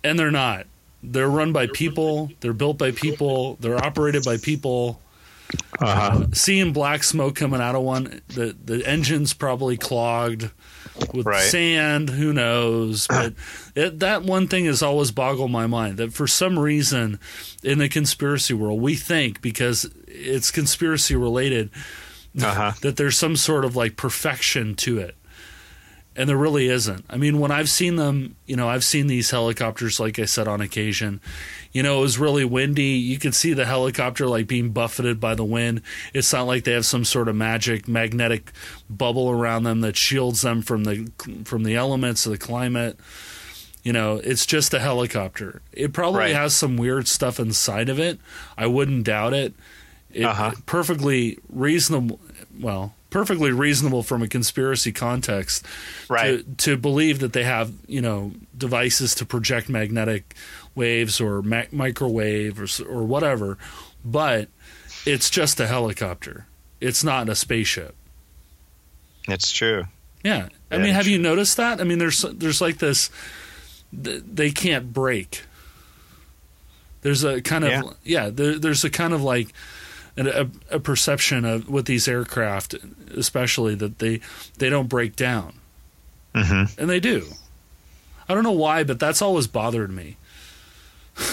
and 0.04 0.18
they're 0.20 0.32
not. 0.32 0.66
They're 1.04 1.30
run 1.30 1.52
by 1.52 1.68
people. 1.68 2.32
They're 2.40 2.54
built 2.54 2.78
by 2.78 2.92
people. 2.92 3.58
They're 3.60 3.84
operated 3.84 4.24
by 4.24 4.38
people. 4.38 5.02
Uh-huh. 5.80 6.24
Uh, 6.24 6.28
seeing 6.34 6.74
black 6.74 7.04
smoke 7.04 7.36
coming 7.36 7.62
out 7.62 7.76
of 7.76 7.84
one, 7.84 8.22
the 8.30 8.56
the 8.64 8.88
engine's 8.88 9.34
probably 9.34 9.78
clogged 9.78 10.50
with 11.14 11.26
right. 11.26 11.42
sand. 11.42 12.10
Who 12.10 12.34
knows? 12.34 13.08
But 13.14 13.34
it, 13.76 14.00
that 14.00 14.24
one 14.24 14.48
thing 14.48 14.66
has 14.66 14.82
always 14.82 15.12
boggled 15.12 15.52
my 15.52 15.68
mind 15.68 15.98
that 15.98 16.14
for 16.14 16.26
some 16.26 16.58
reason 16.58 17.20
in 17.64 17.80
the 17.80 17.90
conspiracy 17.90 18.54
world, 18.54 18.82
we 18.82 18.96
think 18.96 19.42
because 19.42 19.90
it's 20.08 20.52
conspiracy 20.52 21.16
related 21.16 21.70
uh-huh. 22.42 22.74
that 22.82 22.98
there's 22.98 23.18
some 23.18 23.36
sort 23.36 23.66
of 23.66 23.76
like 23.76 23.96
perfection 23.96 24.76
to 24.76 24.98
it 25.00 25.16
and 26.16 26.30
there 26.30 26.38
really 26.38 26.68
isn't. 26.68 27.06
I 27.10 27.18
mean, 27.18 27.40
when 27.40 27.52
I've 27.52 27.70
seen 27.70 27.96
them, 27.96 28.36
you 28.46 28.56
know, 28.56 28.70
I've 28.70 28.84
seen 28.84 29.08
these 29.08 29.32
helicopters, 29.32 30.00
like 30.00 30.20
I 30.20 30.26
said, 30.26 30.48
on 30.48 30.62
occasion. 30.62 31.20
You 31.72 31.82
know, 31.82 32.00
it 32.00 32.02
was 32.02 32.20
really 32.20 32.46
windy. 32.46 32.84
You 32.84 33.18
could 33.18 33.34
see 33.34 33.54
the 33.54 33.66
helicopter 33.66 34.28
like 34.28 34.46
being 34.46 34.70
buffeted 34.72 35.20
by 35.20 35.34
the 35.34 35.44
wind. 35.44 35.82
It's 36.14 36.32
not 36.32 36.44
like 36.44 36.66
they 36.66 36.74
have 36.74 36.86
some 36.86 37.04
sort 37.04 37.28
of 37.28 37.36
magic 37.36 37.88
magnetic 37.88 38.52
bubble 38.90 39.32
around 39.32 39.64
them 39.64 39.82
that 39.82 39.98
shields 39.98 40.42
them 40.42 40.62
from 40.62 40.84
the 40.84 41.12
from 41.46 41.64
the 41.64 41.76
elements 41.76 42.26
of 42.26 42.32
the 42.32 42.38
climate. 42.38 43.00
You 43.82 43.92
know, 43.92 44.18
it's 44.18 44.46
just 44.46 44.74
a 44.74 44.80
helicopter. 44.80 45.62
It 45.74 45.94
probably 45.94 46.20
right. 46.20 46.36
has 46.36 46.56
some 46.56 46.78
weird 46.78 47.08
stuff 47.08 47.40
inside 47.40 47.90
of 47.90 48.00
it. 48.00 48.20
I 48.58 48.68
wouldn't 48.68 49.04
doubt 49.04 49.34
it. 49.34 49.54
It, 50.12 50.24
uh-huh. 50.24 50.52
perfectly 50.68 51.40
reasonable. 51.50 52.20
Well, 52.58 52.94
perfectly 53.14 53.52
reasonable 53.52 54.04
from 54.04 54.22
a 54.22 54.28
conspiracy 54.28 54.92
context 54.92 55.66
right. 56.10 56.46
to, 56.58 56.72
to 56.72 56.78
believe 56.78 57.20
that 57.20 57.32
they 57.32 57.44
have 57.44 57.72
you 57.88 58.02
know 58.02 58.32
devices 58.58 59.16
to 59.16 59.26
project 59.26 59.70
magnetic 59.70 60.36
waves 60.76 61.22
or 61.22 61.42
ma- 61.42 61.64
microwave 61.72 62.60
or, 62.60 62.68
or 62.90 63.04
whatever 63.04 63.58
but 64.04 64.50
it's 65.06 65.30
just 65.30 65.60
a 65.60 65.68
helicopter 65.68 66.48
it's 66.82 67.04
not 67.04 67.30
a 67.30 67.36
spaceship 67.36 67.96
It's 69.28 69.52
true. 69.52 69.86
Yeah, 70.24 70.50
I 70.72 70.78
mean, 70.78 70.94
have 70.94 71.08
you 71.08 71.20
noticed 71.20 71.58
that? 71.58 71.82
I 71.82 71.84
mean, 71.84 71.98
there's 71.98 72.22
there's 72.22 72.62
like 72.62 72.78
this. 72.78 73.10
They 73.92 74.52
can't 74.52 74.94
break. 74.94 75.44
There's 77.02 77.24
a 77.26 77.42
kind 77.42 77.66
of 77.66 77.72
yeah. 77.72 77.82
yeah 78.04 78.30
there, 78.30 78.58
there's 78.58 78.86
a 78.86 78.90
kind 78.90 79.14
of 79.14 79.22
like 79.22 79.50
a, 80.18 80.48
a, 80.70 80.80
perception 80.80 81.46
of 81.46 81.70
with 81.70 81.86
these 81.86 82.08
aircraft, 82.08 82.76
especially 83.16 83.76
that 83.76 84.00
they 84.00 84.20
they 84.58 84.70
don't 84.70 84.88
break 84.88 85.16
down, 85.16 85.54
mm-hmm. 86.34 86.80
and 86.80 86.90
they 86.90 87.00
do. 87.00 87.26
I 88.28 88.34
don't 88.34 88.44
know 88.44 88.52
why, 88.52 88.84
but 88.84 89.00
that's 89.00 89.22
always 89.22 89.48
bothered 89.48 89.92
me. 89.92 90.18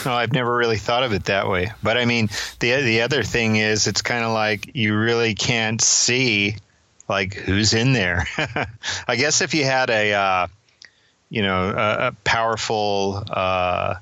Oh, 0.04 0.12
I've 0.12 0.32
never 0.32 0.54
really 0.54 0.76
thought 0.76 1.04
of 1.04 1.12
it 1.12 1.24
that 1.24 1.48
way. 1.48 1.72
But 1.82 1.96
I 1.96 2.04
mean, 2.04 2.28
the 2.58 2.80
the 2.82 3.02
other 3.02 3.22
thing 3.22 3.56
is, 3.56 3.86
it's 3.86 4.02
kind 4.02 4.24
of 4.24 4.32
like 4.32 4.74
you 4.74 4.96
really 4.96 5.34
can't 5.34 5.80
see 5.80 6.56
like 7.08 7.34
who's 7.34 7.74
in 7.74 7.92
there. 7.92 8.26
I 9.08 9.16
guess 9.16 9.40
if 9.40 9.54
you 9.54 9.64
had 9.64 9.90
a 9.90 10.12
uh, 10.12 10.46
you 11.28 11.42
know 11.42 11.70
a, 11.70 12.08
a 12.08 12.12
powerful 12.24 13.22
uh, 13.28 13.94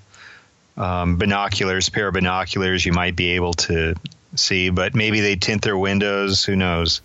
um, 0.77 1.17
binoculars, 1.17 1.89
pair 1.89 2.09
of 2.09 2.15
binoculars, 2.15 2.85
you 2.85 2.93
might 2.93 3.17
be 3.17 3.31
able 3.31 3.55
to 3.55 3.95
see. 4.35 4.71
But 4.71 4.95
maybe 4.95 5.21
they 5.21 5.37
tint 5.37 5.63
their 5.63 5.79
windows. 5.79 6.45
Who 6.45 6.57
knows? 6.57 7.01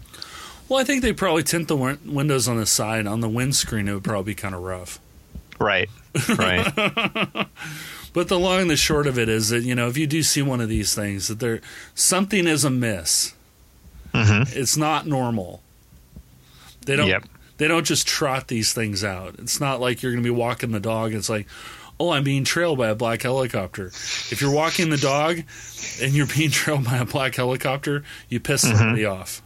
Well, 0.69 0.79
I 0.79 0.83
think 0.83 1.01
they 1.01 1.13
probably 1.13 1.43
tint 1.43 1.67
the 1.67 1.75
win- 1.75 1.99
windows 2.05 2.47
on 2.47 2.57
the 2.57 2.65
side. 2.65 3.05
On 3.05 3.19
the 3.19 3.29
windscreen, 3.29 3.87
it 3.87 3.93
would 3.93 4.03
probably 4.03 4.31
be 4.31 4.35
kind 4.35 4.55
of 4.55 4.61
rough. 4.61 4.99
Right. 5.59 5.89
Right. 6.37 6.65
but 8.13 8.27
the 8.27 8.39
long 8.39 8.61
and 8.61 8.69
the 8.69 8.77
short 8.77 9.07
of 9.07 9.17
it 9.17 9.29
is 9.29 9.49
that 9.49 9.63
you 9.63 9.75
know 9.75 9.87
if 9.87 9.97
you 9.97 10.07
do 10.07 10.21
see 10.23 10.41
one 10.41 10.61
of 10.61 10.69
these 10.69 10.93
things 10.93 11.27
that 11.27 11.39
there 11.39 11.61
something 11.95 12.47
is 12.47 12.63
amiss. 12.63 13.33
Mm-hmm. 14.13 14.57
It's 14.57 14.77
not 14.77 15.07
normal. 15.07 15.61
They 16.85 16.95
don't. 16.95 17.07
Yep. 17.07 17.25
They 17.57 17.67
don't 17.67 17.85
just 17.85 18.07
trot 18.07 18.47
these 18.47 18.73
things 18.73 19.03
out. 19.03 19.35
It's 19.39 19.59
not 19.59 19.79
like 19.79 20.01
you're 20.01 20.11
going 20.11 20.23
to 20.23 20.27
be 20.27 20.35
walking 20.35 20.71
the 20.71 20.79
dog. 20.79 21.11
And 21.11 21.19
it's 21.19 21.29
like, 21.29 21.47
oh, 21.99 22.11
I'm 22.11 22.23
being 22.23 22.43
trailed 22.43 22.77
by 22.77 22.89
a 22.89 22.95
black 22.95 23.21
helicopter. 23.21 23.87
If 23.87 24.41
you're 24.41 24.53
walking 24.53 24.89
the 24.89 24.97
dog 24.97 25.41
and 26.01 26.13
you're 26.13 26.27
being 26.27 26.51
trailed 26.51 26.85
by 26.85 26.97
a 26.97 27.05
black 27.05 27.35
helicopter, 27.35 28.03
you 28.29 28.39
piss 28.39 28.65
mm-hmm. 28.65 28.77
somebody 28.77 29.05
off. 29.05 29.41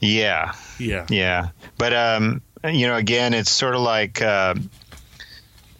Yeah. 0.00 0.54
Yeah. 0.78 1.06
Yeah. 1.08 1.48
But 1.78 1.94
um, 1.94 2.42
you 2.64 2.86
know, 2.86 2.96
again, 2.96 3.34
it's 3.34 3.50
sort 3.50 3.74
of 3.74 3.80
like, 3.82 4.20
uh, 4.20 4.54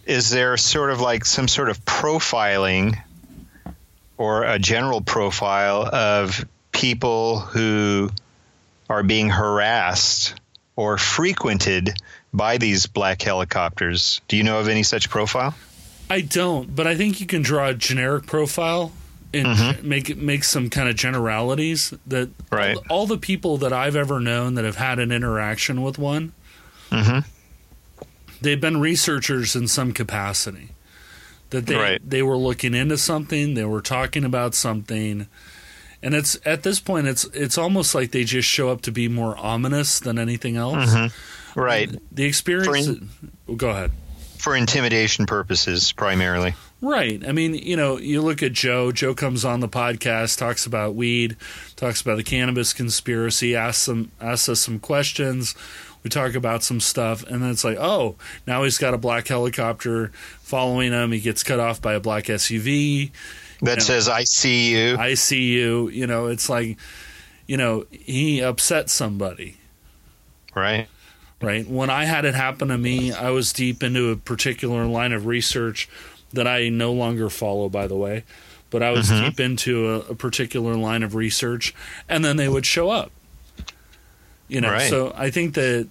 is 0.06 0.30
there 0.30 0.56
sort 0.56 0.90
of 0.90 1.00
like 1.00 1.24
some 1.24 1.48
sort 1.48 1.68
of 1.68 1.84
profiling 1.84 2.98
or 4.16 4.44
a 4.44 4.58
general 4.58 5.00
profile 5.00 5.82
of 5.86 6.44
people 6.72 7.38
who 7.40 8.10
are 8.88 9.02
being 9.02 9.30
harassed 9.30 10.34
or 10.76 10.98
frequented 10.98 11.94
by 12.32 12.58
these 12.58 12.86
black 12.86 13.22
helicopters. 13.22 14.20
Do 14.28 14.36
you 14.36 14.44
know 14.44 14.60
of 14.60 14.68
any 14.68 14.82
such 14.82 15.10
profile? 15.10 15.54
I 16.08 16.22
don't, 16.22 16.74
but 16.74 16.86
I 16.86 16.96
think 16.96 17.20
you 17.20 17.26
can 17.26 17.42
draw 17.42 17.68
a 17.68 17.74
generic 17.74 18.26
profile 18.26 18.92
and 19.32 19.46
mm-hmm. 19.46 19.88
make 19.88 20.16
make 20.16 20.44
some 20.44 20.70
kind 20.70 20.88
of 20.88 20.96
generalities 20.96 21.94
that 22.06 22.30
right. 22.50 22.76
all, 22.76 22.84
all, 22.90 23.06
the 23.06 23.18
people 23.18 23.58
that 23.58 23.72
I've 23.72 23.94
ever 23.94 24.18
known 24.18 24.54
that 24.54 24.64
have 24.64 24.76
had 24.76 24.98
an 24.98 25.12
interaction 25.12 25.82
with 25.82 25.98
one, 25.98 26.32
mm-hmm. 26.90 27.20
they've 28.40 28.60
been 28.60 28.80
researchers 28.80 29.54
in 29.54 29.68
some 29.68 29.92
capacity. 29.92 30.70
That 31.50 31.66
they 31.66 31.76
right. 31.76 32.00
they 32.08 32.22
were 32.22 32.36
looking 32.36 32.74
into 32.74 32.98
something, 32.98 33.54
they 33.54 33.64
were 33.64 33.80
talking 33.80 34.24
about 34.24 34.54
something, 34.54 35.26
and 36.02 36.14
it's 36.14 36.38
at 36.44 36.62
this 36.64 36.80
point 36.80 37.06
it's 37.06 37.24
it's 37.26 37.58
almost 37.58 37.94
like 37.94 38.10
they 38.10 38.24
just 38.24 38.48
show 38.48 38.68
up 38.68 38.82
to 38.82 38.92
be 38.92 39.08
more 39.08 39.36
ominous 39.36 40.00
than 40.00 40.18
anything 40.18 40.56
else. 40.56 40.92
Mm-hmm. 40.92 41.06
Right. 41.54 41.90
The 42.12 42.24
experience. 42.24 42.86
In, 42.86 43.08
well, 43.46 43.56
go 43.56 43.70
ahead. 43.70 43.92
For 44.38 44.56
intimidation 44.56 45.26
purposes, 45.26 45.92
primarily. 45.92 46.54
Right. 46.80 47.22
I 47.26 47.32
mean, 47.32 47.54
you 47.54 47.76
know, 47.76 47.98
you 47.98 48.22
look 48.22 48.42
at 48.42 48.52
Joe. 48.52 48.90
Joe 48.90 49.14
comes 49.14 49.44
on 49.44 49.60
the 49.60 49.68
podcast, 49.68 50.38
talks 50.38 50.64
about 50.64 50.94
weed, 50.94 51.36
talks 51.76 52.00
about 52.00 52.16
the 52.16 52.22
cannabis 52.22 52.72
conspiracy, 52.72 53.54
asks 53.54 53.82
some 53.82 54.10
asks 54.20 54.48
us 54.48 54.60
some 54.60 54.78
questions. 54.78 55.54
We 56.02 56.08
talk 56.08 56.34
about 56.34 56.62
some 56.62 56.80
stuff, 56.80 57.22
and 57.24 57.42
then 57.42 57.50
it's 57.50 57.64
like, 57.64 57.76
oh, 57.78 58.16
now 58.46 58.62
he's 58.64 58.78
got 58.78 58.94
a 58.94 58.98
black 58.98 59.28
helicopter 59.28 60.08
following 60.40 60.92
him. 60.92 61.12
He 61.12 61.20
gets 61.20 61.42
cut 61.42 61.60
off 61.60 61.82
by 61.82 61.92
a 61.92 62.00
black 62.00 62.24
SUV 62.24 63.10
that 63.60 63.78
know, 63.78 63.84
says 63.84 64.08
"I 64.08 64.24
see 64.24 64.70
you." 64.70 64.96
I 64.96 65.12
see 65.14 65.52
you. 65.52 65.90
You 65.90 66.06
know, 66.06 66.28
it's 66.28 66.48
like, 66.48 66.78
you 67.46 67.58
know, 67.58 67.84
he 67.90 68.40
upset 68.40 68.88
somebody. 68.88 69.58
Right. 70.54 70.88
Right. 71.40 71.66
When 71.66 71.88
I 71.88 72.04
had 72.04 72.24
it 72.26 72.34
happen 72.34 72.68
to 72.68 72.76
me, 72.76 73.12
I 73.12 73.30
was 73.30 73.52
deep 73.52 73.82
into 73.82 74.10
a 74.10 74.16
particular 74.16 74.84
line 74.84 75.12
of 75.12 75.24
research 75.24 75.88
that 76.32 76.46
I 76.46 76.68
no 76.68 76.92
longer 76.92 77.30
follow, 77.30 77.68
by 77.68 77.86
the 77.86 77.96
way. 77.96 78.24
But 78.68 78.82
I 78.82 78.90
was 78.90 79.10
mm-hmm. 79.10 79.24
deep 79.24 79.40
into 79.40 79.88
a, 79.88 79.98
a, 80.00 80.14
particular 80.14 80.76
line 80.76 81.02
of 81.02 81.14
research, 81.14 81.74
and 82.08 82.24
then 82.24 82.36
they 82.36 82.48
would 82.48 82.66
show 82.66 82.90
up. 82.90 83.10
You 84.48 84.60
know, 84.60 84.70
right. 84.70 84.88
so 84.88 85.12
I 85.16 85.30
think 85.30 85.54
that 85.54 85.88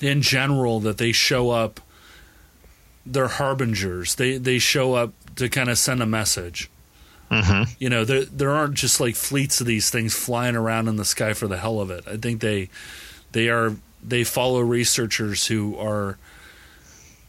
in 0.00 0.22
general 0.22 0.80
that 0.80 0.98
they 0.98 1.12
show 1.12 1.50
up 1.50 1.80
they're 3.04 3.28
harbingers. 3.28 4.14
They 4.14 4.36
they 4.38 4.58
show 4.58 4.94
up 4.94 5.12
to 5.36 5.48
kind 5.48 5.68
of 5.68 5.78
send 5.78 6.02
a 6.02 6.06
message. 6.06 6.70
Mm-hmm. 7.30 7.72
You 7.78 7.88
know, 7.88 8.04
there 8.04 8.24
there 8.24 8.50
aren't 8.50 8.74
just 8.74 9.00
like 9.00 9.14
fleets 9.16 9.60
of 9.60 9.66
these 9.66 9.90
things 9.90 10.14
flying 10.14 10.56
around 10.56 10.88
in 10.88 10.96
the 10.96 11.04
sky 11.04 11.32
for 11.32 11.48
the 11.48 11.58
hell 11.58 11.80
of 11.80 11.90
it. 11.90 12.04
I 12.06 12.16
think 12.16 12.40
they 12.40 12.68
they 13.32 13.48
are 13.48 13.76
they 14.02 14.24
follow 14.24 14.60
researchers 14.60 15.46
who 15.46 15.76
are 15.78 16.18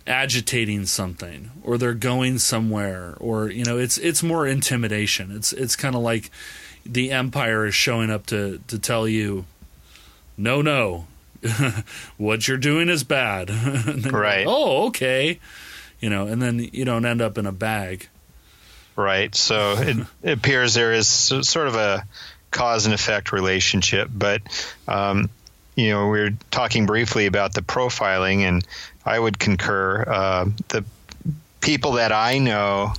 agitating 0.05 0.85
something 0.85 1.49
or 1.63 1.77
they're 1.77 1.93
going 1.93 2.37
somewhere 2.37 3.15
or 3.19 3.49
you 3.49 3.63
know 3.63 3.77
it's 3.77 3.97
it's 3.97 4.21
more 4.21 4.45
intimidation. 4.45 5.35
It's 5.35 5.53
it's 5.53 5.75
kind 5.75 5.95
of 5.95 6.01
like 6.01 6.29
the 6.85 7.11
empire 7.11 7.65
is 7.65 7.75
showing 7.75 8.09
up 8.11 8.25
to 8.27 8.59
to 8.67 8.79
tell 8.79 9.07
you 9.07 9.45
no 10.37 10.61
no. 10.61 11.07
What 12.17 12.47
you're 12.47 12.57
doing 12.57 12.89
is 12.89 13.03
bad. 13.03 13.49
Right 14.11 14.45
like, 14.45 14.47
oh 14.47 14.87
okay. 14.87 15.39
You 15.99 16.09
know, 16.09 16.27
and 16.27 16.41
then 16.41 16.59
you 16.59 16.83
don't 16.83 17.05
end 17.05 17.21
up 17.21 17.37
in 17.37 17.45
a 17.45 17.51
bag. 17.53 18.09
Right. 18.95 19.33
So 19.33 19.75
it, 19.77 19.97
it 20.21 20.31
appears 20.37 20.73
there 20.73 20.93
is 20.93 21.07
sort 21.07 21.67
of 21.67 21.75
a 21.75 22.05
cause 22.51 22.85
and 22.85 22.93
effect 22.93 23.31
relationship, 23.31 24.09
but 24.13 24.41
um, 24.87 25.29
you 25.75 25.89
know, 25.89 26.07
we 26.09 26.19
are 26.19 26.31
talking 26.51 26.85
briefly 26.85 27.25
about 27.25 27.53
the 27.53 27.61
profiling, 27.61 28.39
and 28.39 28.65
I 29.05 29.17
would 29.17 29.39
concur. 29.39 30.03
Uh, 30.03 30.45
the 30.69 30.85
people 31.61 31.93
that 31.93 32.11
I 32.11 32.37
know 32.37 32.93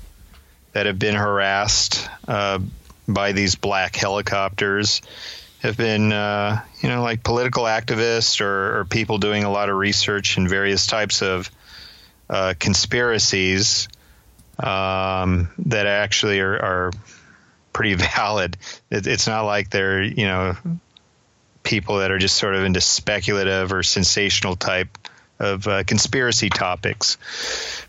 that 0.72 0.86
have 0.86 0.98
been 0.98 1.14
harassed 1.14 2.08
uh, 2.26 2.58
by 3.06 3.32
these 3.32 3.54
black 3.54 3.94
helicopters 3.94 5.02
have 5.60 5.76
been, 5.76 6.12
uh, 6.12 6.60
you 6.80 6.88
know, 6.88 7.02
like 7.02 7.22
political 7.22 7.64
activists 7.64 8.40
or, 8.40 8.80
or, 8.80 8.84
people 8.84 9.18
doing 9.18 9.44
a 9.44 9.50
lot 9.50 9.70
of 9.70 9.76
research 9.76 10.36
in 10.36 10.46
various 10.46 10.86
types 10.86 11.22
of 11.22 11.50
uh, 12.28 12.52
conspiracies 12.58 13.88
um, 14.58 15.48
that 15.58 15.86
actually 15.86 16.40
are, 16.40 16.54
are 16.54 16.90
pretty 17.72 17.94
valid. 18.16 18.56
It, 18.90 19.06
it's 19.06 19.26
not 19.26 19.42
like 19.42 19.70
they're 19.70 20.02
you 20.02 20.26
know 20.26 20.56
people 21.64 21.98
that 21.98 22.12
are 22.12 22.18
just 22.18 22.36
sort 22.36 22.54
of 22.54 22.62
into 22.64 22.80
speculative 22.80 23.72
or 23.72 23.82
sensational 23.82 24.54
type 24.54 24.96
of 25.40 25.66
uh, 25.66 25.82
conspiracy 25.84 26.50
topics. 26.50 27.18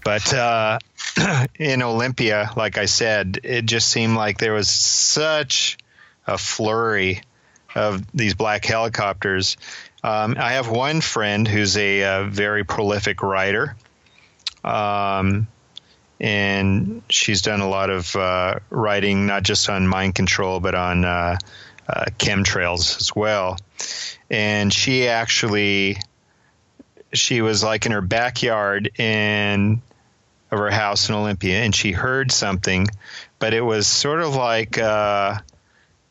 But 0.03 0.33
uh, 0.33 0.79
in 1.59 1.83
Olympia, 1.83 2.51
like 2.55 2.77
I 2.77 2.85
said, 2.85 3.39
it 3.43 3.65
just 3.65 3.89
seemed 3.89 4.15
like 4.15 4.39
there 4.39 4.53
was 4.53 4.69
such 4.69 5.77
a 6.25 6.37
flurry 6.37 7.21
of 7.75 8.03
these 8.13 8.33
black 8.33 8.65
helicopters. 8.65 9.57
Um, 10.03 10.35
I 10.39 10.53
have 10.53 10.69
one 10.69 11.01
friend 11.01 11.47
who's 11.47 11.77
a, 11.77 12.03
uh, 12.03 12.23
very 12.23 12.63
prolific 12.63 13.21
writer, 13.21 13.75
um, 14.63 15.47
and 16.19 17.01
she's 17.09 17.41
done 17.41 17.59
a 17.59 17.67
lot 17.67 17.89
of 17.89 18.15
uh, 18.15 18.59
writing, 18.69 19.25
not 19.25 19.43
just 19.43 19.69
on 19.69 19.87
mind 19.87 20.15
control, 20.15 20.59
but 20.59 20.73
on 20.73 21.03
uh, 21.03 21.37
chemtrails 22.17 22.99
as 22.99 23.15
well. 23.15 23.57
And 24.29 24.73
she 24.73 25.07
actually, 25.07 25.97
she 27.13 27.41
was 27.41 27.63
like 27.63 27.85
in 27.85 27.91
her 27.91 28.01
backyard 28.01 28.99
in 28.99 29.81
of 30.51 30.59
her 30.59 30.71
house 30.71 31.09
in 31.09 31.15
Olympia, 31.15 31.61
and 31.61 31.75
she 31.75 31.91
heard 31.91 32.31
something, 32.31 32.87
but 33.39 33.53
it 33.53 33.61
was 33.61 33.87
sort 33.87 34.21
of 34.21 34.35
like 34.35 34.77
uh, 34.77 35.37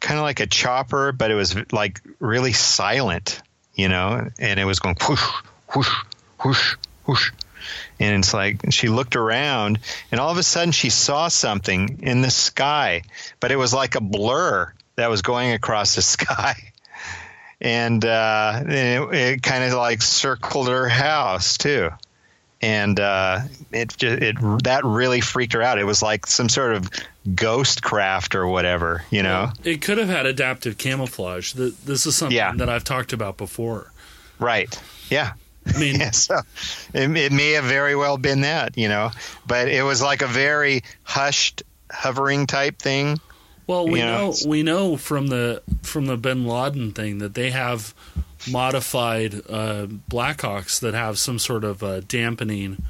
kind 0.00 0.18
of 0.18 0.22
like 0.22 0.40
a 0.40 0.46
chopper, 0.46 1.12
but 1.12 1.30
it 1.30 1.34
was 1.34 1.56
like 1.72 2.00
really 2.20 2.52
silent, 2.52 3.40
you 3.74 3.88
know, 3.88 4.28
and 4.38 4.60
it 4.60 4.64
was 4.64 4.80
going 4.80 4.96
whoosh, 5.08 5.24
whoosh, 5.74 5.94
whoosh, 6.44 6.76
whoosh. 7.06 7.32
And 7.98 8.18
it's 8.18 8.34
like 8.34 8.72
she 8.72 8.88
looked 8.88 9.16
around 9.16 9.78
and 10.10 10.20
all 10.20 10.30
of 10.30 10.36
a 10.36 10.42
sudden 10.42 10.72
she 10.72 10.90
saw 10.90 11.28
something 11.28 12.00
in 12.02 12.20
the 12.20 12.30
sky 12.30 13.02
but 13.40 13.52
it 13.52 13.56
was 13.56 13.72
like 13.72 13.94
a 13.94 14.00
blur 14.00 14.72
that 14.96 15.08
was 15.08 15.22
going 15.22 15.52
across 15.52 15.94
the 15.94 16.02
sky 16.16 16.72
and 17.64 18.04
uh, 18.04 18.62
it, 18.66 19.14
it 19.14 19.42
kind 19.42 19.64
of 19.64 19.72
like 19.72 20.02
circled 20.02 20.68
her 20.68 20.88
house 20.88 21.58
too 21.58 21.90
and 22.64 22.98
uh, 22.98 23.40
it 23.72 23.94
just 23.96 24.22
it 24.22 24.36
that 24.62 24.84
really 24.84 25.20
freaked 25.20 25.52
her 25.52 25.60
out. 25.60 25.78
It 25.78 25.84
was 25.84 26.00
like 26.00 26.26
some 26.26 26.48
sort 26.48 26.74
of 26.74 26.90
ghost 27.34 27.82
craft 27.82 28.34
or 28.34 28.46
whatever, 28.46 29.04
you 29.10 29.22
know. 29.22 29.52
It 29.64 29.82
could 29.82 29.98
have 29.98 30.08
had 30.08 30.24
adaptive 30.24 30.78
camouflage. 30.78 31.52
This 31.52 32.06
is 32.06 32.16
something 32.16 32.34
yeah. 32.34 32.52
that 32.56 32.70
I've 32.70 32.84
talked 32.84 33.12
about 33.12 33.36
before. 33.36 33.92
Right. 34.38 34.74
Yeah. 35.10 35.34
I 35.66 35.78
mean, 35.78 36.00
yeah, 36.00 36.10
so 36.12 36.40
it, 36.94 37.16
it 37.16 37.32
may 37.32 37.52
have 37.52 37.64
very 37.64 37.96
well 37.96 38.16
been 38.16 38.42
that, 38.42 38.78
you 38.78 38.88
know, 38.88 39.10
but 39.46 39.68
it 39.68 39.82
was 39.82 40.00
like 40.00 40.22
a 40.22 40.26
very 40.26 40.84
hushed, 41.02 41.64
hovering 41.90 42.46
type 42.46 42.78
thing. 42.78 43.18
Well, 43.66 43.86
we 43.86 44.00
know, 44.00 44.30
know 44.30 44.34
we 44.46 44.62
know 44.62 44.96
from 44.96 45.28
the 45.28 45.62
from 45.82 46.06
the 46.06 46.16
Bin 46.16 46.46
Laden 46.46 46.92
thing 46.92 47.18
that 47.18 47.34
they 47.34 47.50
have 47.50 47.94
modified 48.50 49.34
uh, 49.48 49.86
Blackhawks 50.10 50.80
that 50.80 50.94
have 50.94 51.18
some 51.18 51.38
sort 51.38 51.64
of 51.64 51.82
uh, 51.82 52.00
dampening, 52.00 52.82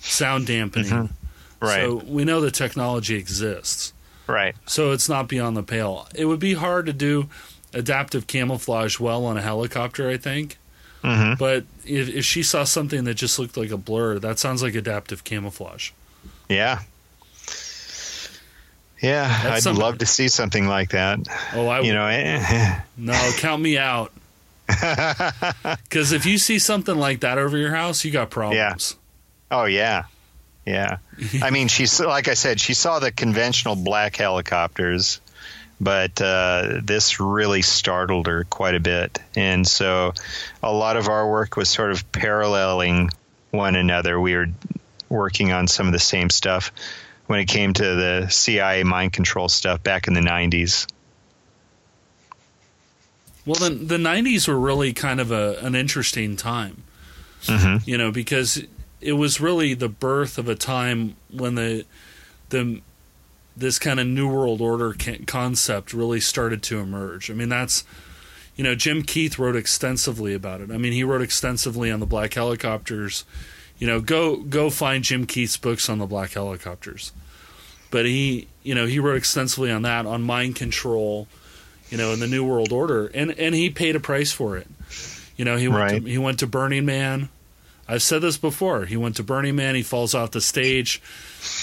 sound 0.00 0.46
dampening. 0.46 0.90
Mm-hmm. 0.90 1.64
Right. 1.64 1.82
So 1.82 1.96
we 2.06 2.24
know 2.24 2.40
the 2.40 2.50
technology 2.50 3.16
exists. 3.16 3.92
Right. 4.26 4.56
So 4.66 4.92
it's 4.92 5.08
not 5.08 5.28
beyond 5.28 5.56
the 5.56 5.62
pale. 5.62 6.08
It 6.14 6.24
would 6.26 6.40
be 6.40 6.54
hard 6.54 6.86
to 6.86 6.92
do 6.92 7.28
adaptive 7.72 8.26
camouflage 8.26 8.98
well 8.98 9.24
on 9.24 9.36
a 9.36 9.42
helicopter, 9.42 10.08
I 10.08 10.16
think. 10.16 10.58
Mm-hmm. 11.02 11.34
But 11.38 11.64
if, 11.84 12.08
if 12.08 12.24
she 12.24 12.42
saw 12.42 12.64
something 12.64 13.04
that 13.04 13.14
just 13.14 13.38
looked 13.38 13.56
like 13.56 13.70
a 13.70 13.76
blur, 13.76 14.18
that 14.18 14.38
sounds 14.38 14.62
like 14.62 14.74
adaptive 14.74 15.22
camouflage. 15.22 15.92
Yeah. 16.48 16.80
Yeah, 19.06 19.28
That's 19.28 19.46
I'd 19.46 19.62
something. 19.62 19.82
love 19.82 19.98
to 19.98 20.06
see 20.06 20.28
something 20.28 20.66
like 20.66 20.90
that. 20.90 21.20
Oh, 21.54 21.68
I 21.68 21.80
you 21.80 21.92
know, 21.92 22.06
eh, 22.06 22.80
no, 22.96 23.12
count 23.36 23.62
me 23.62 23.78
out. 23.78 24.12
Because 25.88 26.12
if 26.12 26.26
you 26.26 26.38
see 26.38 26.58
something 26.58 26.96
like 26.96 27.20
that 27.20 27.38
over 27.38 27.56
your 27.56 27.74
house, 27.74 28.04
you 28.04 28.10
got 28.10 28.30
problems. 28.30 28.96
Yeah. 29.50 29.56
Oh 29.58 29.64
yeah, 29.66 30.04
yeah. 30.64 30.98
I 31.42 31.50
mean, 31.50 31.68
she's 31.68 32.00
like 32.00 32.26
I 32.28 32.34
said, 32.34 32.60
she 32.60 32.74
saw 32.74 32.98
the 32.98 33.12
conventional 33.12 33.76
black 33.76 34.16
helicopters, 34.16 35.20
but 35.80 36.20
uh, 36.20 36.80
this 36.82 37.20
really 37.20 37.62
startled 37.62 38.26
her 38.26 38.42
quite 38.44 38.74
a 38.74 38.80
bit, 38.80 39.18
and 39.36 39.66
so 39.66 40.14
a 40.62 40.72
lot 40.72 40.96
of 40.96 41.08
our 41.08 41.30
work 41.30 41.56
was 41.56 41.68
sort 41.68 41.92
of 41.92 42.10
paralleling 42.10 43.10
one 43.52 43.76
another. 43.76 44.20
We 44.20 44.34
were 44.34 44.48
working 45.08 45.52
on 45.52 45.68
some 45.68 45.86
of 45.86 45.92
the 45.92 46.00
same 46.00 46.28
stuff 46.30 46.72
when 47.26 47.40
it 47.40 47.46
came 47.46 47.72
to 47.72 47.82
the 47.82 48.28
CIA 48.28 48.84
mind 48.84 49.12
control 49.12 49.48
stuff 49.48 49.82
back 49.82 50.08
in 50.08 50.14
the 50.14 50.20
'90s. 50.20 50.86
Well, 53.44 53.56
then 53.56 53.86
the 53.86 53.96
'90s 53.96 54.48
were 54.48 54.58
really 54.58 54.92
kind 54.92 55.20
of 55.20 55.30
a, 55.30 55.58
an 55.60 55.74
interesting 55.74 56.36
time, 56.36 56.82
mm-hmm. 57.42 57.88
you 57.88 57.96
know, 57.96 58.10
because 58.10 58.64
it 59.00 59.12
was 59.12 59.40
really 59.40 59.74
the 59.74 59.88
birth 59.88 60.38
of 60.38 60.48
a 60.48 60.54
time 60.54 61.16
when 61.30 61.54
the 61.54 61.84
the 62.48 62.80
this 63.56 63.78
kind 63.78 63.98
of 63.98 64.06
new 64.06 64.28
world 64.28 64.60
order 64.60 64.94
concept 65.26 65.94
really 65.94 66.20
started 66.20 66.62
to 66.64 66.78
emerge. 66.78 67.30
I 67.30 67.34
mean, 67.34 67.48
that's 67.48 67.84
you 68.56 68.64
know, 68.64 68.74
Jim 68.74 69.02
Keith 69.02 69.38
wrote 69.38 69.54
extensively 69.54 70.32
about 70.34 70.60
it. 70.62 70.70
I 70.70 70.78
mean, 70.78 70.92
he 70.92 71.04
wrote 71.04 71.20
extensively 71.20 71.90
on 71.90 72.00
the 72.00 72.06
black 72.06 72.34
helicopters. 72.34 73.24
You 73.78 73.86
know, 73.86 74.00
go 74.00 74.36
go 74.36 74.70
find 74.70 75.04
Jim 75.04 75.26
Keith's 75.26 75.56
books 75.56 75.88
on 75.88 75.98
the 75.98 76.06
black 76.06 76.32
helicopters. 76.32 77.12
But 77.90 78.04
he, 78.04 78.48
you 78.62 78.74
know, 78.74 78.86
he 78.86 78.98
wrote 78.98 79.16
extensively 79.16 79.70
on 79.70 79.82
that, 79.82 80.06
on 80.06 80.22
mind 80.22 80.56
control, 80.56 81.28
you 81.88 81.98
know, 81.98 82.12
in 82.12 82.20
the 82.20 82.26
New 82.26 82.44
World 82.44 82.72
Order, 82.72 83.06
and 83.08 83.30
and 83.32 83.54
he 83.54 83.70
paid 83.70 83.96
a 83.96 84.00
price 84.00 84.32
for 84.32 84.56
it. 84.56 84.66
You 85.36 85.44
know, 85.44 85.56
he 85.56 85.68
went 85.68 86.04
to, 86.04 86.10
he 86.10 86.18
went 86.18 86.38
to 86.40 86.46
Burning 86.46 86.86
Man. 86.86 87.28
I've 87.88 88.02
said 88.02 88.20
this 88.20 88.36
before. 88.36 88.84
He 88.84 88.96
went 88.96 89.16
to 89.16 89.22
Burning 89.22 89.54
Man. 89.54 89.76
He 89.76 89.82
falls 89.82 90.14
off 90.14 90.32
the 90.32 90.40
stage. 90.40 91.00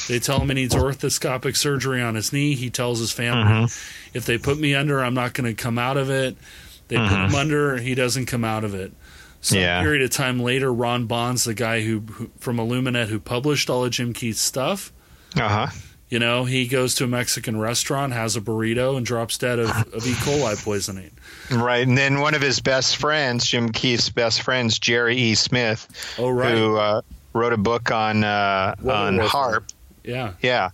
They 0.08 0.20
tell 0.20 0.40
him 0.40 0.48
he 0.48 0.54
needs 0.56 0.74
orthoscopic 0.74 1.58
surgery 1.58 2.02
on 2.02 2.16
his 2.16 2.32
knee. 2.32 2.56
He 2.56 2.70
tells 2.70 3.00
his 3.00 3.12
family, 3.12 3.44
mm-hmm. 3.44 4.18
"If 4.18 4.26
they 4.26 4.38
put 4.38 4.58
me 4.58 4.74
under, 4.76 5.04
I'm 5.04 5.16
not 5.16 5.34
going 5.34 5.54
to 5.54 5.62
come 5.62 5.78
out 5.78 5.98
of 5.98 6.10
it." 6.10 6.38
They 6.88 6.96
mm-hmm. 6.96 7.10
put 7.10 7.26
him 7.26 7.36
under. 7.36 7.78
He 7.78 7.96
doesn't 7.96 8.28
come 8.28 8.46
out 8.46 8.64
of 8.64 8.74
it. 8.74 8.94
Some 9.44 9.60
yeah. 9.60 9.82
period 9.82 10.02
of 10.02 10.10
time 10.10 10.40
later, 10.40 10.74
Ron 10.74 11.06
Bonds, 11.06 11.44
the 11.44 11.54
guy 11.54 11.82
who, 11.82 12.00
who 12.00 12.32
from 12.40 12.58
Illuminet 12.58 13.08
who 13.08 13.20
published 13.20 13.70
all 13.70 13.86
of 13.86 13.92
Jim 13.92 14.14
Keith's 14.14 14.42
stuff, 14.42 14.92
uh 15.36 15.68
huh 15.68 15.68
you 16.14 16.20
know, 16.20 16.46
he 16.46 16.68
goes 16.68 16.94
to 16.94 17.06
a 17.06 17.08
Mexican 17.08 17.58
restaurant, 17.58 18.14
has 18.14 18.36
a 18.36 18.42
burrito, 18.42 18.98
and 18.98 19.04
drops 19.04 19.36
dead 19.40 19.58
of, 19.58 19.72
of 19.96 20.06
E. 20.06 20.12
coli 20.12 20.64
poisoning. 20.64 21.10
Right, 21.50 21.88
and 21.88 21.98
then 21.98 22.20
one 22.20 22.36
of 22.36 22.42
his 22.44 22.60
best 22.60 22.98
friends, 22.98 23.48
Jim 23.48 23.72
Keith's 23.72 24.10
best 24.10 24.44
friends, 24.44 24.78
Jerry 24.78 25.18
E. 25.18 25.34
Smith, 25.34 25.88
oh, 26.20 26.30
right. 26.30 26.56
who 26.56 26.78
uh, 26.78 27.02
wrote 27.34 27.52
a 27.52 27.58
book 27.58 27.90
on 27.90 28.24
uh, 28.24 28.76
on 28.88 29.18
HAARP. 29.18 29.74
Yeah, 30.04 30.34
yeah. 30.44 30.70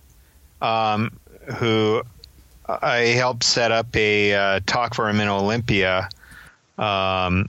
Um, 0.60 1.18
who 1.56 2.02
I 2.68 2.98
helped 2.98 3.44
set 3.44 3.72
up 3.72 3.96
a 3.96 4.34
uh, 4.34 4.60
talk 4.66 4.94
for 4.94 5.08
him 5.08 5.20
in 5.20 5.28
Olympia. 5.28 6.10
Um, 6.76 7.48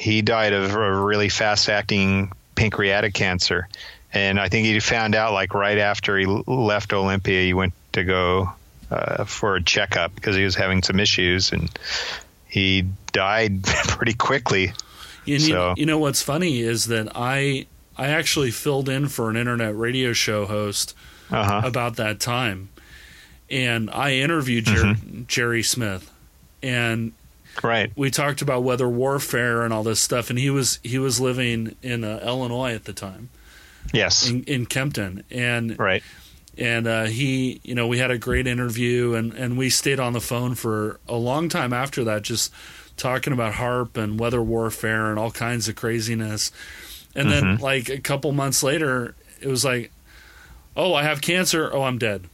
he 0.00 0.22
died 0.22 0.52
of 0.52 0.74
a 0.74 1.00
really 1.00 1.28
fast 1.28 1.68
acting 1.68 2.32
pancreatic 2.54 3.14
cancer 3.14 3.68
and 4.12 4.40
I 4.40 4.48
think 4.48 4.66
he 4.66 4.78
found 4.80 5.14
out 5.14 5.32
like 5.32 5.54
right 5.54 5.78
after 5.78 6.18
he 6.18 6.26
left 6.26 6.92
Olympia, 6.92 7.42
he 7.42 7.54
went 7.54 7.72
to 7.92 8.04
go 8.04 8.52
uh, 8.90 9.24
for 9.24 9.56
a 9.56 9.62
checkup 9.62 10.14
because 10.14 10.34
he 10.34 10.42
was 10.42 10.56
having 10.56 10.82
some 10.82 10.98
issues, 10.98 11.52
and 11.52 11.70
he 12.48 12.86
died 13.12 13.62
pretty 13.64 14.14
quickly. 14.14 14.72
And 15.26 15.42
so. 15.42 15.68
you, 15.70 15.74
you 15.78 15.86
know 15.86 15.98
what's 15.98 16.22
funny 16.22 16.60
is 16.60 16.86
that 16.86 17.12
I 17.14 17.66
I 17.96 18.08
actually 18.08 18.50
filled 18.50 18.88
in 18.88 19.08
for 19.08 19.30
an 19.30 19.36
internet 19.36 19.76
radio 19.76 20.12
show 20.12 20.46
host 20.46 20.94
uh-huh. 21.30 21.62
about 21.64 21.96
that 21.96 22.18
time, 22.18 22.70
and 23.48 23.90
I 23.90 24.14
interviewed 24.14 24.64
Jer- 24.64 24.74
mm-hmm. 24.74 25.22
Jerry 25.28 25.62
Smith, 25.62 26.10
and 26.64 27.12
right 27.62 27.92
we 27.96 28.10
talked 28.10 28.42
about 28.42 28.62
weather 28.62 28.88
warfare 28.88 29.62
and 29.62 29.72
all 29.72 29.82
this 29.82 30.00
stuff, 30.00 30.30
and 30.30 30.38
he 30.38 30.50
was 30.50 30.78
he 30.82 30.98
was 30.98 31.20
living 31.20 31.74
in 31.82 32.04
uh, 32.04 32.20
Illinois 32.24 32.74
at 32.74 32.84
the 32.84 32.92
time 32.92 33.28
Yes, 33.92 34.28
in, 34.28 34.44
in 34.44 34.66
Kempton, 34.66 35.24
and 35.30 35.78
right, 35.78 36.02
and 36.56 36.86
uh, 36.86 37.04
he, 37.04 37.60
you 37.64 37.74
know, 37.74 37.86
we 37.86 37.98
had 37.98 38.10
a 38.10 38.18
great 38.18 38.46
interview, 38.46 39.14
and 39.14 39.32
and 39.32 39.58
we 39.58 39.70
stayed 39.70 39.98
on 39.98 40.12
the 40.12 40.20
phone 40.20 40.54
for 40.54 41.00
a 41.08 41.16
long 41.16 41.48
time 41.48 41.72
after 41.72 42.04
that, 42.04 42.22
just 42.22 42.52
talking 42.96 43.32
about 43.32 43.54
HAARP 43.54 43.96
and 43.96 44.20
weather 44.20 44.42
warfare 44.42 45.10
and 45.10 45.18
all 45.18 45.30
kinds 45.30 45.68
of 45.68 45.74
craziness. 45.74 46.52
And 47.14 47.28
mm-hmm. 47.28 47.46
then, 47.46 47.56
like 47.58 47.88
a 47.88 47.98
couple 47.98 48.30
months 48.32 48.62
later, 48.62 49.16
it 49.40 49.48
was 49.48 49.64
like, 49.64 49.90
"Oh, 50.76 50.94
I 50.94 51.02
have 51.02 51.20
cancer. 51.20 51.70
Oh, 51.72 51.82
I'm 51.82 51.98
dead." 51.98 52.28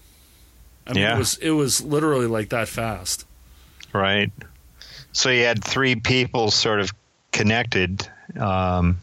I 0.87 0.93
mean, 0.93 1.03
yeah. 1.03 1.15
it 1.15 1.19
was 1.19 1.39
it 1.39 1.51
was 1.53 1.83
literally 1.83 2.27
like 2.27 2.51
that 2.51 2.69
fast. 2.69 3.25
Right. 3.95 4.31
So 5.16 5.31
you 5.31 5.44
had 5.44 5.64
three 5.64 5.96
people 5.96 6.50
sort 6.50 6.81
of 6.81 6.92
connected. 7.33 8.09
Um, 8.38 8.98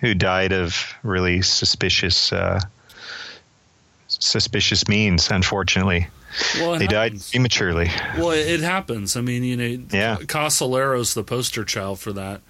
who 0.00 0.14
died 0.14 0.52
of 0.52 0.94
really 1.02 1.42
suspicious 1.42 2.32
uh, 2.32 2.60
suspicious 4.06 4.88
means. 4.88 5.30
Unfortunately, 5.30 6.06
well, 6.56 6.78
they 6.78 6.84
happens. 6.84 6.90
died 6.90 7.32
prematurely. 7.32 7.90
Well, 8.16 8.30
it 8.30 8.60
happens. 8.60 9.16
I 9.16 9.20
mean, 9.20 9.44
you 9.44 9.56
know, 9.56 9.84
yeah. 9.90 10.16
Casolaro's 10.16 11.14
the 11.14 11.24
poster 11.24 11.64
child 11.64 12.00
for 12.00 12.12
that. 12.12 12.40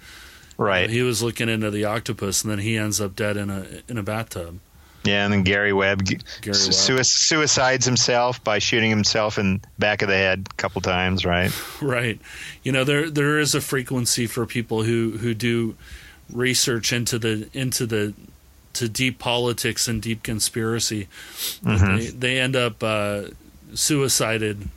Right. 0.57 0.89
Uh, 0.89 0.91
he 0.91 1.01
was 1.01 1.23
looking 1.23 1.49
into 1.49 1.71
the 1.71 1.85
octopus, 1.85 2.43
and 2.43 2.51
then 2.51 2.59
he 2.59 2.77
ends 2.77 2.99
up 2.99 3.15
dead 3.15 3.37
in 3.37 3.49
a 3.49 3.65
in 3.87 3.97
a 3.97 4.03
bathtub. 4.03 4.59
Yeah, 5.03 5.23
and 5.23 5.31
then 5.31 5.43
Gary 5.43 5.71
Webb, 5.71 6.03
Gary 6.05 6.53
su- 6.53 6.95
Webb. 6.95 7.05
suicides 7.05 7.85
himself 7.85 8.43
by 8.43 8.59
shooting 8.59 8.89
himself 8.89 9.37
in 9.37 9.61
back 9.77 10.01
of 10.01 10.09
the 10.09 10.15
head 10.15 10.47
a 10.51 10.53
couple 10.55 10.81
times. 10.81 11.25
Right. 11.25 11.51
Right. 11.81 12.19
You 12.61 12.73
know, 12.73 12.83
there 12.83 13.09
there 13.09 13.39
is 13.39 13.55
a 13.55 13.61
frequency 13.61 14.27
for 14.27 14.45
people 14.45 14.83
who 14.83 15.17
who 15.19 15.33
do 15.33 15.75
research 16.31 16.91
into 16.91 17.17
the 17.17 17.49
into 17.53 17.85
the 17.85 18.13
to 18.73 18.89
deep 18.89 19.17
politics 19.17 19.87
and 19.87 20.01
deep 20.01 20.21
conspiracy. 20.21 21.07
Mm-hmm. 21.63 21.97
They, 21.97 22.05
they 22.07 22.39
end 22.39 22.55
up 22.55 22.83
uh, 22.83 23.23
suicided. 23.73 24.67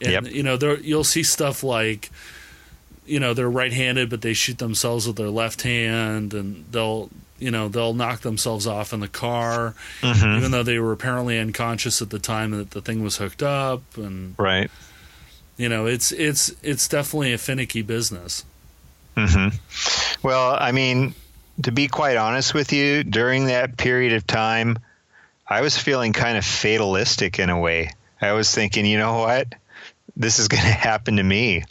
And 0.00 0.12
yep. 0.12 0.32
you 0.32 0.42
know, 0.42 0.58
you'll 0.82 1.04
see 1.04 1.22
stuff 1.22 1.62
like 1.62 2.10
you 3.06 3.18
know 3.18 3.34
they're 3.34 3.50
right-handed 3.50 4.08
but 4.08 4.22
they 4.22 4.32
shoot 4.32 4.58
themselves 4.58 5.06
with 5.06 5.16
their 5.16 5.30
left 5.30 5.62
hand 5.62 6.32
and 6.32 6.64
they'll 6.70 7.10
you 7.40 7.50
know 7.50 7.68
they'll 7.68 7.94
knock 7.94 8.20
themselves 8.20 8.66
off 8.66 8.92
in 8.92 9.00
the 9.00 9.08
car 9.08 9.74
mm-hmm. 10.00 10.38
even 10.38 10.50
though 10.50 10.62
they 10.62 10.78
were 10.78 10.92
apparently 10.92 11.38
unconscious 11.38 12.00
at 12.00 12.10
the 12.10 12.18
time 12.18 12.52
that 12.52 12.70
the 12.70 12.80
thing 12.80 13.02
was 13.02 13.16
hooked 13.16 13.42
up 13.42 13.82
and 13.96 14.34
right 14.38 14.70
you 15.56 15.68
know 15.68 15.86
it's 15.86 16.12
it's 16.12 16.54
it's 16.62 16.86
definitely 16.86 17.32
a 17.32 17.38
finicky 17.38 17.82
business 17.82 18.44
Mm-hmm. 19.16 20.26
Well, 20.26 20.56
I 20.58 20.72
mean, 20.72 21.14
to 21.62 21.72
be 21.72 21.88
quite 21.88 22.16
honest 22.16 22.54
with 22.54 22.72
you, 22.72 23.04
during 23.04 23.46
that 23.46 23.76
period 23.76 24.12
of 24.12 24.26
time, 24.26 24.78
I 25.46 25.60
was 25.62 25.76
feeling 25.76 26.12
kind 26.12 26.38
of 26.38 26.44
fatalistic 26.44 27.38
in 27.38 27.50
a 27.50 27.58
way. 27.58 27.90
I 28.20 28.32
was 28.32 28.54
thinking, 28.54 28.86
you 28.86 28.98
know 28.98 29.18
what? 29.18 29.48
This 30.16 30.38
is 30.38 30.48
going 30.48 30.62
to 30.64 30.68
happen 30.68 31.16
to 31.16 31.22
me. 31.22 31.64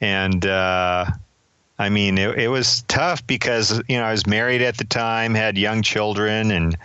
and 0.00 0.44
uh, 0.44 1.06
I 1.78 1.88
mean, 1.88 2.18
it, 2.18 2.38
it 2.38 2.48
was 2.48 2.82
tough 2.82 3.26
because 3.26 3.82
you 3.88 3.98
know 3.98 4.04
I 4.04 4.12
was 4.12 4.26
married 4.26 4.62
at 4.62 4.76
the 4.76 4.84
time, 4.84 5.34
had 5.34 5.58
young 5.58 5.82
children, 5.82 6.50
and 6.50 6.76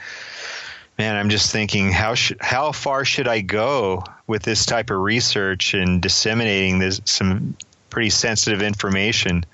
man, 0.98 1.16
I'm 1.16 1.30
just 1.30 1.52
thinking 1.52 1.92
how 1.92 2.16
sh- 2.16 2.34
how 2.40 2.72
far 2.72 3.06
should 3.06 3.28
I 3.28 3.42
go 3.42 4.04
with 4.26 4.42
this 4.44 4.66
type 4.66 4.90
of 4.90 5.00
research 5.00 5.74
and 5.74 6.02
disseminating 6.02 6.80
this 6.80 7.02
some 7.06 7.56
pretty 7.90 8.10
sensitive 8.10 8.62
information. 8.62 9.46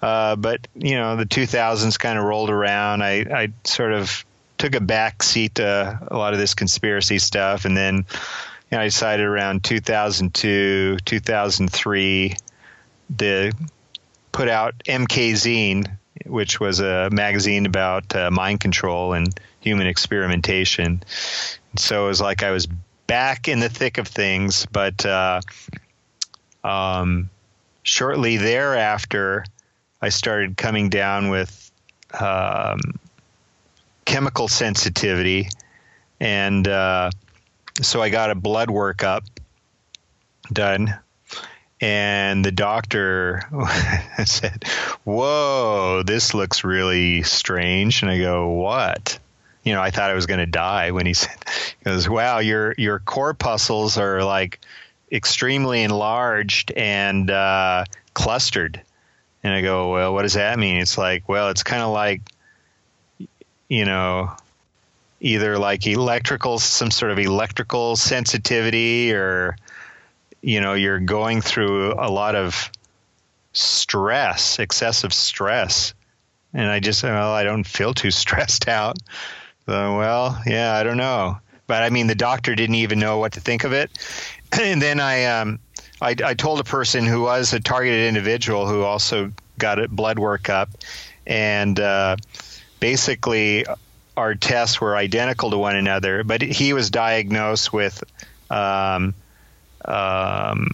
Uh, 0.00 0.36
but 0.36 0.66
you 0.74 0.94
know, 0.94 1.16
the 1.16 1.26
2000s 1.26 1.98
kind 1.98 2.18
of 2.18 2.24
rolled 2.24 2.50
around. 2.50 3.02
I, 3.02 3.20
I 3.20 3.48
sort 3.64 3.92
of 3.92 4.24
took 4.56 4.74
a 4.74 4.80
back 4.80 5.22
seat 5.22 5.56
to 5.56 5.98
a 6.08 6.16
lot 6.16 6.32
of 6.32 6.38
this 6.38 6.54
conspiracy 6.54 7.18
stuff, 7.18 7.64
and 7.64 7.76
then 7.76 7.96
you 7.96 8.76
know, 8.76 8.80
I 8.80 8.84
decided 8.84 9.26
around 9.26 9.64
2002, 9.64 10.98
2003 11.04 12.36
to 13.18 13.52
put 14.32 14.48
out 14.48 14.74
MK 14.86 15.32
Zine, 15.32 15.98
which 16.26 16.60
was 16.60 16.80
a 16.80 17.08
magazine 17.10 17.66
about 17.66 18.14
uh, 18.14 18.30
mind 18.30 18.60
control 18.60 19.12
and 19.12 19.38
human 19.60 19.86
experimentation. 19.86 21.02
So 21.76 22.04
it 22.04 22.08
was 22.08 22.20
like 22.20 22.42
I 22.42 22.50
was 22.50 22.66
back 23.06 23.48
in 23.48 23.60
the 23.60 23.68
thick 23.68 23.98
of 23.98 24.08
things, 24.08 24.66
but 24.66 25.04
uh, 25.04 25.40
um, 26.62 27.30
shortly 27.82 28.36
thereafter, 28.36 29.44
I 30.00 30.08
started 30.08 30.56
coming 30.56 30.88
down 30.88 31.28
with 31.28 31.70
um, 32.18 32.80
chemical 34.04 34.48
sensitivity, 34.48 35.48
and 36.18 36.66
uh, 36.66 37.10
so 37.82 38.02
I 38.02 38.10
got 38.10 38.30
a 38.30 38.34
blood 38.34 38.68
workup 38.68 39.26
done. 40.52 40.98
And 41.80 42.44
the 42.44 42.52
doctor 42.52 43.42
said, 44.24 44.64
Whoa, 45.04 46.02
this 46.04 46.34
looks 46.34 46.62
really 46.62 47.22
strange. 47.22 48.02
And 48.02 48.10
I 48.10 48.18
go, 48.18 48.48
What? 48.48 49.18
You 49.64 49.74
know, 49.74 49.82
I 49.82 49.90
thought 49.90 50.10
I 50.10 50.14
was 50.14 50.26
going 50.26 50.40
to 50.40 50.46
die 50.46 50.90
when 50.90 51.06
he 51.06 51.14
said, 51.14 51.36
he 51.78 51.84
goes, 51.84 52.08
Wow, 52.08 52.38
your, 52.38 52.74
your 52.76 52.98
corpuscles 52.98 53.98
are 53.98 54.22
like 54.24 54.60
extremely 55.12 55.82
enlarged 55.82 56.72
and 56.72 57.30
uh, 57.30 57.84
clustered. 58.14 58.80
And 59.42 59.52
I 59.52 59.62
go, 59.62 59.92
well, 59.92 60.12
what 60.12 60.22
does 60.22 60.34
that 60.34 60.58
mean? 60.58 60.76
It's 60.76 60.98
like, 60.98 61.28
well, 61.28 61.48
it's 61.48 61.62
kind 61.62 61.82
of 61.82 61.90
like, 61.90 62.20
you 63.68 63.84
know, 63.84 64.32
either 65.20 65.58
like 65.58 65.86
electrical, 65.86 66.58
some 66.58 66.90
sort 66.90 67.12
of 67.12 67.18
electrical 67.18 67.96
sensitivity, 67.96 69.12
or, 69.14 69.56
you 70.42 70.60
know, 70.60 70.74
you're 70.74 71.00
going 71.00 71.40
through 71.40 71.94
a 71.94 72.10
lot 72.10 72.34
of 72.34 72.70
stress, 73.52 74.58
excessive 74.58 75.12
stress. 75.12 75.94
And 76.52 76.68
I 76.68 76.80
just, 76.80 77.02
well, 77.02 77.32
I 77.32 77.44
don't 77.44 77.64
feel 77.64 77.94
too 77.94 78.10
stressed 78.10 78.68
out. 78.68 78.98
So, 79.66 79.96
well, 79.96 80.40
yeah, 80.46 80.74
I 80.74 80.82
don't 80.82 80.96
know. 80.96 81.38
But 81.66 81.84
I 81.84 81.90
mean, 81.90 82.08
the 82.08 82.14
doctor 82.14 82.54
didn't 82.54 82.76
even 82.76 82.98
know 82.98 83.18
what 83.18 83.32
to 83.34 83.40
think 83.40 83.64
of 83.64 83.72
it. 83.72 83.90
and 84.60 84.82
then 84.82 84.98
I, 84.98 85.26
um, 85.26 85.60
I, 86.00 86.16
I, 86.24 86.34
told 86.34 86.58
a 86.60 86.64
person 86.64 87.04
who 87.04 87.22
was 87.22 87.52
a 87.52 87.60
targeted 87.60 88.08
individual 88.08 88.66
who 88.66 88.82
also 88.82 89.30
got 89.58 89.78
a 89.78 89.86
blood 89.86 90.16
workup, 90.16 90.68
and 91.26 91.78
uh, 91.78 92.16
basically 92.80 93.66
our 94.16 94.34
tests 94.34 94.80
were 94.80 94.96
identical 94.96 95.50
to 95.50 95.58
one 95.58 95.76
another. 95.76 96.24
But 96.24 96.42
he 96.42 96.72
was 96.72 96.90
diagnosed 96.90 97.72
with 97.72 98.02
um, 98.50 99.14
um, 99.84 100.70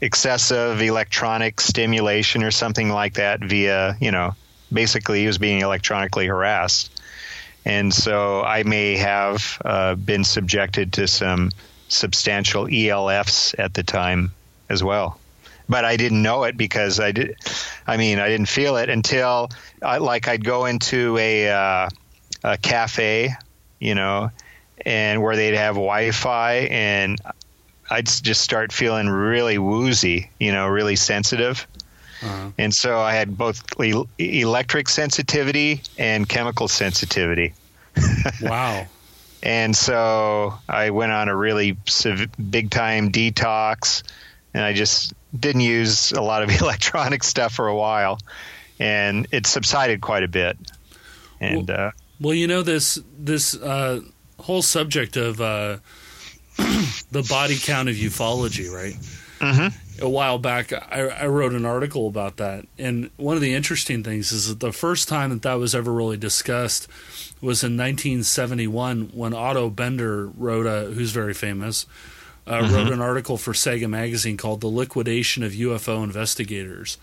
excessive 0.00 0.80
electronic 0.80 1.60
stimulation 1.60 2.42
or 2.42 2.50
something 2.50 2.88
like 2.88 3.14
that 3.14 3.40
via, 3.40 3.96
you 4.00 4.10
know, 4.10 4.34
basically 4.72 5.20
he 5.20 5.26
was 5.26 5.38
being 5.38 5.60
electronically 5.60 6.26
harassed. 6.26 6.90
And 7.64 7.92
so 7.92 8.42
I 8.42 8.62
may 8.62 8.96
have 8.96 9.60
uh, 9.64 9.94
been 9.94 10.24
subjected 10.24 10.94
to 10.94 11.06
some 11.06 11.50
substantial 11.88 12.66
ELFs 12.66 13.54
at 13.58 13.74
the 13.74 13.82
time 13.82 14.32
as 14.68 14.82
well. 14.82 15.18
But 15.68 15.84
I 15.84 15.96
didn't 15.96 16.22
know 16.22 16.44
it 16.44 16.56
because 16.56 16.98
I 16.98 17.12
did. 17.12 17.36
I 17.86 17.96
mean, 17.96 18.18
I 18.18 18.28
didn't 18.28 18.48
feel 18.48 18.76
it 18.76 18.88
until, 18.88 19.50
I, 19.82 19.98
like, 19.98 20.26
I'd 20.26 20.44
go 20.44 20.64
into 20.64 21.16
a, 21.18 21.48
uh, 21.48 21.88
a 22.42 22.58
cafe, 22.58 23.34
you 23.78 23.94
know, 23.94 24.30
and 24.84 25.22
where 25.22 25.36
they'd 25.36 25.54
have 25.54 25.74
Wi-Fi, 25.74 26.54
and 26.70 27.20
I'd 27.90 28.06
just 28.06 28.40
start 28.40 28.72
feeling 28.72 29.08
really 29.08 29.58
woozy, 29.58 30.30
you 30.38 30.52
know, 30.52 30.68
really 30.68 30.96
sensitive. 30.96 31.66
Uh-huh. 32.22 32.50
And 32.58 32.74
so 32.74 32.98
I 32.98 33.14
had 33.14 33.36
both 33.36 33.64
electric 34.18 34.88
sensitivity 34.88 35.82
and 35.98 36.28
chemical 36.28 36.68
sensitivity. 36.68 37.54
wow. 38.42 38.86
And 39.42 39.74
so 39.74 40.54
I 40.68 40.90
went 40.90 41.12
on 41.12 41.28
a 41.28 41.36
really 41.36 41.76
big 42.50 42.70
time 42.70 43.10
detox, 43.10 44.02
and 44.52 44.62
I 44.62 44.74
just 44.74 45.14
didn't 45.38 45.62
use 45.62 46.12
a 46.12 46.20
lot 46.20 46.42
of 46.42 46.50
electronic 46.60 47.24
stuff 47.24 47.54
for 47.54 47.66
a 47.68 47.74
while, 47.74 48.18
and 48.78 49.26
it 49.30 49.46
subsided 49.46 50.02
quite 50.02 50.24
a 50.24 50.28
bit. 50.28 50.58
And 51.40 51.68
well, 51.68 51.86
uh, 51.86 51.90
well 52.20 52.34
you 52.34 52.46
know 52.46 52.62
this 52.62 52.98
this 53.18 53.54
uh, 53.54 54.00
whole 54.40 54.62
subject 54.62 55.16
of 55.16 55.40
uh, 55.40 55.78
the 57.10 57.22
body 57.28 57.56
count 57.58 57.88
of 57.88 57.96
ufology, 57.96 58.70
right? 58.72 58.96
Mm-hmm. 59.40 60.04
A 60.04 60.08
while 60.08 60.38
back, 60.38 60.72
I, 60.72 61.08
I, 61.08 61.26
wrote 61.26 61.52
an 61.52 61.64
article 61.64 62.06
about 62.06 62.36
that, 62.36 62.66
and 62.78 63.10
one 63.16 63.36
of 63.36 63.42
the 63.42 63.54
interesting 63.54 64.02
things 64.02 64.32
is 64.32 64.48
that 64.48 64.60
the 64.60 64.72
first 64.72 65.08
time 65.08 65.30
that 65.30 65.42
that 65.42 65.54
was 65.54 65.74
ever 65.74 65.92
really 65.92 66.18
discussed 66.18 66.88
was 67.40 67.62
in 67.62 67.72
1971 67.76 69.12
when 69.14 69.32
Otto 69.32 69.70
Binder 69.70 70.26
wrote 70.26 70.66
a, 70.66 70.92
who's 70.92 71.12
very 71.12 71.32
famous, 71.32 71.86
uh, 72.46 72.60
mm-hmm. 72.60 72.74
wrote 72.74 72.92
an 72.92 73.00
article 73.00 73.38
for 73.38 73.54
Saga 73.54 73.88
Magazine 73.88 74.36
called 74.36 74.60
"The 74.60 74.68
Liquidation 74.68 75.42
of 75.42 75.52
UFO 75.52 76.04
Investigators," 76.04 76.98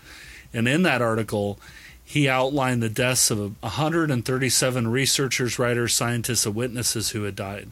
and 0.54 0.68
in 0.68 0.82
that 0.82 1.02
article, 1.02 1.58
he 2.04 2.28
outlined 2.28 2.82
the 2.82 2.88
deaths 2.88 3.32
of 3.32 3.60
137 3.62 4.88
researchers, 4.88 5.58
writers, 5.58 5.92
scientists, 5.92 6.46
and 6.46 6.54
witnesses 6.54 7.10
who 7.10 7.24
had 7.24 7.34
died. 7.34 7.70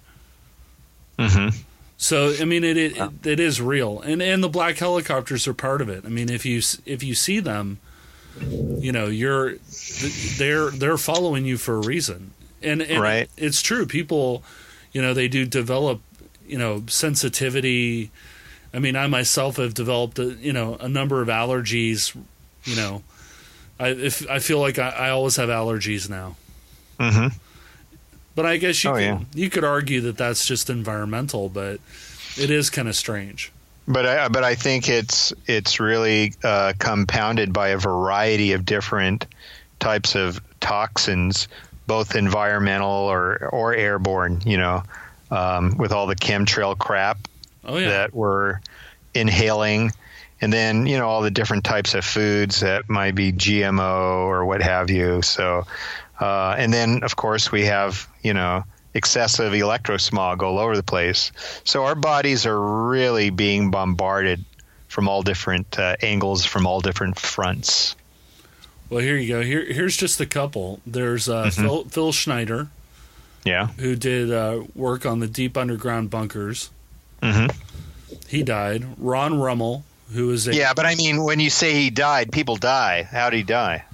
Mm-hmm. 1.19 1.57
So 1.99 2.35
I 2.39 2.45
mean, 2.45 2.63
it 2.63 2.77
it, 2.77 2.97
it 3.25 3.41
is 3.41 3.61
real, 3.61 4.01
and 4.01 4.21
and 4.21 4.43
the 4.43 4.49
black 4.49 4.77
helicopters 4.77 5.49
are 5.49 5.55
part 5.55 5.81
of 5.81 5.89
it. 5.89 6.05
I 6.05 6.09
mean, 6.09 6.29
if 6.29 6.45
you 6.45 6.61
if 6.85 7.03
you 7.03 7.15
see 7.15 7.41
them, 7.41 7.79
you 8.41 8.93
know 8.93 9.07
you're 9.07 9.55
they're 10.37 10.71
they're 10.71 10.99
following 10.99 11.47
you 11.47 11.57
for 11.57 11.77
a 11.77 11.81
reason, 11.81 12.33
and, 12.63 12.83
and 12.83 13.01
right. 13.01 13.31
it's 13.39 13.63
true. 13.63 13.87
People, 13.87 14.45
you 14.93 15.01
know, 15.01 15.15
they 15.15 15.29
do 15.29 15.47
develop, 15.47 16.01
you 16.47 16.59
know, 16.59 16.85
sensitivity. 16.87 18.11
I 18.75 18.79
mean, 18.79 18.95
I 18.95 19.07
myself 19.07 19.57
have 19.57 19.73
developed, 19.73 20.19
a, 20.19 20.35
you 20.35 20.53
know, 20.53 20.77
a 20.77 20.89
number 20.89 21.23
of 21.23 21.29
allergies. 21.29 22.15
You 22.65 22.77
know, 22.77 23.03
I 23.81 23.89
if 23.89 24.29
I 24.29 24.39
feel 24.39 24.61
like 24.61 24.79
I, 24.79 24.91
I 24.91 25.11
always 25.11 25.37
have 25.37 25.49
allergies 25.49 26.11
now. 26.11 26.37
Mm-hmm. 27.01 27.39
But 28.37 28.45
I 28.45 28.59
guess 28.59 28.85
you 28.85 28.91
oh, 28.91 28.95
could, 28.95 29.03
yeah. 29.03 29.19
you 29.35 29.51
could 29.51 29.65
argue 29.65 30.03
that 30.03 30.19
that's 30.19 30.47
just 30.47 30.71
environmental, 30.71 31.49
but 31.49 31.81
it 32.39 32.51
is 32.51 32.71
kind 32.71 32.87
of 32.87 32.95
strange. 32.95 33.51
But 33.89 34.05
I, 34.05 34.29
but 34.29 34.45
I 34.45 34.55
think 34.55 34.89
it's 34.89 35.33
it's 35.47 35.81
really 35.81 36.35
uh, 36.45 36.75
compounded 36.79 37.53
by 37.53 37.69
a 37.69 37.79
variety 37.79 38.53
of 38.53 38.67
different 38.67 39.27
types 39.81 40.15
of 40.15 40.41
toxins, 40.61 41.49
both 41.87 42.15
environmental 42.15 42.91
or 42.91 43.49
or 43.51 43.75
airborne. 43.75 44.43
You 44.45 44.59
know, 44.59 44.83
um, 45.31 45.79
with 45.79 45.93
all 45.93 46.07
the 46.07 46.17
chemtrail 46.17 46.77
crap 46.77 47.19
oh, 47.65 47.79
yeah. 47.79 47.89
that 47.89 48.15
we're 48.15 48.61
inhaling, 49.15 49.93
and 50.43 50.53
then 50.53 50.87
you 50.87 50.99
know 50.99 51.09
all 51.09 51.23
the 51.23 51.31
different 51.31 51.65
types 51.65 51.95
of 51.95 52.05
foods 52.05 52.61
that 52.61 52.91
might 52.91 53.15
be 53.15 53.33
GMO 53.33 54.27
or 54.27 54.45
what 54.45 54.63
have 54.63 54.91
you. 54.91 55.23
So 55.23 55.65
uh, 56.21 56.55
and 56.57 56.73
then, 56.73 57.03
of 57.03 57.17
course, 57.17 57.53
we 57.53 57.65
have, 57.65 58.09
you 58.23 58.35
know, 58.35 58.65
excessive 58.95 59.53
electrosmog 59.53 60.43
all 60.43 60.59
over 60.59 60.77
the 60.77 60.83
place. 60.83 61.33
So 61.65 61.85
our 61.85 61.95
bodies 61.95 62.47
are 62.47 62.89
really 62.89 63.31
being 63.31 63.71
bombarded 63.71 64.45
from 64.89 65.09
all 65.09 65.23
different 65.23 65.79
uh, 65.79 65.97
angles, 66.01 66.45
from 66.47 66.67
all 66.67 66.81
different 66.81 67.19
fronts. 67.19 67.97
Well, 68.89 69.01
here 69.01 69.17
you 69.17 69.29
go. 69.29 69.43
Here, 69.43 69.65
here's 69.65 69.97
just 69.97 70.21
a 70.21 70.27
couple. 70.27 70.81
There's 70.87 71.29
uh, 71.29 71.47
mm-hmm. 71.47 71.63
Phil, 71.63 71.85
Phil, 71.85 72.13
Schneider, 72.13 72.69
yeah, 73.45 73.67
who 73.67 73.97
did 73.97 74.33
uh, 74.33 74.63
work 74.75 75.05
on 75.05 75.19
the 75.19 75.27
deep 75.27 75.57
underground 75.57 76.09
bunkers. 76.09 76.71
Mm-hmm. 77.21 77.51
He 78.29 78.43
died. 78.45 78.87
Ron 78.99 79.41
Rummel, 79.41 79.85
who 80.13 80.29
was 80.29 80.47
a 80.47 80.55
yeah, 80.55 80.73
but 80.75 80.87
I 80.87 80.95
mean, 80.95 81.25
when 81.25 81.41
you 81.41 81.51
say 81.51 81.75
he 81.75 81.91
died, 81.91 82.31
people 82.31 82.57
die. 82.57 83.03
How 83.03 83.29
did 83.29 83.39
he 83.39 83.43
die? 83.43 83.85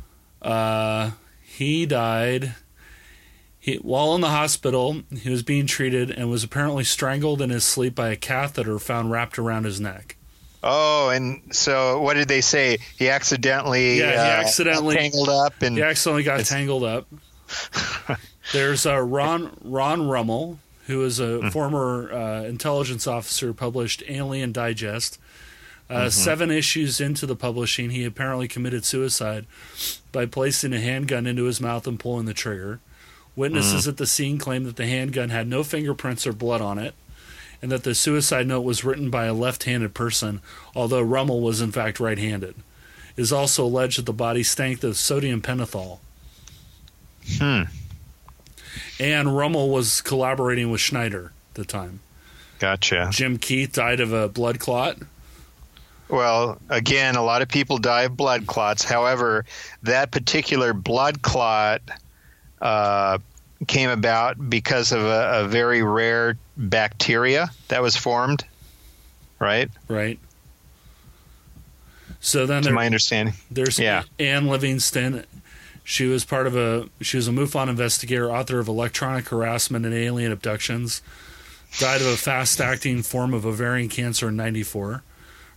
Uh, 0.43 1.11
he 1.59 1.86
died 1.86 2.55
he, 3.61 3.76
while 3.76 4.14
in 4.14 4.20
the 4.20 4.28
hospital. 4.30 5.03
He 5.16 5.30
was 5.30 5.42
being 5.42 5.66
treated 5.66 6.11
and 6.11 6.30
was 6.30 6.42
apparently 6.44 6.84
strangled 6.84 7.40
in 7.42 7.50
his 7.50 7.64
sleep 7.64 7.94
by 7.94 8.09
a 8.11 8.16
catheter 8.16 8.78
found 8.78 9.11
wrapped 9.11 9.38
around 9.38 9.64
his 9.64 9.80
neck. 9.80 10.16
Oh, 10.64 11.11
and 11.11 11.55
so 11.55 12.00
what 12.00 12.14
did 12.14 12.28
they 12.28 12.40
say? 12.40 12.78
He 12.96 13.09
accidentally 13.09 13.98
yeah, 13.98 14.11
he 14.12 14.16
uh, 14.16 14.40
accidentally 14.40 14.96
tangled 14.96 15.28
up 15.28 15.61
and 15.61 15.76
he 15.76 15.82
accidentally 15.82 16.22
got 16.22 16.44
tangled 16.44 16.84
up. 16.84 17.07
There's 18.53 18.86
uh, 18.86 19.00
Ron 19.00 19.57
Ron 19.62 20.09
Rummel, 20.09 20.59
who 20.86 21.05
is 21.05 21.20
a 21.20 21.24
Mm-hmm. 21.24 21.48
former 21.50 22.12
uh, 22.12 22.42
intelligence 22.44 23.07
officer, 23.07 23.53
published 23.53 24.03
Alien 24.09 24.53
Digest. 24.53 25.18
Uh, 25.93 25.99
Mm-hmm. 26.07 26.09
Seven 26.11 26.51
issues 26.51 27.01
into 27.01 27.26
the 27.26 27.36
publishing, 27.36 27.90
he 27.90 28.05
apparently 28.05 28.49
committed 28.49 28.84
suicide 28.84 29.47
by 30.11 30.24
placing 30.26 30.72
a 30.72 30.80
handgun 30.80 31.26
into 31.26 31.45
his 31.45 31.61
mouth 31.61 31.86
and 31.86 32.01
pulling 32.01 32.24
the 32.26 32.32
trigger. 32.34 32.80
Witnesses 33.36 33.84
Mm. 33.84 33.88
at 33.88 33.97
the 33.99 34.07
scene 34.07 34.38
claim 34.38 34.64
that 34.64 34.76
the 34.76 34.86
handgun 34.86 35.28
had 35.30 35.47
no 35.49 35.62
fingerprints 35.62 36.26
or 36.26 36.32
blood 36.32 36.61
on 36.61 36.78
it, 36.78 36.95
and 37.61 37.70
that 37.70 37.82
the 37.84 37.95
suicide 37.95 38.47
note 38.47 38.62
was 38.62 38.84
written 38.84 39.11
by 39.11 39.24
a 39.26 39.34
left-handed 39.34 39.95
person, 39.95 40.40
although 40.74 41.01
Rummel 41.03 41.40
was 41.40 41.61
in 41.61 41.72
fact 41.72 42.01
right-handed. 42.01 42.55
It 43.16 43.20
is 43.20 43.32
also 43.32 43.64
alleged 43.64 43.99
that 43.99 44.07
the 44.07 44.12
body 44.12 44.43
stank 44.43 44.82
of 44.84 44.97
sodium 44.97 45.40
pentothal. 45.43 45.99
Hmm. 47.38 47.62
And 48.99 49.36
Rummel 49.36 49.70
was 49.70 50.01
collaborating 50.01 50.70
with 50.70 50.80
Schneider 50.80 51.32
at 51.51 51.55
the 51.55 51.64
time. 51.64 52.01
Gotcha. 52.59 53.09
Jim 53.11 53.38
Keith 53.38 53.72
died 53.72 54.01
of 54.01 54.12
a 54.12 54.28
blood 54.28 54.59
clot. 54.59 54.97
Well, 56.13 56.61
again, 56.69 57.17
a 57.17 57.23
lot 57.23 57.41
of 57.41 57.49
people 57.49 57.79
die 57.79 58.03
of 58.03 58.19
blood 58.19 58.47
clots. 58.47 58.85
However, 58.85 59.47
that 59.83 60.11
particular 60.11 60.75
blood 60.75 61.23
clot 61.23 61.81
uh, 62.61 63.17
came 63.67 63.89
about 63.89 64.51
because 64.51 64.93
of 64.93 65.01
a, 65.01 65.45
a 65.45 65.49
very 65.49 65.83
rare 65.83 66.37
bacteria 66.59 67.51
that 67.69 67.81
was 67.81 67.97
formed, 67.97 68.45
right? 69.39 69.71
Right. 69.89 70.19
So 72.21 72.45
then 72.45 72.61
To 72.61 72.67
there, 72.69 72.75
my 72.75 72.85
understanding. 72.85 73.35
there's 73.51 73.79
yeah. 73.79 74.03
Anne 74.19 74.49
Livingston. 74.49 75.25
She 75.83 76.05
was 76.05 76.27
part 76.27 76.47
of 76.47 76.55
a. 76.55 76.91
She 77.01 77.17
was 77.17 77.27
a 77.27 77.33
MUFON 77.33 77.69
investigator, 77.69 78.31
author 78.31 78.59
of 78.59 78.69
Electronic 78.69 79.29
Harassment 79.31 79.87
and 79.87 79.95
Alien 79.95 80.31
Abductions. 80.31 81.01
Died 81.79 82.03
of 82.03 82.07
a 82.07 82.17
fast-acting 82.19 83.03
form 83.03 83.33
of 83.33 83.47
ovarian 83.47 83.89
cancer 83.89 84.29
in 84.29 84.37
'94. 84.37 85.03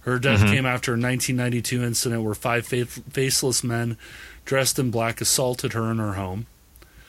Her 0.06 0.20
death 0.20 0.39
Mm-hmm. 0.41 0.53
came 0.53 0.66
after 0.66 0.91
a 0.91 0.99
1992 0.99 1.84
incident 1.84 2.24
where 2.24 2.34
five 2.36 2.66
fa- 2.68 2.86
faceless 2.86 3.64
men 3.64 3.97
dressed 4.45 4.78
in 4.80 4.91
black 4.91 5.20
assaulted 5.22 5.74
her 5.74 5.91
in 5.91 5.97
her 5.97 6.14
home. 6.14 6.45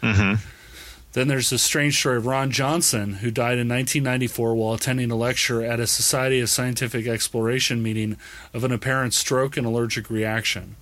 hmm 0.02 0.34
Then 1.12 1.28
there's 1.28 1.50
the 1.50 1.58
strange 1.58 1.98
story 1.98 2.16
of 2.18 2.26
Ron 2.26 2.50
Johnson, 2.50 3.14
who 3.14 3.30
died 3.30 3.58
in 3.58 3.68
1994 3.68 4.54
while 4.54 4.74
attending 4.74 5.10
a 5.10 5.16
lecture 5.16 5.62
at 5.64 5.80
a 5.80 5.86
Society 5.86 6.40
of 6.40 6.48
Scientific 6.50 7.06
Exploration 7.06 7.82
meeting 7.82 8.16
of 8.52 8.64
an 8.64 8.72
apparent 8.72 9.12
stroke 9.14 9.56
and 9.56 9.66
allergic 9.66 10.10
reaction. 10.10 10.76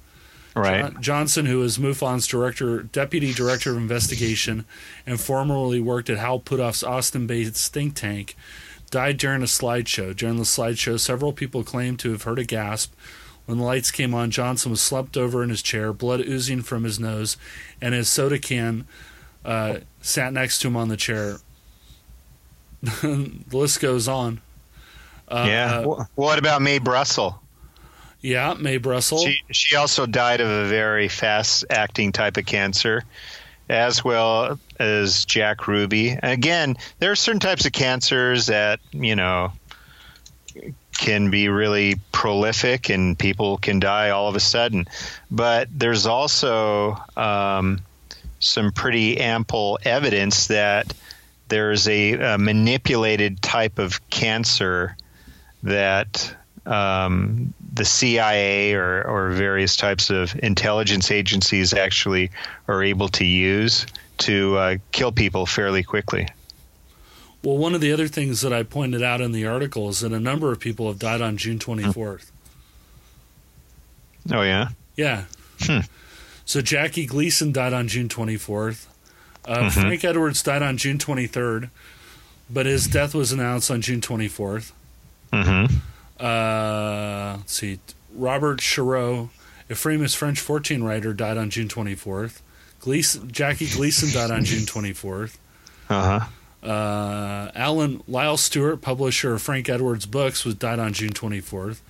Right. 0.56 0.82
John- 0.92 1.02
Johnson, 1.02 1.46
who 1.46 1.62
is 1.64 1.78
MUFON's 1.78 2.28
director, 2.28 2.82
deputy 2.84 3.32
director 3.32 3.72
of 3.72 3.76
investigation, 3.76 4.64
and 5.04 5.20
formerly 5.20 5.80
worked 5.80 6.08
at 6.10 6.18
Hal 6.18 6.38
Puthoff's 6.38 6.84
Austin-based 6.84 7.72
think 7.72 7.94
tank, 7.96 8.36
died 8.94 9.16
during 9.16 9.42
a 9.42 9.46
slideshow. 9.46 10.14
During 10.14 10.36
the 10.36 10.44
slideshow, 10.44 11.00
several 11.00 11.32
people 11.32 11.64
claimed 11.64 11.98
to 11.98 12.12
have 12.12 12.22
heard 12.22 12.38
a 12.38 12.44
gasp. 12.44 12.94
When 13.44 13.58
the 13.58 13.64
lights 13.64 13.90
came 13.90 14.14
on, 14.14 14.30
Johnson 14.30 14.70
was 14.70 14.80
slumped 14.80 15.16
over 15.16 15.42
in 15.42 15.50
his 15.50 15.62
chair, 15.62 15.92
blood 15.92 16.20
oozing 16.20 16.62
from 16.62 16.84
his 16.84 17.00
nose, 17.00 17.36
and 17.80 17.92
his 17.92 18.08
soda 18.08 18.38
can 18.38 18.86
uh, 19.44 19.78
sat 20.00 20.32
next 20.32 20.60
to 20.60 20.68
him 20.68 20.76
on 20.76 20.90
the 20.90 20.96
chair. 20.96 21.38
the 22.82 23.32
list 23.50 23.80
goes 23.80 24.06
on. 24.06 24.40
Uh, 25.26 25.44
yeah. 25.48 25.78
uh, 25.80 26.04
what 26.14 26.38
about 26.38 26.62
Mae 26.62 26.78
Brussell? 26.78 27.42
yeah, 28.20 28.54
Mae 28.54 28.76
Brussell. 28.76 29.18
She 29.18 29.42
she 29.50 29.74
also 29.74 30.06
died 30.06 30.40
of 30.40 30.48
a 30.48 30.68
very 30.68 31.08
fast 31.08 31.64
acting 31.68 32.12
type 32.12 32.36
of 32.36 32.46
cancer, 32.46 33.02
as 33.68 34.04
well 34.04 34.58
as 34.78 35.24
Jack 35.24 35.66
Ruby. 35.66 36.18
Again, 36.22 36.76
there 36.98 37.10
are 37.10 37.16
certain 37.16 37.40
types 37.40 37.66
of 37.66 37.72
cancers 37.72 38.46
that 38.46 38.80
you 38.92 39.16
know 39.16 39.52
can 40.98 41.30
be 41.30 41.48
really 41.48 41.96
prolific 42.12 42.88
and 42.88 43.18
people 43.18 43.58
can 43.58 43.80
die 43.80 44.10
all 44.10 44.28
of 44.28 44.36
a 44.36 44.40
sudden. 44.40 44.86
But 45.30 45.68
there's 45.72 46.06
also 46.06 46.96
um, 47.16 47.80
some 48.38 48.72
pretty 48.72 49.18
ample 49.18 49.78
evidence 49.84 50.48
that 50.48 50.92
there's 51.48 51.88
a, 51.88 52.34
a 52.34 52.38
manipulated 52.38 53.42
type 53.42 53.78
of 53.78 54.08
cancer 54.08 54.96
that 55.62 56.34
um, 56.64 57.52
the 57.74 57.84
CIA 57.84 58.74
or, 58.74 59.02
or 59.02 59.30
various 59.30 59.76
types 59.76 60.10
of 60.10 60.38
intelligence 60.42 61.10
agencies 61.10 61.74
actually 61.74 62.30
are 62.68 62.82
able 62.82 63.08
to 63.08 63.24
use 63.24 63.86
to 64.18 64.56
uh, 64.56 64.76
kill 64.92 65.10
people 65.10 65.44
fairly 65.44 65.82
quickly. 65.82 66.28
Well, 67.42 67.58
one 67.58 67.74
of 67.74 67.80
the 67.80 67.92
other 67.92 68.08
things 68.08 68.40
that 68.42 68.52
I 68.52 68.62
pointed 68.62 69.02
out 69.02 69.20
in 69.20 69.32
the 69.32 69.46
article 69.46 69.88
is 69.88 70.00
that 70.00 70.12
a 70.12 70.20
number 70.20 70.52
of 70.52 70.60
people 70.60 70.86
have 70.86 70.98
died 70.98 71.20
on 71.20 71.36
June 71.36 71.58
24th. 71.58 72.30
Oh 74.32 74.42
yeah, 74.42 74.68
Yeah. 74.96 75.24
Hmm. 75.60 75.80
So 76.46 76.60
Jackie 76.60 77.06
Gleason 77.06 77.52
died 77.52 77.72
on 77.72 77.88
June 77.88 78.08
24th. 78.08 78.86
Uh, 79.44 79.68
Frank 79.68 80.04
Edwards 80.04 80.42
died 80.42 80.62
on 80.62 80.78
June 80.78 80.96
23rd, 80.96 81.68
but 82.48 82.64
his 82.64 82.86
death 82.86 83.14
was 83.14 83.32
announced 83.32 83.70
on 83.70 83.82
June 83.82 84.00
24th. 84.00 84.72
mm-hmm. 85.32 85.76
Uh, 86.18 87.36
let's 87.38 87.52
see. 87.52 87.78
Robert 88.14 88.60
a 88.60 89.74
famous 89.74 90.14
French 90.14 90.40
14 90.40 90.82
writer, 90.82 91.12
died 91.12 91.36
on 91.36 91.50
June 91.50 91.68
24th. 91.68 92.40
Gleason, 92.80 93.30
Jackie 93.30 93.68
Gleason 93.68 94.10
died 94.12 94.30
on 94.30 94.44
June 94.44 94.64
24th. 94.66 95.36
uh 95.88 96.20
huh. 96.20 96.26
Uh, 96.68 97.50
Alan 97.54 98.02
Lyle 98.08 98.38
Stuart, 98.38 98.78
publisher 98.78 99.34
of 99.34 99.42
Frank 99.42 99.68
Edwards 99.68 100.06
books, 100.06 100.44
was 100.46 100.54
died 100.54 100.78
on 100.78 100.94
June 100.94 101.12
24th. 101.12 101.80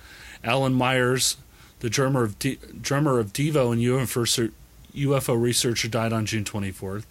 Alan 0.43 0.73
Myers, 0.73 1.37
the 1.79 1.89
drummer 1.89 2.23
of 2.23 2.37
D- 2.39 2.59
drummer 2.81 3.19
of 3.19 3.31
Devo 3.31 3.71
and 3.71 3.81
UFO, 3.81 4.51
UFO 4.93 5.41
researcher, 5.41 5.87
died 5.87 6.11
on 6.11 6.25
June 6.25 6.43
24th. 6.43 7.05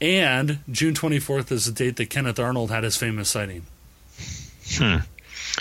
And 0.00 0.58
June 0.70 0.94
24th 0.94 1.52
is 1.52 1.66
the 1.66 1.72
date 1.72 1.96
that 1.96 2.10
Kenneth 2.10 2.38
Arnold 2.38 2.70
had 2.70 2.84
his 2.84 2.96
famous 2.96 3.28
sighting. 3.28 3.66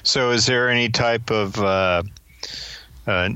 So, 0.03 0.31
is 0.31 0.45
there 0.45 0.69
any 0.69 0.89
type 0.89 1.31
of 1.31 1.57
uh, 1.59 2.03
uh, 3.05 3.29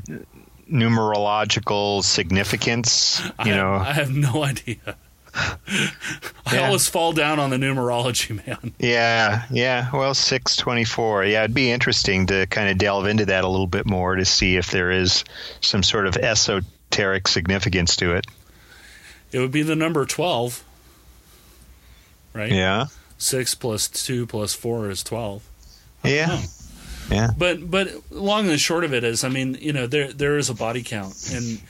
numerological 0.72 2.04
significance? 2.04 3.22
You 3.46 3.54
I, 3.54 3.56
know, 3.56 3.74
I 3.76 3.94
have 3.94 4.12
no 4.12 4.44
idea. 4.44 4.78
I 5.34 5.58
Yeah. 6.54 6.66
always 6.68 6.88
fall 6.90 7.14
down 7.14 7.40
on 7.40 7.50
the 7.52 7.58
numerology, 7.58 8.46
man. 8.46 8.74
Yeah, 8.80 9.46
yeah. 9.50 9.90
Well, 9.94 10.14
six 10.14 10.56
twenty-four. 10.58 11.24
Yeah, 11.26 11.44
it'd 11.44 11.54
be 11.56 11.72
interesting 11.72 12.26
to 12.28 12.46
kind 12.48 12.70
of 12.70 12.78
delve 12.78 13.06
into 13.08 13.26
that 13.28 13.44
a 13.44 13.48
little 13.48 13.68
bit 13.68 13.86
more 13.86 14.16
to 14.16 14.26
see 14.26 14.58
if 14.58 14.72
there 14.72 14.92
is 14.92 15.24
some 15.62 15.84
sort 15.84 16.06
of 16.08 16.18
esoteric 16.18 17.28
significance 17.28 17.96
to 17.98 18.16
it. 18.16 18.26
It 19.32 19.40
would 19.40 19.52
be 19.54 19.62
the 19.64 19.78
number 19.78 20.06
12, 20.06 20.62
right? 22.34 22.52
Yeah, 22.52 22.88
Six 23.18 23.56
plus 23.56 23.88
two 23.88 24.28
plus 24.28 24.54
four 24.54 24.90
is 24.90 25.02
12. 25.04 25.42
Yeah, 26.04 26.42
yeah. 27.10 27.30
But 27.38 27.70
but 27.70 27.90
long 28.12 28.50
and 28.50 28.60
short 28.60 28.84
of 28.84 28.94
it 28.94 29.04
is, 29.04 29.24
I 29.24 29.30
mean, 29.30 29.58
you 29.60 29.74
know, 29.74 29.88
there 29.88 30.12
there 30.12 30.38
is 30.38 30.50
a 30.50 30.54
body 30.54 30.84
count, 30.84 31.16
and 31.34 31.62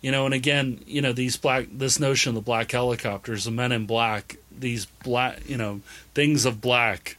you 0.00 0.10
know, 0.12 0.24
and 0.26 0.34
again, 0.34 0.80
you 0.86 1.02
know, 1.02 1.12
these 1.12 1.36
black 1.36 1.66
this 1.72 1.98
notion 1.98 2.30
of 2.30 2.34
the 2.36 2.40
black 2.40 2.70
helicopters, 2.70 3.44
the 3.44 3.50
men 3.50 3.72
in 3.72 3.86
black, 3.86 4.36
these 4.56 4.86
black, 5.04 5.48
you 5.48 5.56
know, 5.56 5.80
things 6.14 6.44
of 6.44 6.60
black, 6.60 7.16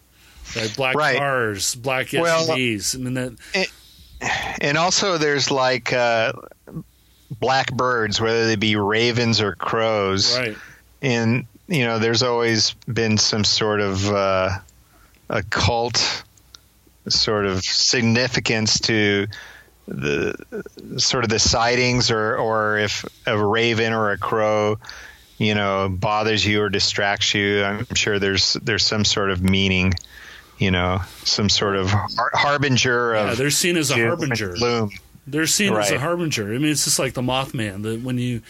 right? 0.56 0.74
Black 0.76 0.96
Right. 0.96 1.18
cars, 1.18 1.76
black 1.76 2.10
Well, 2.14 2.48
SUVs. 2.48 2.96
I 2.96 3.00
mean, 3.00 3.14
that 3.16 3.68
And 4.62 4.78
also, 4.78 5.18
there's 5.18 5.50
like 5.50 5.94
uh, 5.94 6.34
black 7.40 7.72
birds, 7.74 8.20
whether 8.20 8.48
they 8.48 8.56
be 8.58 8.76
ravens 8.76 9.40
or 9.42 9.56
crows. 9.56 10.38
right? 10.38 10.58
and 11.02 11.46
you 11.70 11.86
know 11.86 11.98
there's 12.00 12.24
always 12.24 12.72
been 12.92 13.18
some 13.18 13.46
sort 13.46 13.80
of 13.80 14.06
uh, 14.10 14.50
occult 15.30 16.24
sort 17.08 17.46
of 17.46 17.64
significance 17.64 18.80
to 18.82 19.28
the 19.88 20.36
sort 20.98 21.24
of 21.24 21.30
the 21.30 21.40
sightings 21.40 22.12
or 22.12 22.38
or 22.38 22.78
if 22.78 23.06
a 23.26 23.36
raven 23.38 23.92
or 23.94 24.12
a 24.12 24.18
crow 24.18 24.78
you 25.40 25.56
know 25.56 25.90
bothers 25.90 26.46
you 26.46 26.62
or 26.62 26.70
distracts 26.70 27.34
you 27.34 27.64
i'm 27.64 27.86
sure 27.96 28.20
there's 28.20 28.54
there's 28.62 28.86
some 28.86 29.04
sort 29.04 29.32
of 29.32 29.42
meaning 29.42 29.92
you 30.60 30.70
know 30.70 31.00
some 31.24 31.50
sort 31.50 31.76
of 31.76 31.90
har- 31.90 32.32
harbinger 32.34 33.14
Yeah, 33.16 33.32
of 33.32 33.38
they're 33.38 33.50
seen 33.50 33.78
as 33.78 33.90
a 33.90 33.96
harbinger. 33.96 34.56
They're 35.26 35.46
seen 35.48 35.74
as 35.76 35.92
a 35.92 36.00
harbinger. 36.00 36.54
I 36.54 36.58
mean, 36.58 36.72
it's 36.72 36.86
just 36.86 36.98
like 36.98 37.14
the 37.14 37.22
Mothman. 37.22 37.84
That 37.84 38.02
when 38.02 38.18
you, 38.18 38.42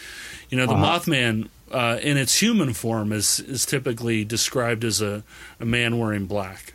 you 0.48 0.56
know, 0.56 0.64
the 0.66 0.72
Uh-huh. 0.72 0.98
Mothman 0.98 1.48
uh, 1.70 1.98
in 2.00 2.16
its 2.16 2.40
human 2.40 2.72
form 2.72 3.12
is 3.12 3.38
is 3.38 3.66
typically 3.66 4.24
described 4.24 4.82
as 4.82 5.02
a, 5.02 5.22
a 5.60 5.66
man 5.66 5.98
wearing 5.98 6.24
black. 6.26 6.72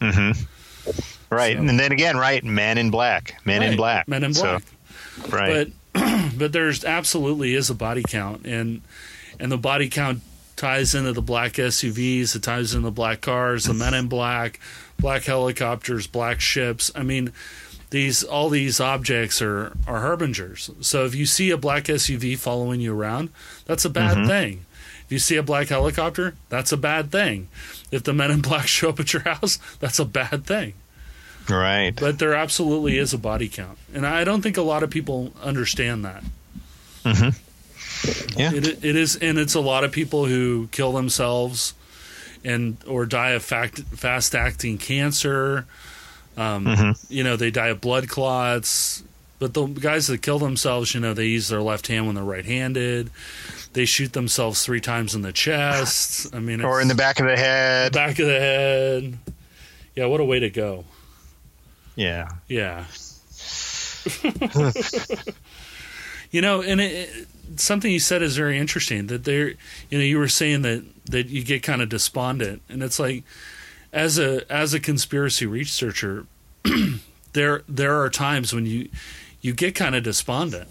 hmm 0.00 0.30
Right, 1.30 1.56
so. 1.56 1.60
and 1.60 1.78
then 1.78 1.92
again, 1.92 2.16
right, 2.16 2.44
Men 2.44 2.78
in 2.78 2.90
Black, 2.90 3.40
Men 3.44 3.60
right. 3.60 3.70
in 3.70 3.76
Black, 3.76 4.08
Men 4.08 4.24
in 4.24 4.32
Black. 4.32 4.62
So, 4.62 5.36
right, 5.36 5.72
but 5.94 6.30
but 6.38 6.52
there's 6.52 6.84
absolutely 6.84 7.54
is 7.54 7.70
a 7.70 7.74
body 7.74 8.02
count, 8.06 8.46
and 8.46 8.82
and 9.38 9.50
the 9.50 9.58
body 9.58 9.88
count 9.88 10.20
ties 10.56 10.94
into 10.94 11.12
the 11.12 11.22
black 11.22 11.54
SUVs, 11.54 12.36
it 12.36 12.42
ties 12.42 12.74
into 12.74 12.86
the 12.86 12.92
black 12.92 13.20
cars, 13.20 13.64
the 13.64 13.74
Men 13.74 13.94
in 13.94 14.06
Black, 14.06 14.60
black 14.98 15.24
helicopters, 15.24 16.06
black 16.06 16.40
ships. 16.40 16.90
I 16.94 17.02
mean, 17.02 17.32
these 17.90 18.22
all 18.22 18.48
these 18.48 18.80
objects 18.80 19.42
are 19.42 19.72
are 19.86 20.00
harbingers. 20.00 20.70
So 20.80 21.04
if 21.04 21.14
you 21.14 21.26
see 21.26 21.50
a 21.50 21.56
black 21.56 21.84
SUV 21.84 22.38
following 22.38 22.80
you 22.80 22.94
around, 22.94 23.30
that's 23.66 23.84
a 23.84 23.90
bad 23.90 24.18
mm-hmm. 24.18 24.26
thing. 24.28 24.66
If 25.04 25.12
you 25.12 25.18
see 25.18 25.36
a 25.36 25.42
black 25.42 25.68
helicopter, 25.68 26.34
that's 26.48 26.72
a 26.72 26.76
bad 26.76 27.10
thing. 27.10 27.48
If 27.92 28.02
the 28.02 28.12
men 28.12 28.32
in 28.32 28.40
black 28.40 28.66
show 28.66 28.88
up 28.88 28.98
at 28.98 29.12
your 29.12 29.22
house, 29.22 29.60
that's 29.78 30.00
a 30.00 30.04
bad 30.04 30.44
thing. 30.44 30.74
Right. 31.48 31.92
But 31.94 32.18
there 32.18 32.34
absolutely 32.34 32.98
is 32.98 33.14
a 33.14 33.18
body 33.18 33.48
count, 33.48 33.78
and 33.94 34.04
I 34.04 34.24
don't 34.24 34.42
think 34.42 34.56
a 34.56 34.62
lot 34.62 34.82
of 34.82 34.90
people 34.90 35.32
understand 35.40 36.04
that. 36.04 36.24
Mm-hmm. 37.04 38.38
Yeah. 38.38 38.52
It, 38.52 38.84
it 38.84 38.96
is, 38.96 39.16
and 39.16 39.38
it's 39.38 39.54
a 39.54 39.60
lot 39.60 39.84
of 39.84 39.92
people 39.92 40.26
who 40.26 40.68
kill 40.72 40.92
themselves, 40.92 41.74
and 42.44 42.76
or 42.86 43.06
die 43.06 43.30
of 43.30 43.44
fast 43.44 44.34
acting 44.34 44.78
cancer. 44.78 45.66
Um, 46.36 46.64
mm-hmm. 46.64 47.12
You 47.12 47.24
know, 47.24 47.36
they 47.36 47.50
die 47.50 47.68
of 47.68 47.80
blood 47.80 48.08
clots. 48.08 49.04
But 49.42 49.54
the 49.54 49.66
guys 49.66 50.06
that 50.06 50.22
kill 50.22 50.38
themselves, 50.38 50.94
you 50.94 51.00
know, 51.00 51.14
they 51.14 51.26
use 51.26 51.48
their 51.48 51.60
left 51.60 51.88
hand 51.88 52.06
when 52.06 52.14
they're 52.14 52.22
right-handed. 52.22 53.10
They 53.72 53.86
shoot 53.86 54.12
themselves 54.12 54.64
three 54.64 54.80
times 54.80 55.16
in 55.16 55.22
the 55.22 55.32
chest. 55.32 56.32
I 56.32 56.38
mean, 56.38 56.62
or 56.62 56.80
in 56.80 56.86
the 56.86 56.94
back 56.94 57.18
of 57.18 57.26
the 57.26 57.36
head. 57.36 57.92
Back 57.92 58.20
of 58.20 58.28
the 58.28 58.38
head. 58.38 59.18
Yeah, 59.96 60.06
what 60.06 60.20
a 60.20 60.24
way 60.24 60.38
to 60.38 60.48
go. 60.48 60.84
Yeah. 61.96 62.28
Yeah. 62.46 62.84
you 66.30 66.40
know, 66.40 66.62
and 66.62 66.80
it, 66.80 66.92
it, 66.92 67.28
something 67.56 67.90
you 67.90 67.98
said 67.98 68.22
is 68.22 68.36
very 68.36 68.60
interesting 68.60 69.08
that 69.08 69.24
there, 69.24 69.54
you 69.90 69.98
know, 69.98 70.04
you 70.04 70.18
were 70.18 70.28
saying 70.28 70.62
that 70.62 70.84
that 71.06 71.30
you 71.30 71.42
get 71.42 71.64
kind 71.64 71.82
of 71.82 71.88
despondent, 71.88 72.62
and 72.68 72.80
it's 72.80 73.00
like 73.00 73.24
as 73.92 74.20
a 74.20 74.48
as 74.48 74.72
a 74.72 74.78
conspiracy 74.78 75.46
researcher, 75.46 76.26
there 77.32 77.64
there 77.68 78.00
are 78.00 78.08
times 78.08 78.54
when 78.54 78.66
you 78.66 78.88
you 79.42 79.52
get 79.52 79.74
kind 79.74 79.94
of 79.94 80.02
despondent. 80.02 80.70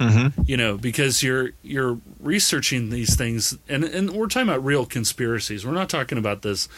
Mm-hmm. 0.00 0.42
You 0.46 0.56
know, 0.56 0.76
because 0.76 1.24
you're 1.24 1.50
you're 1.62 1.98
researching 2.20 2.90
these 2.90 3.16
things, 3.16 3.58
and 3.68 3.82
and 3.82 4.10
we're 4.10 4.28
talking 4.28 4.48
about 4.48 4.64
real 4.64 4.86
conspiracies. 4.86 5.66
We're 5.66 5.72
not 5.72 5.88
talking 5.88 6.18
about 6.18 6.42
this 6.42 6.68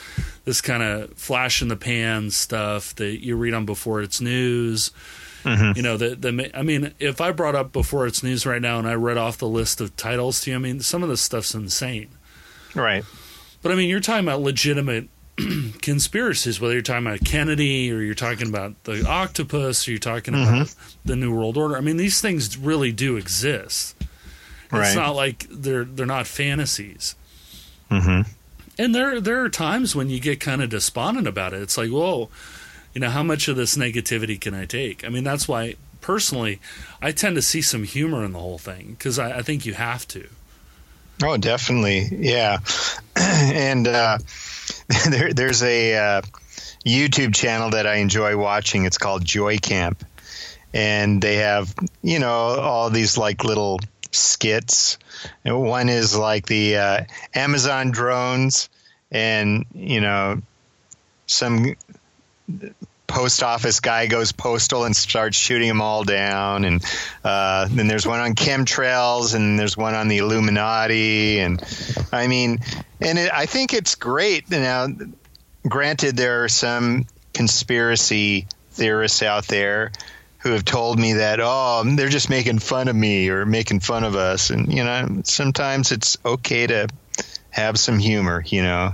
this 0.46 0.62
kind 0.62 0.82
of 0.82 1.12
flash 1.18 1.60
in 1.60 1.68
the 1.68 1.76
pan 1.76 2.30
stuff 2.30 2.94
that 2.94 3.22
you 3.22 3.36
read 3.36 3.52
on 3.52 3.66
before 3.66 4.00
it's 4.00 4.22
news. 4.22 4.90
Mm-hmm. 5.44 5.76
You 5.76 5.82
know, 5.82 5.96
the 5.98 6.16
the 6.16 6.50
I 6.54 6.62
mean, 6.62 6.94
if 6.98 7.20
I 7.20 7.32
brought 7.32 7.54
up 7.54 7.72
before 7.72 8.06
it's 8.06 8.22
news 8.22 8.46
right 8.46 8.60
now 8.60 8.78
and 8.78 8.88
I 8.88 8.94
read 8.94 9.18
off 9.18 9.36
the 9.36 9.48
list 9.48 9.82
of 9.82 9.94
titles 9.96 10.40
to 10.42 10.50
you, 10.50 10.56
I 10.56 10.58
mean, 10.58 10.80
some 10.80 11.02
of 11.02 11.10
this 11.10 11.20
stuff's 11.20 11.54
insane. 11.54 12.08
Right. 12.74 13.04
But 13.60 13.72
I 13.72 13.74
mean, 13.74 13.90
you're 13.90 14.00
talking 14.00 14.24
about 14.24 14.40
legitimate 14.40 15.10
conspiracies, 15.82 16.60
whether 16.60 16.74
you're 16.74 16.82
talking 16.82 17.06
about 17.06 17.24
Kennedy 17.24 17.92
or 17.92 18.00
you're 18.00 18.14
talking 18.14 18.48
about 18.48 18.82
the 18.84 19.06
octopus 19.06 19.86
or 19.86 19.92
you're 19.92 20.00
talking 20.00 20.34
mm-hmm. 20.34 20.54
about 20.54 20.74
the 21.04 21.16
New 21.16 21.34
World 21.34 21.56
Order. 21.56 21.76
I 21.76 21.80
mean, 21.80 21.96
these 21.96 22.20
things 22.20 22.56
really 22.56 22.92
do 22.92 23.16
exist. 23.16 23.96
Right. 24.70 24.86
It's 24.86 24.96
not 24.96 25.16
like 25.16 25.46
they're 25.50 25.84
they're 25.84 26.06
not 26.06 26.26
fantasies. 26.26 27.16
Mm-hmm. 27.90 28.30
And 28.78 28.94
there 28.94 29.20
there 29.20 29.42
are 29.42 29.48
times 29.48 29.96
when 29.96 30.10
you 30.10 30.20
get 30.20 30.40
kind 30.40 30.62
of 30.62 30.70
despondent 30.70 31.26
about 31.26 31.52
it. 31.52 31.60
It's 31.62 31.76
like, 31.76 31.90
whoa, 31.90 32.28
you 32.94 33.00
know, 33.00 33.10
how 33.10 33.22
much 33.22 33.48
of 33.48 33.56
this 33.56 33.76
negativity 33.76 34.40
can 34.40 34.54
I 34.54 34.64
take? 34.64 35.04
I 35.04 35.08
mean, 35.08 35.24
that's 35.24 35.48
why 35.48 35.76
personally, 36.00 36.60
I 37.02 37.12
tend 37.12 37.36
to 37.36 37.42
see 37.42 37.62
some 37.62 37.84
humor 37.84 38.24
in 38.24 38.32
the 38.32 38.38
whole 38.38 38.58
thing 38.58 38.94
because 38.98 39.18
I, 39.18 39.38
I 39.38 39.42
think 39.42 39.66
you 39.66 39.74
have 39.74 40.06
to. 40.08 40.28
Oh, 41.22 41.36
definitely, 41.36 42.08
yeah. 42.12 42.58
and 43.16 43.86
uh, 43.86 44.18
there, 45.08 45.32
there's 45.32 45.62
a 45.62 45.96
uh, 45.96 46.22
YouTube 46.84 47.34
channel 47.34 47.70
that 47.70 47.86
I 47.86 47.96
enjoy 47.96 48.36
watching. 48.36 48.84
It's 48.84 48.98
called 48.98 49.24
Joy 49.24 49.58
Camp, 49.58 50.04
and 50.74 51.22
they 51.22 51.36
have 51.36 51.74
you 52.02 52.18
know 52.18 52.30
all 52.30 52.90
these 52.90 53.16
like 53.16 53.44
little 53.44 53.78
skits. 54.10 54.98
And 55.44 55.60
one 55.60 55.88
is 55.88 56.16
like 56.16 56.46
the 56.46 56.76
uh, 56.76 57.04
Amazon 57.34 57.90
drones, 57.92 58.68
and 59.12 59.64
you 59.74 60.00
know 60.00 60.42
some 61.26 61.76
post 63.10 63.42
office 63.42 63.80
guy 63.80 64.06
goes 64.06 64.30
postal 64.30 64.84
and 64.84 64.96
starts 64.96 65.36
shooting 65.36 65.68
them 65.68 65.82
all 65.82 66.04
down. 66.04 66.64
And 66.64 66.84
uh, 67.24 67.68
then 67.68 67.88
there's 67.88 68.06
one 68.06 68.20
on 68.20 68.34
chemtrails, 68.34 69.34
and 69.34 69.58
there's 69.58 69.76
one 69.76 69.94
on 69.94 70.08
the 70.08 70.18
Illuminati. 70.18 71.40
And 71.40 71.62
I 72.12 72.28
mean, 72.28 72.60
and 73.00 73.18
it, 73.18 73.30
I 73.32 73.46
think 73.46 73.74
it's 73.74 73.96
great. 73.96 74.48
Now, 74.50 74.86
granted, 75.68 76.16
there 76.16 76.44
are 76.44 76.48
some 76.48 77.06
conspiracy 77.34 78.46
theorists 78.70 79.22
out 79.22 79.46
there 79.48 79.90
who 80.38 80.52
have 80.52 80.64
told 80.64 80.98
me 80.98 81.14
that 81.14 81.38
oh 81.40 81.82
they're 81.96 82.08
just 82.08 82.30
making 82.30 82.58
fun 82.58 82.88
of 82.88 82.96
me 82.96 83.28
or 83.28 83.44
making 83.44 83.78
fun 83.78 84.04
of 84.04 84.16
us 84.16 84.48
and 84.48 84.72
you 84.72 84.82
know 84.82 85.20
sometimes 85.24 85.92
it's 85.92 86.16
okay 86.24 86.66
to 86.66 86.88
have 87.50 87.78
some 87.78 87.98
humor 87.98 88.42
you 88.46 88.62
know 88.62 88.92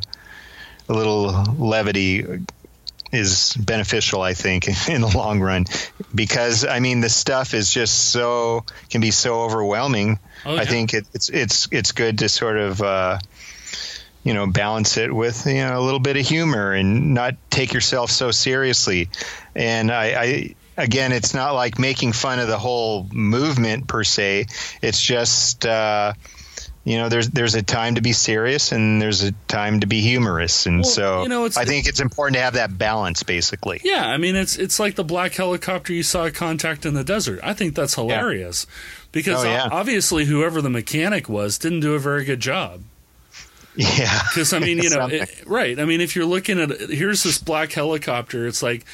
a 0.89 0.93
little 0.93 1.45
levity 1.57 2.25
is 3.13 3.55
beneficial, 3.55 4.23
I 4.23 4.35
think, 4.35 4.69
in 4.89 5.01
the 5.01 5.09
long 5.09 5.41
run, 5.41 5.67
because 6.15 6.65
I 6.65 6.81
mean 6.81 7.01
the 7.01 7.09
stuff 7.09 7.55
is 7.55 7.73
just 7.73 8.11
so 8.11 8.65
can 8.91 9.01
be 9.01 9.11
so 9.11 9.43
overwhelming. 9.43 10.19
Oh, 10.45 10.55
yeah. 10.55 10.61
I 10.61 10.65
think 10.65 10.95
it, 10.95 11.07
it's 11.15 11.29
it's 11.29 11.69
it's 11.71 11.93
good 11.93 12.19
to 12.21 12.29
sort 12.29 12.59
of 12.59 12.83
uh, 12.83 13.19
you 14.23 14.35
know 14.35 14.47
balance 14.47 14.97
it 14.97 15.13
with 15.13 15.47
you 15.47 15.55
know 15.55 15.79
a 15.79 15.83
little 15.83 16.01
bit 16.01 16.17
of 16.17 16.27
humor 16.27 16.73
and 16.73 17.15
not 17.15 17.35
take 17.51 17.73
yourself 17.73 18.11
so 18.11 18.31
seriously. 18.31 19.09
And 19.55 19.91
I, 19.91 20.05
I 20.05 20.55
again, 20.77 21.13
it's 21.13 21.35
not 21.35 21.55
like 21.55 21.79
making 21.79 22.13
fun 22.13 22.39
of 22.39 22.49
the 22.49 22.59
whole 22.59 23.09
movement 23.13 23.87
per 23.87 24.05
se. 24.05 24.47
It's 24.83 25.01
just 25.01 25.65
uh, 25.65 26.13
you 26.87 26.99
know 26.99 27.09
there's 27.09 27.29
there's 27.31 27.57
a 27.57 27.65
time 27.65 27.97
to 27.97 28.01
be 28.01 28.13
serious 28.13 28.71
and 28.71 29.03
there's 29.03 29.25
a 29.25 29.33
time 29.49 29.81
to 29.81 29.89
be 29.89 30.01
humorous 30.01 30.67
and 30.67 30.79
well, 30.79 30.85
so 30.85 31.23
you 31.25 31.29
know, 31.29 31.45
I 31.45 31.65
think 31.65 31.89
it's 31.89 31.99
important 31.99 32.37
to 32.37 32.43
have 32.43 32.55
that 32.55 32.79
balance 32.79 33.25
basically. 33.25 33.81
Yeah, 33.83 34.07
I 34.07 34.19
mean 34.19 34.37
it's 34.37 34.57
it's 34.57 34.79
like 34.79 34.95
the 34.95 35.03
black 35.03 35.35
helicopter 35.35 35.93
you 35.93 36.05
saw 36.05 36.31
Contact 36.31 36.87
in 36.87 36.95
the 36.95 37.03
Desert. 37.03 37.41
I 37.43 37.55
think 37.55 37.75
that's 37.75 37.97
hilarious 37.97 38.67
yeah. 38.69 39.09
because 39.11 39.45
oh, 39.45 39.49
yeah. 39.49 39.69
obviously 39.73 40.27
whoever 40.27 40.63
the 40.63 40.71
mechanic 40.71 41.29
was 41.29 41.59
didn't 41.59 41.81
do 41.81 41.95
a 41.95 41.99
very 41.99 42.25
good 42.25 42.41
job. 42.41 42.83
Yeah. 43.75 44.21
Cuz 44.33 44.53
I 44.53 44.61
mean, 44.61 44.79
you 44.79 44.91
know, 44.91 45.09
it, 45.09 45.43
right. 45.45 45.81
I 45.81 45.85
mean, 45.85 46.01
if 46.01 46.15
you're 46.15 46.25
looking 46.25 46.61
at 46.61 46.71
here's 46.89 47.25
this 47.25 47.39
black 47.39 47.73
helicopter, 47.73 48.47
it's 48.47 48.63
like 48.63 48.85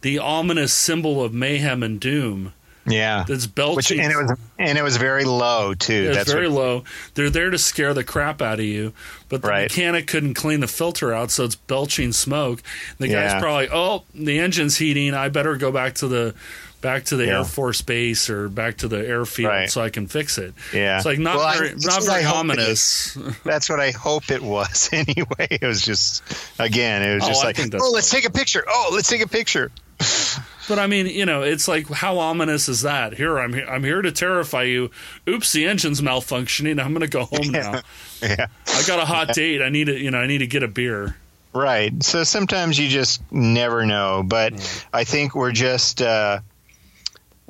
the 0.00 0.18
ominous 0.18 0.72
symbol 0.72 1.22
of 1.22 1.34
mayhem 1.34 1.82
and 1.82 2.00
doom 2.00 2.54
yeah, 2.86 3.24
that's 3.26 3.46
belching, 3.46 3.98
Which, 3.98 4.04
and 4.04 4.12
it 4.12 4.16
was 4.16 4.38
and 4.58 4.78
it 4.78 4.82
was 4.82 4.96
very 4.96 5.24
low 5.24 5.74
too. 5.74 6.12
It's 6.14 6.30
very 6.30 6.48
what, 6.48 6.56
low. 6.56 6.84
They're 7.14 7.30
there 7.30 7.50
to 7.50 7.58
scare 7.58 7.94
the 7.94 8.04
crap 8.04 8.40
out 8.40 8.58
of 8.58 8.64
you, 8.64 8.92
but 9.28 9.42
the 9.42 9.48
right. 9.48 9.62
mechanic 9.62 10.06
couldn't 10.06 10.34
clean 10.34 10.60
the 10.60 10.68
filter 10.68 11.12
out, 11.12 11.30
so 11.30 11.44
it's 11.44 11.56
belching 11.56 12.12
smoke. 12.12 12.62
The 12.98 13.08
yeah. 13.08 13.32
guy's 13.32 13.42
probably, 13.42 13.68
oh, 13.72 14.04
the 14.14 14.38
engine's 14.38 14.76
heating. 14.76 15.14
I 15.14 15.28
better 15.28 15.56
go 15.56 15.72
back 15.72 15.94
to 15.96 16.08
the 16.08 16.34
back 16.80 17.04
to 17.06 17.16
the 17.16 17.26
yeah. 17.26 17.38
Air 17.38 17.44
Force 17.44 17.82
base 17.82 18.30
or 18.30 18.48
back 18.48 18.78
to 18.78 18.88
the 18.88 18.98
airfield 18.98 19.50
right. 19.50 19.70
so 19.70 19.82
I 19.82 19.90
can 19.90 20.06
fix 20.06 20.38
it. 20.38 20.54
Yeah, 20.72 20.98
it's 20.98 21.06
like 21.06 21.18
not 21.18 21.36
well, 21.36 21.52
very, 21.54 21.70
I, 21.70 21.74
not 21.78 22.04
very 22.04 22.24
ominous. 22.24 23.18
That's 23.44 23.68
what 23.68 23.80
I 23.80 23.90
hope 23.90 24.30
it 24.30 24.42
was. 24.42 24.90
Anyway, 24.96 25.48
it 25.50 25.62
was 25.62 25.82
just 25.82 26.22
again, 26.58 27.02
it 27.02 27.14
was 27.14 27.24
oh, 27.24 27.28
just 27.28 27.44
like, 27.44 27.58
oh, 27.74 27.90
let's 27.92 28.10
take 28.10 28.24
a 28.24 28.30
picture. 28.30 28.64
Oh, 28.66 28.90
let's 28.92 29.08
take 29.08 29.20
a 29.20 29.28
picture. 29.28 29.70
But 30.68 30.78
I 30.78 30.86
mean, 30.86 31.06
you 31.06 31.26
know, 31.26 31.42
it's 31.42 31.68
like 31.68 31.88
how 31.88 32.18
ominous 32.18 32.68
is 32.68 32.82
that? 32.82 33.14
Here, 33.14 33.38
I'm 33.38 33.54
I'm 33.54 33.84
here 33.84 34.02
to 34.02 34.12
terrify 34.12 34.64
you. 34.64 34.90
Oops, 35.28 35.50
the 35.52 35.66
engine's 35.66 36.00
malfunctioning. 36.00 36.82
I'm 36.82 36.92
going 36.92 37.00
to 37.00 37.08
go 37.08 37.24
home 37.24 37.50
now. 37.50 37.80
yeah, 38.22 38.46
I 38.66 38.82
got 38.86 38.98
a 38.98 39.04
hot 39.04 39.34
date. 39.34 39.62
I 39.62 39.68
need 39.68 39.86
to, 39.86 39.98
you 39.98 40.10
know, 40.10 40.18
I 40.18 40.26
need 40.26 40.38
to 40.38 40.46
get 40.46 40.62
a 40.62 40.68
beer. 40.68 41.16
Right. 41.52 42.02
So 42.02 42.24
sometimes 42.24 42.78
you 42.78 42.88
just 42.88 43.20
never 43.32 43.86
know. 43.86 44.22
But. 44.26 44.54
I 44.92 45.04
think 45.04 45.34
we're 45.34 45.52
just, 45.52 46.02
uh, 46.02 46.40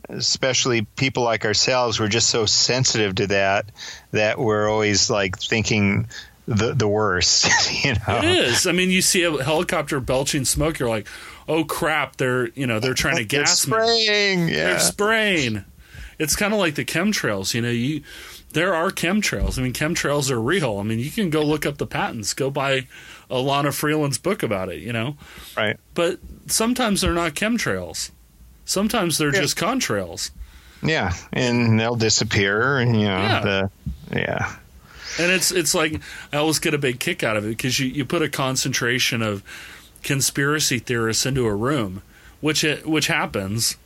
especially 0.08 0.82
people 0.82 1.22
like 1.22 1.44
ourselves, 1.44 2.00
we're 2.00 2.08
just 2.08 2.28
so 2.28 2.46
sensitive 2.46 3.14
to 3.16 3.26
that 3.28 3.66
that 4.12 4.38
we're 4.38 4.68
always 4.68 5.10
like 5.10 5.38
thinking 5.38 6.08
the 6.46 6.74
the 6.74 6.88
worst. 6.88 7.48
you 7.84 7.94
know, 7.94 8.18
it 8.18 8.24
is. 8.24 8.66
I 8.66 8.72
mean, 8.72 8.90
you 8.90 9.02
see 9.02 9.22
a 9.24 9.42
helicopter 9.42 10.00
belching 10.00 10.44
smoke, 10.44 10.78
you're 10.78 10.88
like, 10.88 11.06
oh 11.48 11.64
crap, 11.64 12.16
they're 12.16 12.48
you 12.50 12.66
know 12.66 12.80
they're 12.80 12.94
trying 12.94 13.16
to 13.16 13.24
gas 13.36 13.66
me. 13.66 13.72
spraying. 13.72 14.46
me. 14.46 14.52
Yeah. 14.52 14.64
They're 14.70 14.78
spraying. 14.80 15.64
It's 16.18 16.34
kind 16.36 16.52
of 16.54 16.58
like 16.58 16.76
the 16.76 16.84
chemtrails. 16.84 17.52
You 17.54 17.62
know, 17.62 17.70
you 17.70 18.02
there 18.52 18.74
are 18.74 18.90
chemtrails. 18.90 19.58
I 19.58 19.62
mean, 19.62 19.74
chemtrails 19.74 20.30
are 20.30 20.40
real. 20.40 20.78
I 20.78 20.82
mean, 20.82 20.98
you 20.98 21.10
can 21.10 21.28
go 21.28 21.42
look 21.44 21.66
up 21.66 21.76
the 21.76 21.86
patents. 21.86 22.32
Go 22.32 22.50
buy 22.50 22.86
Elana 23.30 23.74
Freeland's 23.74 24.16
book 24.16 24.42
about 24.42 24.70
it, 24.70 24.80
you 24.80 24.94
know? 24.94 25.16
Right. 25.54 25.76
But 25.92 26.20
sometimes 26.46 27.02
they're 27.02 27.12
not 27.12 27.34
chemtrails. 27.34 28.12
Sometimes 28.64 29.18
they're 29.18 29.34
Yeah. 29.34 29.42
just 29.42 29.58
contrails. 29.58 30.30
Yeah, 30.82 31.12
and 31.34 31.78
they'll 31.78 31.96
disappear. 31.96 32.78
And, 32.78 32.98
you 32.98 33.06
know, 33.08 33.18
Yeah. 33.18 33.40
the 33.40 33.70
yeah, 34.12 34.56
And 35.18 35.30
it's 35.32 35.50
it's 35.52 35.74
like 35.74 36.00
I 36.32 36.38
always 36.38 36.58
get 36.58 36.72
a 36.72 36.78
big 36.78 36.98
kick 36.98 37.22
out 37.22 37.36
of 37.36 37.44
it 37.44 37.48
because 37.48 37.78
you, 37.78 37.88
you 37.88 38.06
put 38.06 38.22
a 38.22 38.28
concentration 38.30 39.20
of 39.20 39.42
conspiracy 40.06 40.78
theorists 40.78 41.26
into 41.26 41.44
a 41.46 41.54
room, 41.54 42.00
which 42.40 42.64
it, 42.64 42.86
which 42.86 43.08
happens. 43.08 43.76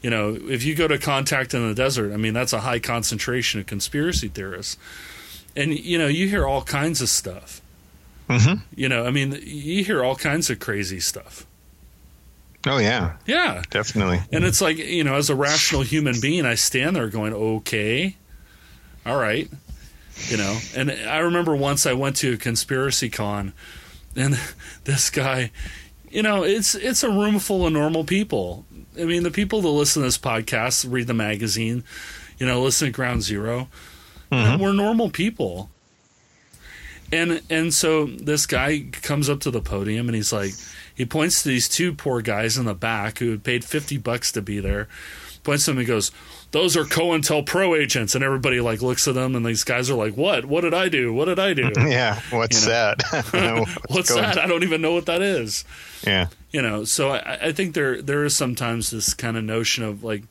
You 0.00 0.10
know, 0.10 0.38
if 0.48 0.62
you 0.64 0.74
go 0.76 0.86
to 0.86 0.96
contact 0.98 1.52
in 1.52 1.66
the 1.68 1.74
desert, 1.74 2.12
I 2.12 2.16
mean 2.16 2.32
that's 2.32 2.52
a 2.52 2.60
high 2.60 2.78
concentration 2.78 3.58
of 3.60 3.66
conspiracy 3.66 4.28
theorists, 4.28 4.78
and 5.56 5.76
you 5.78 5.98
know 5.98 6.06
you 6.06 6.28
hear 6.28 6.46
all 6.46 6.62
kinds 6.62 7.02
of 7.02 7.08
stuff. 7.08 7.60
Mhm. 8.30 8.62
You 8.74 8.88
know, 8.88 9.04
I 9.04 9.10
mean 9.10 9.38
you 9.44 9.84
hear 9.84 10.02
all 10.04 10.16
kinds 10.16 10.48
of 10.50 10.58
crazy 10.60 11.00
stuff. 11.00 11.44
oh 12.68 12.78
yeah, 12.78 13.12
Yeah, 13.26 13.62
definitely. 13.70 14.20
and 14.32 14.44
it's 14.44 14.60
like, 14.60 14.76
you 14.78 15.04
know, 15.04 15.14
as 15.14 15.30
a 15.30 15.36
rational 15.36 15.82
human 15.82 16.20
being, 16.20 16.44
I 16.46 16.56
stand 16.56 16.96
there 16.96 17.08
going, 17.08 17.32
okay, 17.32 18.16
all 19.04 19.18
right. 19.18 19.48
You 20.28 20.36
know, 20.38 20.58
and 20.74 20.90
I 20.90 21.18
remember 21.18 21.54
once 21.54 21.86
I 21.86 21.92
went 21.92 22.16
to 22.16 22.32
a 22.32 22.36
conspiracy 22.36 23.08
con 23.10 23.52
and 24.16 24.38
this 24.84 25.10
guy, 25.10 25.50
you 26.10 26.22
know, 26.22 26.42
it's 26.42 26.74
it's 26.74 27.02
a 27.02 27.10
room 27.10 27.38
full 27.38 27.66
of 27.66 27.72
normal 27.72 28.04
people. 28.04 28.64
I 28.98 29.04
mean, 29.04 29.22
the 29.22 29.30
people 29.30 29.60
that 29.62 29.68
listen 29.68 30.02
to 30.02 30.08
this 30.08 30.18
podcast, 30.18 30.90
read 30.90 31.06
the 31.06 31.14
magazine, 31.14 31.84
you 32.38 32.46
know, 32.46 32.62
listen 32.62 32.88
to 32.88 32.92
Ground 32.92 33.22
0 33.22 33.68
mm-hmm. 34.32 34.62
we're 34.62 34.72
normal 34.72 35.10
people. 35.10 35.70
And 37.12 37.42
and 37.48 37.72
so 37.72 38.06
this 38.06 38.46
guy 38.46 38.86
comes 38.90 39.30
up 39.30 39.40
to 39.40 39.50
the 39.50 39.60
podium 39.60 40.08
and 40.08 40.16
he's 40.16 40.32
like 40.32 40.52
he 40.94 41.04
points 41.04 41.42
to 41.42 41.48
these 41.48 41.68
two 41.68 41.92
poor 41.94 42.22
guys 42.22 42.56
in 42.56 42.64
the 42.64 42.74
back 42.74 43.18
who 43.18 43.30
had 43.30 43.44
paid 43.44 43.64
50 43.64 43.98
bucks 43.98 44.32
to 44.32 44.42
be 44.42 44.60
there. 44.60 44.88
Points 45.44 45.66
to 45.66 45.70
them 45.70 45.78
and 45.78 45.86
goes, 45.86 46.10
"Those 46.52 46.76
are 46.76 46.84
COINTELPRO 46.84 47.78
agents." 47.80 48.14
And 48.14 48.22
everybody 48.24 48.60
like 48.60 48.82
looks 48.82 49.06
at 49.08 49.14
them 49.14 49.34
and 49.34 49.44
these 49.44 49.64
guys 49.64 49.90
are 49.90 49.94
like, 49.94 50.16
"What? 50.16 50.44
What 50.44 50.62
did 50.62 50.74
I 50.74 50.88
do? 50.88 51.12
What 51.12 51.26
did 51.26 51.38
I 51.38 51.54
do?" 51.54 51.70
Yeah, 51.76 52.20
what's 52.30 52.64
You 52.64 52.72
know. 52.72 52.94
that? 53.12 53.68
What's 53.88 54.10
going- 54.10 54.22
that? 54.22 54.38
I 54.38 54.46
don't 54.46 54.62
even 54.62 54.80
know 54.80 54.92
what 54.92 55.06
that 55.06 55.22
is. 55.22 55.64
Yeah, 56.06 56.28
You 56.52 56.62
know, 56.62 56.84
so 56.84 57.10
I, 57.10 57.38
I 57.48 57.52
think 57.52 57.74
there 57.74 58.00
there 58.02 58.24
is 58.24 58.36
sometimes 58.36 58.90
this 58.90 59.14
kind 59.14 59.36
of 59.36 59.44
notion 59.44 59.82
of 59.84 60.04
like 60.04 60.22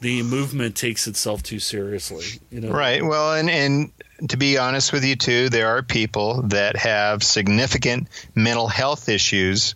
the 0.00 0.22
movement 0.22 0.74
takes 0.76 1.06
itself 1.06 1.42
too 1.42 1.58
seriously. 1.60 2.24
You 2.50 2.60
know, 2.62 2.70
right. 2.70 3.02
Well, 3.04 3.34
and 3.34 3.48
and 3.48 3.92
to 4.28 4.36
be 4.36 4.58
honest 4.58 4.92
with 4.92 5.04
you 5.04 5.16
too, 5.16 5.48
there 5.50 5.68
are 5.68 5.82
people 5.82 6.42
that 6.48 6.76
have 6.76 7.22
significant 7.22 8.08
mental 8.34 8.66
health 8.68 9.08
issues 9.08 9.74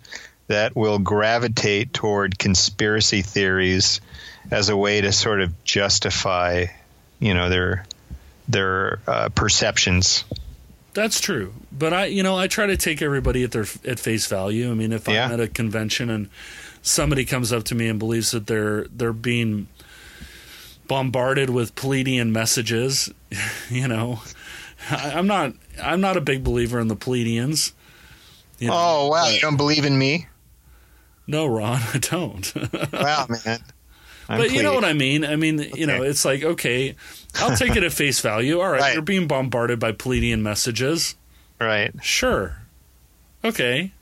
that 0.48 0.74
will 0.74 0.98
gravitate 0.98 1.92
toward 1.92 2.38
conspiracy 2.38 3.20
theories 3.22 4.00
as 4.50 4.68
a 4.68 4.76
way 4.76 5.00
to 5.00 5.12
sort 5.12 5.40
of 5.40 5.64
justify, 5.64 6.66
you 7.18 7.34
know, 7.34 7.48
their 7.48 7.84
their 8.48 8.98
uh, 9.06 9.28
perceptions. 9.30 10.24
That's 10.94 11.20
true, 11.20 11.52
but 11.70 11.92
I, 11.92 12.06
you 12.06 12.22
know, 12.22 12.36
I 12.36 12.46
try 12.48 12.66
to 12.66 12.76
take 12.76 13.02
everybody 13.02 13.44
at 13.44 13.52
their 13.52 13.66
at 13.84 14.00
face 14.00 14.26
value. 14.26 14.70
I 14.70 14.74
mean, 14.74 14.92
if 14.92 15.06
Yeah. 15.06 15.26
I'm 15.26 15.32
at 15.32 15.40
a 15.40 15.46
convention 15.48 16.10
and 16.10 16.28
somebody 16.82 17.24
comes 17.24 17.52
up 17.52 17.64
to 17.64 17.74
me 17.74 17.88
and 17.88 17.98
believes 17.98 18.30
that 18.32 18.46
they're 18.46 18.84
they're 18.84 19.12
being 19.12 19.68
bombarded 20.86 21.50
with 21.50 21.74
Pleiadian 21.74 22.30
messages, 22.30 23.12
you 23.70 23.86
know, 23.86 24.20
I, 24.90 25.12
I'm 25.12 25.26
not 25.26 25.52
I'm 25.80 26.00
not 26.00 26.16
a 26.16 26.20
big 26.20 26.42
believer 26.42 26.80
in 26.80 26.88
the 26.88 26.96
Pleiadians. 26.96 27.72
You 28.58 28.68
know, 28.68 28.74
Oh 28.76 29.08
wow, 29.08 29.24
but- 29.26 29.34
you 29.34 29.40
don't 29.40 29.56
believe 29.56 29.84
in 29.84 29.96
me? 29.98 30.26
no, 31.26 31.46
Ron, 31.46 31.80
I 31.94 31.98
don't. 31.98 32.52
Wow, 32.92 33.26
man. 33.44 33.60
I'm 34.28 34.38
but 34.38 34.50
you 34.50 34.62
know 34.62 34.74
what 34.74 34.84
I 34.84 34.92
mean. 34.92 35.24
I 35.24 35.36
mean, 35.36 35.58
you 35.74 35.86
know, 35.86 36.02
it's 36.02 36.24
like 36.24 36.42
okay, 36.44 36.94
I'll 37.36 37.56
take 37.56 37.76
it 37.76 37.82
at 37.82 37.92
face 37.92 38.20
value. 38.20 38.60
All 38.60 38.68
right, 38.70 38.80
Right. 38.80 38.92
you're 38.92 39.02
being 39.02 39.26
bombarded 39.26 39.78
by 39.80 39.92
Pleiadian 39.92 40.40
messages. 40.40 41.14
Right. 41.60 41.92
Sure. 42.02 42.56
Okay. 43.44 43.92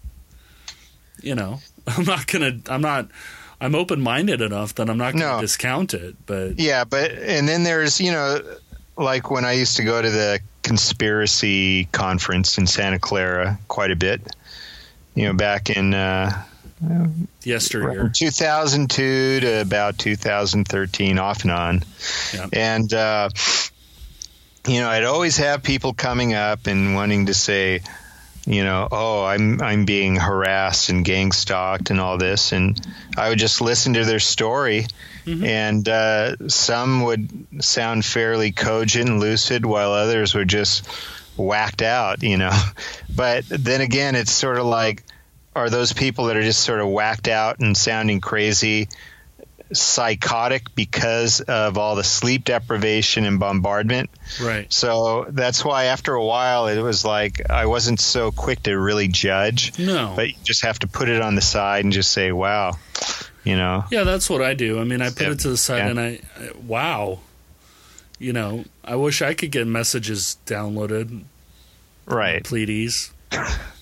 You 1.23 1.35
know, 1.35 1.61
I'm 1.87 2.05
not 2.05 2.27
gonna. 2.27 2.59
I'm 2.69 2.81
not. 2.83 3.09
I'm 3.61 3.75
open 3.75 4.01
minded 4.03 4.43
enough 4.43 4.75
that 4.75 4.91
I'm 4.91 4.99
not 4.99 5.13
gonna 5.15 5.37
No. 5.37 5.41
discount 5.41 5.95
it. 5.95 6.17
But 6.27 6.59
Yeah, 6.59 6.85
but 6.85 7.13
and 7.13 7.49
then 7.49 7.63
there's 7.63 8.01
you 8.01 8.11
know, 8.13 8.41
like 8.97 9.31
when 9.31 9.45
I 9.45 9.53
used 9.53 9.77
to 9.77 9.85
go 9.85 10.03
to 10.03 10.11
the 10.11 10.41
conspiracy 10.63 11.85
conference 11.93 12.59
in 12.59 12.67
Santa 12.67 12.99
Clara 12.99 13.59
quite 13.69 13.91
a 13.93 13.97
bit. 13.97 14.21
You 15.15 15.27
know, 15.29 15.33
back 15.33 15.71
in 15.71 15.95
uh, 15.95 16.43
yesteryear, 17.43 18.11
2002 18.15 19.41
to 19.41 19.61
about 19.61 19.99
2013, 19.99 21.19
off 21.19 21.43
and 21.43 21.51
on. 21.51 21.85
Yeah. 22.35 22.47
And 22.53 22.93
uh, 22.93 23.31
you 24.67 24.81
know, 24.81 24.89
I'd 24.89 25.05
always 25.05 25.37
have 25.39 25.63
people 25.63 25.95
coming 25.95 26.35
up 26.35 26.67
and 26.67 26.95
wanting 26.95 27.27
to 27.27 27.35
say, 27.35 27.83
you 28.47 28.63
know, 28.63 28.89
oh, 28.91 29.25
I'm 29.25 29.61
I'm 29.61 29.85
being 29.85 30.17
harassed 30.17 30.89
and 30.89 31.05
gang 31.05 31.33
stalked 31.33 31.91
and 31.91 32.01
all 32.01 32.17
this, 32.17 32.53
and 32.53 32.81
I 33.17 33.29
would 33.29 33.39
just 33.39 33.61
listen 33.61 33.95
to 33.95 34.05
their 34.05 34.21
story, 34.21 34.87
and 35.45 35.89
uh, 35.89 36.49
some 36.49 37.03
would 37.03 37.29
sound 37.61 38.05
fairly 38.05 38.53
cogent 38.53 39.09
and 39.09 39.21
lucid, 39.21 39.67
while 39.67 39.93
others 39.93 40.35
were 40.35 40.45
just 40.45 40.87
whacked 41.37 41.83
out, 41.83 42.23
you 42.23 42.37
know. 42.37 42.53
But 43.15 43.47
then 43.49 43.81
again, 43.81 44.15
it's 44.15 44.31
sort 44.31 44.59
of 44.59 44.67
like, 44.67 45.03
are 45.57 45.71
those 45.71 45.93
people 45.93 46.27
that 46.27 46.37
are 46.37 46.43
just 46.43 46.61
sort 46.61 46.81
of 46.81 46.89
whacked 46.89 47.29
out 47.29 47.59
and 47.59 47.77
sounding 47.77 48.21
crazy? 48.21 48.89
psychotic 49.73 50.73
because 50.77 51.41
of 51.41 51.77
all 51.77 51.97
the 51.97 52.05
sleep 52.05 52.45
deprivation 52.45 53.25
and 53.25 53.41
bombardment. 53.41 54.09
right? 54.41 54.73
So 54.73 55.27
that's 55.29 55.65
why 55.65 55.87
after 55.87 56.15
a 56.15 56.25
while 56.25 56.69
it 56.69 56.81
was 56.81 57.05
like 57.05 57.51
I 57.51 57.67
wasn't 57.67 57.99
so 57.99 58.31
quick 58.31 58.63
to 58.63 58.79
really 58.79 59.09
judge. 59.09 59.77
No. 59.77 60.13
But 60.15 60.29
you 60.29 60.35
just 60.45 60.65
have 60.65 60.79
to 60.79 60.87
put 60.87 61.09
it 61.09 61.21
on 61.21 61.35
the 61.35 61.41
side 61.41 61.83
and 61.85 61.93
just 61.93 62.13
say, 62.13 62.31
"Wow," 62.31 62.79
you 63.43 63.57
know. 63.57 63.85
Yeah, 63.91 64.05
that's 64.05 64.31
what 64.31 64.41
I 64.41 64.55
do. 64.55 64.79
I 64.81 64.85
mean, 64.85 65.03
I 65.03 65.09
put 65.09 65.23
Yeah. 65.23 65.31
it 65.33 65.41
to 65.41 65.49
the 65.49 65.57
side 65.57 65.79
Yeah. 65.79 65.89
and 65.89 66.01
I, 66.01 66.21
I, 66.39 66.51
wow. 66.65 67.19
You 68.21 68.33
know, 68.33 68.65
I 68.85 68.95
wish 68.95 69.21
I 69.21 69.35
could 69.35 69.51
get 69.51 69.67
messages 69.67 70.39
downloaded. 70.47 71.23
Right. 72.07 72.45
Pleiades. 72.45 73.11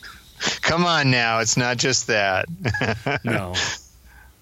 Come 0.62 0.84
on 0.84 1.10
now, 1.10 1.40
it's 1.40 1.56
not 1.56 1.76
just 1.76 2.08
that. 2.08 2.46
No. 3.24 3.54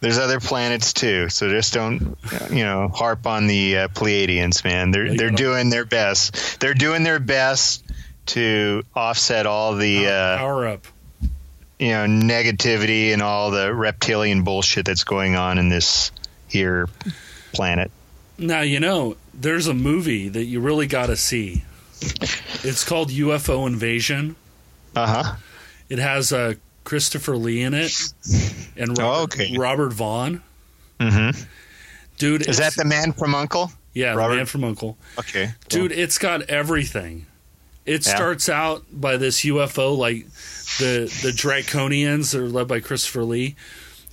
There's 0.00 0.18
other 0.18 0.40
planets 0.40 0.92
too, 0.92 1.28
so 1.28 1.48
just 1.48 1.72
don't, 1.72 2.18
you 2.50 2.64
know, 2.64 2.88
harp 2.88 3.24
on 3.24 3.46
the 3.46 3.76
uh, 3.78 3.88
Pleiadians, 3.88 4.64
man. 4.64 4.90
They're 4.90 5.14
they're 5.14 5.30
doing 5.30 5.70
their 5.70 5.84
best. 5.84 6.58
They're 6.58 6.74
doing 6.74 7.04
their 7.04 7.20
best 7.20 7.84
to 8.26 8.82
offset 8.96 9.46
all 9.46 9.76
the 9.76 10.08
uh, 10.08 10.38
Power 10.38 10.66
up. 10.66 10.86
you 11.78 11.90
know 11.90 12.06
negativity 12.06 13.12
and 13.12 13.22
all 13.22 13.52
the 13.52 13.72
reptilian 13.72 14.42
bullshit 14.42 14.86
that's 14.86 15.04
going 15.04 15.36
on 15.36 15.58
in 15.58 15.68
this 15.68 16.10
here 16.48 16.88
planet. 17.52 17.92
Now 18.38 18.62
you 18.62 18.80
know 18.80 19.16
there's 19.32 19.68
a 19.68 19.74
movie 19.74 20.28
that 20.28 20.46
you 20.46 20.58
really 20.58 20.88
got 20.88 21.06
to 21.06 21.16
see. 21.16 21.62
It's 22.64 22.82
called 22.82 23.10
UFO 23.10 23.68
Invasion. 23.68 24.34
Uh 24.96 25.06
huh. 25.22 25.34
It 25.92 25.98
has 25.98 26.32
uh, 26.32 26.54
Christopher 26.84 27.36
Lee 27.36 27.60
in 27.62 27.74
it 27.74 27.92
and 28.78 28.96
Robert, 28.98 29.02
Oh, 29.02 29.22
okay. 29.24 29.54
Robert 29.58 29.92
Vaughn. 29.92 30.42
Mm-hmm. 30.98 31.38
Dude, 32.18 32.48
Is 32.48 32.56
that 32.58 32.74
the 32.76 32.84
man 32.86 33.12
from 33.12 33.34
Uncle? 33.34 33.70
yeah, 33.92 34.14
Robert- 34.14 34.30
the 34.30 34.36
man 34.38 34.46
from 34.46 34.64
Uncle? 34.64 34.96
Okay, 35.18 35.50
Dude, 35.68 35.92
it's 35.92 36.16
got 36.18 36.42
everything. 36.48 37.26
It 37.84 38.06
Yeah. 38.06 38.14
starts 38.14 38.48
out 38.48 38.84
by 38.90 39.16
this 39.18 39.42
UFO, 39.44 39.94
like 39.98 40.26
the 40.78 41.12
the 41.22 41.30
Draconians 41.32 42.34
are 42.34 42.48
led 42.48 42.68
by 42.68 42.80
Christopher 42.80 43.24
Lee. 43.24 43.56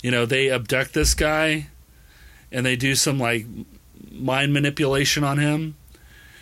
You 0.02 0.10
know, 0.10 0.26
they 0.26 0.50
abduct 0.50 0.92
this 0.92 1.14
guy, 1.14 1.68
and 2.52 2.66
they 2.66 2.76
do 2.76 2.94
some 2.94 3.18
like 3.18 3.46
mind 4.12 4.52
manipulation 4.52 5.24
on 5.24 5.38
him, 5.38 5.76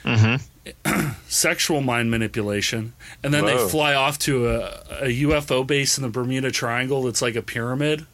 Mm-hmm. 0.05 0.43
sexual 1.29 1.81
mind 1.81 2.11
manipulation, 2.11 2.95
and 3.23 3.33
then 3.33 3.45
Whoa. 3.45 3.65
they 3.65 3.71
fly 3.71 3.95
off 3.95 4.19
to 4.21 4.49
a, 4.49 4.61
a 4.91 5.23
UFO 5.23 5.67
base 5.67 5.99
in 5.99 6.03
the 6.03 6.09
Bermuda 6.09 6.51
Triangle 6.51 7.03
that's 7.03 7.23
like 7.23 7.37
a 7.37 7.43
pyramid. 7.43 8.07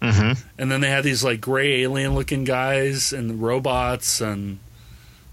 Mm-hmm. 0.00 0.46
And 0.58 0.70
then 0.70 0.80
they 0.80 0.90
have 0.90 1.04
these 1.04 1.24
like 1.24 1.40
gray 1.40 1.82
alien 1.82 2.14
looking 2.14 2.44
guys 2.44 3.12
and 3.12 3.40
robots 3.42 4.20
and 4.20 4.58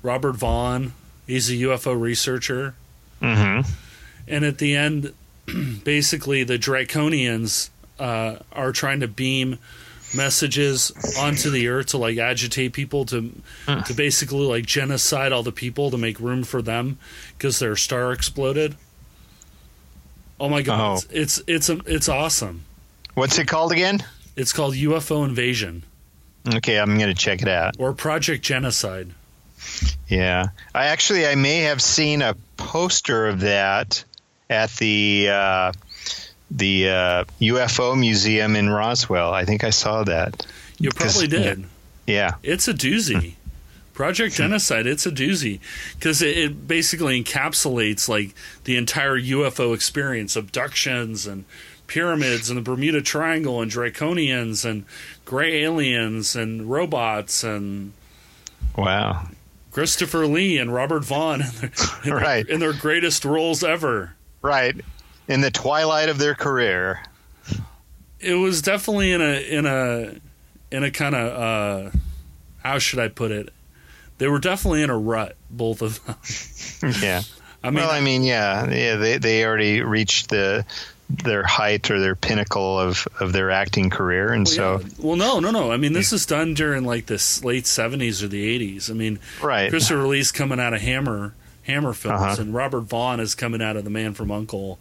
Robert 0.01 0.34
Vaughn. 0.34 0.93
He's 1.28 1.49
a 1.49 1.53
UFO 1.53 1.99
researcher. 1.99 2.76
Mm-hmm. 3.22 3.70
And 4.28 4.45
at 4.45 4.59
the 4.59 4.76
end, 4.76 5.14
basically, 5.84 6.43
the 6.43 6.57
Draconians 6.57 7.70
uh, 7.99 8.38
are 8.53 8.72
trying 8.72 9.01
to 9.01 9.07
beam 9.07 9.59
messages 10.14 10.91
onto 11.18 11.49
the 11.49 11.68
earth 11.68 11.88
to 11.88 11.97
like 11.97 12.18
agitate 12.18 12.74
people 12.74 13.05
to 13.05 13.32
to 13.86 13.93
basically 13.93 14.45
like 14.45 14.66
genocide 14.66 15.32
all 15.32 15.43
the 15.43 15.51
people 15.51 15.91
to 15.91 15.97
make 15.97 16.20
room 16.20 16.43
for 16.43 16.62
them 16.62 16.97
because 17.38 17.59
their 17.59 17.76
star 17.76 18.12
exploded. 18.12 18.76
Oh 20.39 20.49
my 20.49 20.62
god, 20.62 20.80
oh. 20.80 20.93
it's 21.12 21.41
it's 21.47 21.70
it's, 21.70 21.88
it's 21.88 22.09
awesome. 22.09 22.66
What's 23.14 23.38
it 23.38 23.47
called 23.47 23.72
again? 23.72 24.03
It's 24.36 24.53
called 24.53 24.74
UFO 24.76 25.26
Invasion. 25.26 25.84
Okay, 26.55 26.80
I'm 26.80 26.97
going 26.97 27.09
to 27.09 27.14
check 27.14 27.41
it 27.41 27.47
out. 27.47 27.76
Or 27.78 27.93
Project 27.93 28.43
Genocide. 28.43 29.12
Yeah, 30.07 30.47
I 30.74 30.86
actually 30.88 31.28
I 31.28 31.36
may 31.36 31.59
have 31.59 31.82
seen 31.82 32.22
a 32.22 32.36
poster 32.57 33.28
of 33.28 33.41
that 33.41 34.03
at 34.49 34.72
the 34.72 35.30
uh, 35.30 35.72
the 36.52 36.89
uh, 36.89 37.24
UFO 37.39 37.97
museum 37.97 38.56
in 38.56 38.70
Roswell. 38.70 39.34
I 39.34 39.45
think 39.45 39.64
I 39.64 39.70
saw 39.70 40.04
that. 40.04 40.45
You 40.78 40.91
probably 40.91 41.28
did. 41.28 41.64
Yeah, 42.06 42.36
it's 42.43 42.68
a 42.68 42.74
doozy. 42.74 43.36
Project 43.93 44.36
Genocide, 44.36 44.88
it's 44.88 45.06
a 45.06 45.12
doozy 45.12 45.60
because 45.95 46.22
it, 46.22 46.38
it, 46.38 46.68
basically 46.68 47.22
encapsulates 47.22 48.08
like 48.08 48.34
the 48.64 48.78
entire 48.78 49.20
UFO 49.20 49.76
experience, 49.76 50.36
abductions 50.36 51.28
and 51.28 51.45
pyramids 51.88 52.49
and 52.49 52.58
the 52.58 52.62
Bermuda 52.62 53.02
Triangle 53.02 53.62
and 53.62 53.70
Draconians 53.70 54.64
and 54.64 54.86
gray 55.26 55.64
aliens 55.64 56.36
and 56.36 56.72
robots 56.72 57.43
and 57.43 57.91
wow, 58.78 59.28
Christopher 59.72 60.26
Lee 60.26 60.58
and 60.58 60.74
Robert 60.74 61.04
Vaughn 61.04 61.41
in 61.41 61.52
their, 61.60 61.72
in 62.06 62.14
right 62.14 62.47
their, 62.47 62.56
in 62.56 62.60
their 62.60 62.74
greatest 62.74 63.26
roles 63.26 63.64
ever. 63.64 64.16
Right, 64.41 64.76
in 65.32 65.42
the 65.42 65.52
twilight 65.52 66.10
of 66.10 66.18
their 66.18 66.36
career. 66.36 67.02
It 68.20 68.36
was 68.36 68.62
definitely 68.62 69.12
in 69.14 69.22
a 69.22 69.42
in 69.50 69.66
a 69.66 70.16
in 70.76 70.84
a 70.84 70.92
kind 70.92 71.16
of 71.16 71.92
uh, 71.94 71.98
how 72.64 72.78
should 72.80 73.00
I 73.00 73.08
put 73.08 73.32
it? 73.32 73.50
They 74.18 74.28
were 74.28 74.40
definitely 74.40 74.84
in 74.84 74.90
a 74.90 74.98
rut, 74.98 75.36
both 75.50 75.82
of 75.82 76.04
them. 76.06 76.94
yeah. 77.02 77.22
I 77.64 77.70
mean, 77.70 77.76
well, 77.76 77.90
I 77.90 78.02
mean, 78.02 78.24
yeah, 78.24 78.70
yeah. 78.70 78.96
They 78.98 79.18
they 79.18 79.46
already 79.46 79.82
reached 79.82 80.30
the 80.30 80.66
their 81.10 81.44
height 81.44 81.90
or 81.92 82.00
their 82.00 82.16
pinnacle 82.16 82.80
of, 82.80 83.08
of 83.20 83.34
their 83.34 83.52
acting 83.52 83.90
career, 83.90 84.32
and 84.34 84.46
well, 84.46 84.54
so. 84.54 84.80
Yeah. 84.80 84.88
Well, 85.00 85.16
no, 85.16 85.40
no, 85.40 85.52
no. 85.52 85.72
I 85.72 85.78
mean, 85.78 85.94
this 85.94 86.14
is 86.14 86.26
done 86.26 86.54
during 86.54 86.86
like 86.86 87.08
the 87.08 87.42
late 87.44 87.66
seventies 87.66 88.22
or 88.22 88.28
the 88.28 88.44
eighties. 88.44 88.90
I 88.90 88.94
mean, 88.94 89.20
right. 89.42 89.70
Christopher 89.70 90.08
Lee's 90.08 90.32
coming 90.32 90.60
out 90.60 90.74
of 90.74 90.82
Hammer 90.82 91.34
Hammer 91.64 91.94
films, 91.94 92.22
uh-huh. 92.22 92.42
and 92.42 92.54
Robert 92.54 92.82
Vaughn 92.82 93.20
is 93.20 93.36
coming 93.36 93.62
out 93.62 93.78
of 93.78 93.84
The 93.84 93.90
Man 93.90 94.14
from 94.14 94.32
Uncle, 94.32 94.80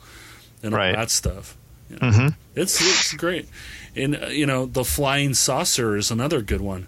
and 0.63 0.75
all 0.75 0.81
that 0.81 1.11
stuff. 1.11 1.57
You 1.89 1.97
know, 1.97 2.09
mm-hmm. 2.09 2.29
It's 2.55 2.81
it's 2.81 3.13
great, 3.15 3.49
and 3.97 4.17
uh, 4.17 4.27
you 4.27 4.47
know, 4.47 4.67
the 4.67 4.85
Flying 4.85 5.35
Saucer 5.35 5.97
is 5.97 6.11
another 6.11 6.41
good 6.43 6.61
one 6.61 6.87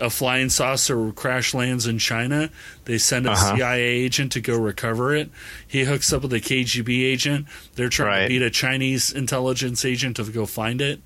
a 0.00 0.10
flying 0.10 0.50
saucer 0.50 1.12
crash 1.12 1.54
lands 1.54 1.86
in 1.86 1.98
China. 1.98 2.50
They 2.84 2.98
send 2.98 3.26
a 3.26 3.32
uh-huh. 3.32 3.56
CIA 3.56 3.80
agent 3.80 4.32
to 4.32 4.40
go 4.40 4.56
recover 4.56 5.14
it. 5.14 5.30
He 5.66 5.84
hooks 5.84 6.12
up 6.12 6.22
with 6.22 6.32
a 6.32 6.40
KGB 6.40 7.04
agent. 7.04 7.46
They're 7.74 7.88
trying 7.88 8.08
right. 8.08 8.22
to 8.22 8.28
beat 8.28 8.42
a 8.42 8.50
Chinese 8.50 9.12
intelligence 9.12 9.84
agent 9.84 10.16
to 10.16 10.24
go 10.24 10.46
find 10.46 10.80
it. 10.80 11.00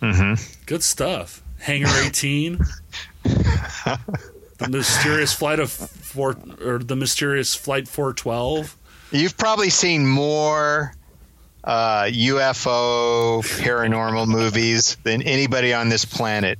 Mm-hmm. 0.00 0.42
Good 0.66 0.82
stuff. 0.82 1.42
Hangar 1.60 1.88
18. 2.04 2.58
the 3.24 4.68
mysterious 4.68 5.32
flight 5.32 5.60
of 5.60 5.70
four, 5.70 6.36
or 6.64 6.78
the 6.78 6.96
mysterious 6.96 7.54
flight 7.54 7.86
412. 7.86 8.76
You've 9.12 9.36
probably 9.36 9.70
seen 9.70 10.06
more 10.06 10.94
uh, 11.64 12.04
UFO 12.04 13.42
paranormal 13.60 14.26
movies 14.26 14.96
than 15.02 15.22
anybody 15.22 15.72
on 15.72 15.88
this 15.88 16.04
planet. 16.04 16.58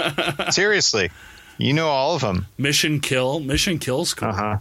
Seriously, 0.50 1.10
you 1.58 1.72
know 1.72 1.88
all 1.88 2.14
of 2.14 2.22
them. 2.22 2.46
Mission 2.58 3.00
Kill, 3.00 3.40
Mission 3.40 3.78
Kill's 3.78 4.14
cool. 4.14 4.28
Uh-huh. 4.28 4.58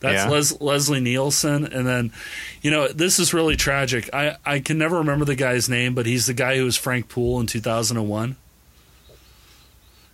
That's 0.00 0.24
yeah. 0.24 0.28
Les- 0.28 0.60
Leslie 0.60 1.00
Nielsen, 1.00 1.64
and 1.64 1.86
then, 1.86 2.12
you 2.60 2.72
know, 2.72 2.88
this 2.88 3.20
is 3.20 3.32
really 3.32 3.56
tragic. 3.56 4.10
I 4.12 4.36
I 4.44 4.58
can 4.58 4.76
never 4.76 4.98
remember 4.98 5.24
the 5.24 5.36
guy's 5.36 5.68
name, 5.68 5.94
but 5.94 6.06
he's 6.06 6.26
the 6.26 6.34
guy 6.34 6.56
who 6.56 6.64
was 6.64 6.76
Frank 6.76 7.08
Poole 7.08 7.38
in 7.38 7.46
two 7.46 7.60
thousand 7.60 7.98
and 7.98 8.08
one. 8.08 8.36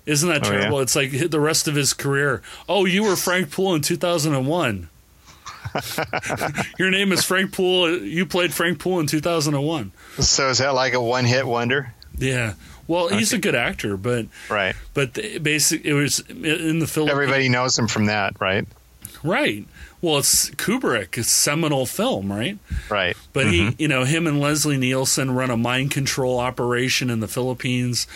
Isn't 0.04 0.28
that 0.28 0.46
oh, 0.46 0.50
terrible? 0.50 0.76
Yeah? 0.78 0.82
It's 0.82 0.96
like 0.96 1.30
the 1.30 1.40
rest 1.40 1.68
of 1.68 1.74
his 1.74 1.94
career. 1.94 2.42
Oh, 2.68 2.84
you 2.84 3.02
were 3.02 3.16
Frank 3.16 3.50
Poole 3.50 3.74
in 3.74 3.80
two 3.80 3.96
thousand 3.96 4.34
and 4.34 4.46
one. 4.46 4.90
Your 6.78 6.90
name 6.90 7.12
is 7.12 7.24
Frank 7.24 7.52
Poole. 7.52 7.98
You 8.02 8.26
played 8.26 8.52
Frank 8.52 8.78
Poole 8.78 9.00
in 9.00 9.06
2001. 9.06 9.92
So 10.18 10.48
is 10.48 10.58
that 10.58 10.74
like 10.74 10.94
a 10.94 11.02
one-hit 11.02 11.46
wonder? 11.46 11.92
Yeah. 12.16 12.54
Well, 12.86 13.06
okay. 13.06 13.18
he's 13.18 13.32
a 13.32 13.38
good 13.38 13.54
actor, 13.54 13.96
but 13.96 14.26
right. 14.48 14.74
But 14.94 15.14
basically, 15.42 15.90
it 15.90 15.92
was 15.92 16.20
in 16.20 16.78
the 16.78 16.86
film. 16.86 17.10
Everybody 17.10 17.48
knows 17.48 17.78
him 17.78 17.86
from 17.86 18.06
that, 18.06 18.40
right? 18.40 18.66
Right. 19.22 19.66
Well, 20.00 20.18
it's 20.18 20.50
Kubrick. 20.50 21.18
It's 21.18 21.30
seminal 21.30 21.84
film, 21.84 22.32
right? 22.32 22.58
Right. 22.88 23.16
But 23.32 23.46
mm-hmm. 23.46 23.70
he, 23.70 23.82
you 23.82 23.88
know, 23.88 24.04
him 24.04 24.26
and 24.26 24.40
Leslie 24.40 24.78
Nielsen 24.78 25.32
run 25.32 25.50
a 25.50 25.56
mind 25.56 25.90
control 25.90 26.38
operation 26.38 27.10
in 27.10 27.20
the 27.20 27.28
Philippines 27.28 28.06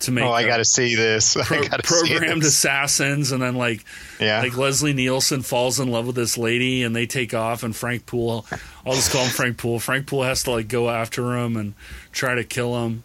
to 0.00 0.10
make. 0.10 0.24
Oh, 0.24 0.32
I 0.32 0.46
got 0.46 0.58
to 0.58 0.64
see 0.64 0.94
this. 0.94 1.34
Pro- 1.44 1.62
programmed 1.62 2.42
this. 2.42 2.54
assassins, 2.54 3.32
and 3.32 3.42
then 3.42 3.54
like, 3.54 3.84
yeah, 4.20 4.40
like 4.40 4.56
Leslie 4.56 4.92
Nielsen 4.92 5.42
falls 5.42 5.80
in 5.80 5.90
love 5.90 6.06
with 6.06 6.16
this 6.16 6.36
lady, 6.36 6.82
and 6.82 6.94
they 6.94 7.06
take 7.06 7.34
off, 7.34 7.62
and 7.62 7.74
Frank 7.74 8.06
Poole, 8.06 8.46
I'll 8.84 8.94
just 8.94 9.10
call 9.10 9.24
him 9.24 9.30
Frank 9.30 9.58
Poole. 9.58 9.78
Frank 9.78 10.06
Poole 10.06 10.24
has 10.24 10.42
to 10.44 10.50
like 10.50 10.68
go 10.68 10.90
after 10.90 11.36
him 11.36 11.56
and 11.56 11.74
try 12.12 12.34
to 12.34 12.44
kill 12.44 12.84
him. 12.84 13.02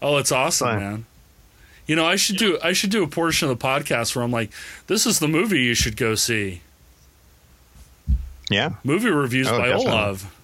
Oh, 0.00 0.16
it's 0.16 0.32
awesome, 0.32 0.68
Fine. 0.68 0.78
man. 0.78 1.06
You 1.86 1.96
know, 1.96 2.06
I 2.06 2.16
should 2.16 2.36
do 2.36 2.58
I 2.62 2.72
should 2.72 2.90
do 2.90 3.02
a 3.02 3.08
portion 3.08 3.48
of 3.48 3.58
the 3.58 3.64
podcast 3.64 4.14
where 4.16 4.24
I'm 4.24 4.30
like, 4.30 4.50
this 4.86 5.06
is 5.06 5.18
the 5.18 5.28
movie 5.28 5.60
you 5.60 5.74
should 5.74 5.96
go 5.96 6.14
see. 6.14 6.60
Yeah, 8.50 8.74
movie 8.84 9.10
reviews 9.10 9.48
oh, 9.48 9.58
by 9.58 9.68
definitely. 9.68 9.92
Olav. 9.92 10.34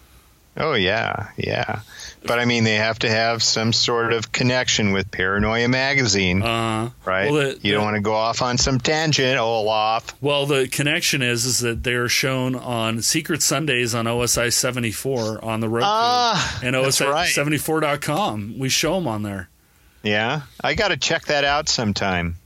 Oh 0.56 0.74
yeah, 0.74 1.28
yeah. 1.36 1.80
But 2.26 2.38
I 2.38 2.44
mean, 2.44 2.64
they 2.64 2.74
have 2.74 2.98
to 3.00 3.08
have 3.08 3.42
some 3.42 3.72
sort 3.72 4.12
of 4.12 4.32
connection 4.32 4.92
with 4.92 5.10
Paranoia 5.10 5.68
Magazine, 5.68 6.42
uh, 6.42 6.90
right? 7.04 7.30
Well, 7.30 7.54
the, 7.54 7.60
you 7.62 7.72
don't 7.72 7.84
want 7.84 7.96
to 7.96 8.02
go 8.02 8.14
off 8.14 8.42
on 8.42 8.58
some 8.58 8.78
tangent, 8.78 9.38
Olav. 9.38 10.14
Well, 10.20 10.46
the 10.46 10.68
connection 10.68 11.22
is 11.22 11.44
is 11.44 11.60
that 11.60 11.84
they're 11.84 12.08
shown 12.08 12.54
on 12.54 13.02
Secret 13.02 13.42
Sundays 13.42 13.94
on 13.94 14.06
OSI 14.06 14.52
seventy 14.52 14.90
four 14.90 15.42
on 15.44 15.60
the 15.60 15.68
road 15.68 15.84
ah, 15.84 16.60
and 16.62 16.74
OSI 16.74 17.26
seventy 17.26 17.58
four 17.58 17.80
dot 17.80 18.00
com. 18.00 18.58
We 18.58 18.68
show 18.68 18.94
them 18.94 19.06
on 19.06 19.22
there. 19.22 19.48
Yeah, 20.02 20.42
I 20.62 20.74
got 20.74 20.88
to 20.88 20.96
check 20.96 21.26
that 21.26 21.44
out 21.44 21.68
sometime. 21.68 22.36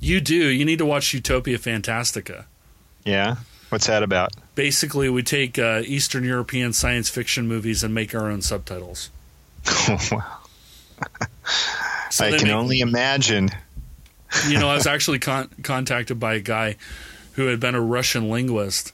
You 0.00 0.20
do. 0.20 0.34
You 0.34 0.64
need 0.64 0.78
to 0.78 0.86
watch 0.86 1.12
Utopia 1.12 1.58
Fantastica. 1.58 2.44
Yeah. 3.04 3.36
What's 3.68 3.86
that 3.86 4.02
about? 4.02 4.32
Basically, 4.54 5.08
we 5.08 5.22
take 5.22 5.58
uh, 5.58 5.82
Eastern 5.84 6.24
European 6.24 6.72
science 6.72 7.08
fiction 7.10 7.46
movies 7.46 7.84
and 7.84 7.94
make 7.94 8.14
our 8.14 8.30
own 8.30 8.42
subtitles. 8.42 9.10
Oh, 9.66 9.98
wow. 10.12 10.38
so 12.10 12.24
I 12.24 12.30
can 12.30 12.44
make, 12.44 12.52
only 12.52 12.80
imagine. 12.80 13.50
you 14.48 14.58
know, 14.58 14.68
I 14.68 14.74
was 14.74 14.86
actually 14.88 15.18
con- 15.18 15.50
contacted 15.62 16.18
by 16.18 16.34
a 16.34 16.40
guy 16.40 16.76
who 17.34 17.46
had 17.46 17.60
been 17.60 17.74
a 17.74 17.80
Russian 17.80 18.30
linguist. 18.30 18.92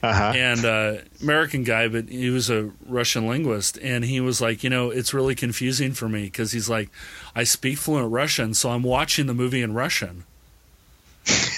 Uh-huh. 0.00 0.32
And 0.36 0.64
uh, 0.64 1.02
American 1.20 1.64
guy, 1.64 1.88
but 1.88 2.08
he 2.08 2.30
was 2.30 2.48
a 2.50 2.70
Russian 2.86 3.26
linguist, 3.26 3.78
and 3.82 4.04
he 4.04 4.20
was 4.20 4.40
like, 4.40 4.62
you 4.62 4.70
know, 4.70 4.90
it's 4.90 5.12
really 5.12 5.34
confusing 5.34 5.92
for 5.92 6.08
me 6.08 6.24
because 6.24 6.52
he's 6.52 6.68
like, 6.68 6.88
I 7.34 7.42
speak 7.42 7.78
fluent 7.78 8.12
Russian, 8.12 8.54
so 8.54 8.70
I'm 8.70 8.84
watching 8.84 9.26
the 9.26 9.34
movie 9.34 9.60
in 9.60 9.74
Russian 9.74 10.22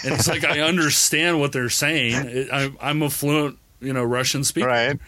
and 0.05 0.15
it's 0.15 0.29
like 0.29 0.45
I 0.45 0.61
understand 0.69 1.41
what 1.41 1.53
they're 1.53 1.69
saying. 1.69 2.49
I, 2.53 2.73
I'm 2.81 3.03
a 3.03 3.11
fluent, 3.11 3.59
you 3.81 3.93
know, 3.93 4.05
Russian 4.05 4.45
speaker. 4.45 4.69
Right. 4.69 4.99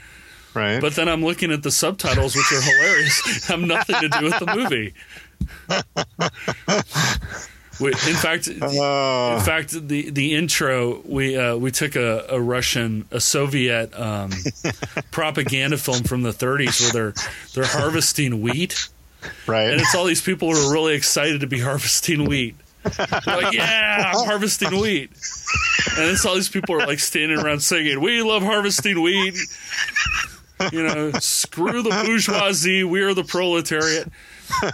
Right. 0.55 0.81
But 0.81 0.95
then 0.95 1.09
I'm 1.09 1.25
looking 1.25 1.51
at 1.51 1.63
the 1.63 1.71
subtitles, 1.71 2.37
which 2.37 2.53
are 2.53 2.61
hilarious. 2.61 3.47
have 3.49 3.61
nothing 3.61 3.97
to 4.01 4.09
do 4.09 4.25
with 4.25 4.39
the 4.39 4.55
movie. 4.55 4.95
in 7.81 8.17
fact, 8.17 8.49
uh. 8.49 9.37
in 9.39 9.45
fact, 9.45 9.71
the 9.89 10.11
the 10.11 10.35
intro 10.35 11.01
we 11.07 11.37
uh, 11.37 11.57
we 11.57 11.71
took 11.71 11.97
a, 11.97 12.27
a, 12.29 12.41
Russian, 12.41 13.07
a 13.11 13.21
Soviet 13.21 13.99
um, 13.99 14.31
propaganda 15.11 15.79
film 15.79 16.03
from 16.03 16.23
the 16.23 16.33
30s 16.33 16.83
where 16.83 16.93
they're 16.93 17.15
they're 17.55 17.81
harvesting 17.81 18.43
wheat, 18.43 18.89
right? 19.47 19.71
And 19.71 19.81
it's 19.81 19.95
all 19.95 20.05
these 20.05 20.23
people 20.23 20.55
who 20.55 20.69
are 20.69 20.73
really 20.73 20.95
excited 20.95 21.41
to 21.41 21.47
be 21.47 21.61
harvesting 21.61 22.27
wheat, 22.27 22.57
like, 22.85 23.53
yeah, 23.53 24.13
I'm 24.15 24.27
harvesting 24.27 24.79
wheat. 24.79 25.11
And 25.97 26.11
it's 26.11 26.25
all 26.25 26.35
these 26.35 26.49
people 26.49 26.75
are 26.75 26.87
like 26.87 26.99
standing 26.99 27.39
around 27.39 27.61
singing, 27.61 28.01
We 28.01 28.23
love 28.23 28.43
harvesting 28.43 29.01
wheat. 29.01 29.37
You 30.71 30.83
know, 30.85 31.11
screw 31.13 31.83
the 31.83 31.91
bourgeoisie, 31.91 32.85
we 32.85 33.03
are 33.03 33.15
the 33.15 33.25
proletariat. 33.25 34.09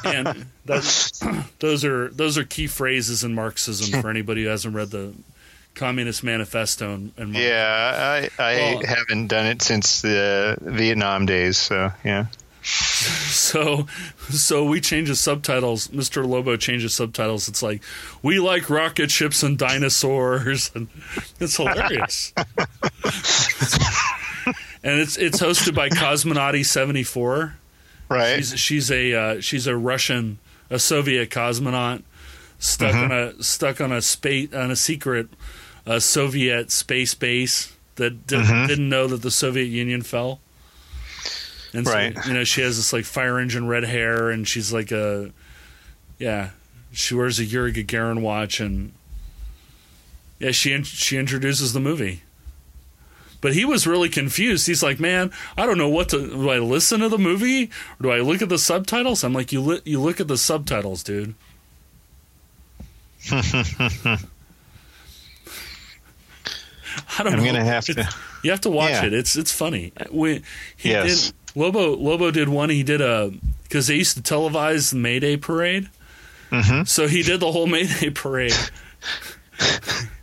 And 0.05 0.47
that, 0.67 1.45
those 1.61 1.85
are 1.85 2.09
those 2.09 2.37
are 2.37 2.45
key 2.45 2.67
phrases 2.67 3.25
in 3.25 3.35
Marxism 3.35 4.03
for 4.03 4.11
anybody 4.11 4.45
who 4.45 4.51
hasn't 4.51 4.75
read 4.75 4.91
the 4.91 5.15
Communist 5.75 6.23
Manifesto. 6.23 6.93
And, 6.93 7.13
and 7.17 7.35
yeah, 7.35 8.29
I, 8.39 8.43
I 8.43 8.55
well, 8.57 8.83
haven't 8.85 9.29
done 9.29 9.47
it 9.47 9.63
since 9.63 10.03
the 10.03 10.59
Vietnam 10.61 11.25
days. 11.25 11.57
So 11.57 11.93
yeah 12.05 12.27
so 13.31 13.87
so 14.29 14.65
we 14.65 14.81
change 14.81 15.09
the 15.09 15.17
subtitles 15.17 15.89
mr 15.89 16.27
lobo 16.27 16.57
changes 16.57 16.95
subtitles 16.95 17.49
it's 17.49 17.63
like 17.63 17.83
we 18.23 18.39
like 18.39 18.69
rocket 18.69 19.11
ships 19.11 19.43
and 19.43 19.57
dinosaurs 19.57 20.71
and 20.75 20.89
it's 21.41 21.57
hilarious 21.57 22.33
and 24.83 25.01
it's 25.01 25.17
it's 25.17 25.41
hosted 25.41 25.75
by 25.75 25.89
Cosmonauty 25.89 26.65
seventy 26.65 27.03
four. 27.03 27.55
Right. 28.09 28.37
She's 28.37 28.59
she's 28.59 28.91
a 28.91 29.15
uh, 29.15 29.41
she's 29.41 29.67
a 29.67 29.77
Russian 29.77 30.39
a 30.71 30.79
Soviet 30.79 31.31
cosmonaut 31.31 32.03
stuck 32.59 32.95
Mm-hmm. 32.95 33.13
on 33.13 33.13
a 33.13 33.43
stuck 33.43 33.81
on 33.81 33.93
a 33.93 34.01
space 34.03 34.53
on 34.55 34.71
a 34.71 34.77
secret 34.77 35.29
uh, 35.87 35.99
Soviet 35.99 36.71
space 36.71 37.15
base 37.15 37.75
that 37.97 38.27
did, 38.27 38.41
Mm-hmm. 38.41 38.67
didn't 38.67 38.89
know 38.89 39.07
that 39.09 39.23
the 39.23 39.31
Soviet 39.31 39.67
Union 39.67 40.03
fell. 40.03 40.41
And 41.75 41.87
so, 41.87 41.93
Right. 41.93 42.17
you 42.27 42.33
know, 42.33 42.45
she 42.45 42.63
has 42.63 42.77
this 42.77 42.93
like 42.93 43.05
fire 43.05 43.39
engine 43.39 43.67
red 43.69 43.85
hair, 43.85 44.31
and 44.31 44.49
she's 44.49 44.73
like 44.73 44.91
a, 44.91 45.31
yeah, 46.19 46.51
she 46.93 47.15
wears 47.15 47.39
a 47.39 47.45
Yuri 47.45 47.73
Gagarin 47.73 48.21
watch, 48.23 48.59
and 48.61 48.93
yeah, 50.39 50.53
she 50.53 50.73
in- 50.73 50.85
she 50.85 51.17
introduces 51.19 51.73
the 51.75 51.81
movie. 51.81 52.23
But 53.41 53.53
he 53.55 53.65
was 53.65 53.87
really 53.87 54.09
confused. 54.09 54.67
He's 54.67 54.83
like, 54.83 54.99
"Man, 54.99 55.31
I 55.57 55.65
don't 55.67 55.79
know 55.79 55.89
what 55.89 56.09
to. 56.09 56.19
Do 56.29 56.51
I 56.51 56.59
listen 56.59 56.99
to 57.01 57.09
the 57.09 57.19
movie 57.19 57.65
or 58.01 58.03
do 58.03 58.11
I 58.11 58.19
look 58.21 58.43
at 58.43 58.49
the 58.49 58.59
subtitles?" 58.59 59.23
I'm 59.23 59.33
like, 59.33 59.53
"You 59.53 59.61
li- 59.61 59.83
you 59.85 60.01
look 60.01 60.19
at 60.21 60.27
the 60.27 60.37
subtitles, 60.39 61.05
dude." 61.05 61.35
I 63.31 64.19
don't 67.23 67.33
I'm 67.35 67.39
know. 67.41 67.45
gonna 67.45 67.65
have 67.65 67.85
to. 67.87 68.09
You 68.43 68.51
have 68.51 68.61
to 68.63 68.71
watch 68.71 68.91
Yeah. 68.91 69.07
it. 69.07 69.13
It's 69.13 69.37
it's 69.37 69.53
funny. 69.53 69.93
We, 70.11 70.43
he 70.77 70.91
Yes. 70.91 71.33
Lobo 71.55 71.97
Lobo 71.97 72.31
did 72.31 72.49
one. 72.49 72.71
He 72.71 72.83
did 72.83 73.01
a 73.01 73.33
because 73.65 73.87
they 73.87 73.97
used 73.97 74.17
to 74.17 74.23
televise 74.23 74.91
the 74.91 74.97
Mayday 74.97 75.37
parade. 75.37 75.89
Mm-hmm. 76.51 76.85
So 76.85 77.07
he 77.07 77.23
did 77.23 77.41
the 77.41 77.53
whole 77.53 77.67
Mayday 77.67 78.11
parade. 78.11 78.55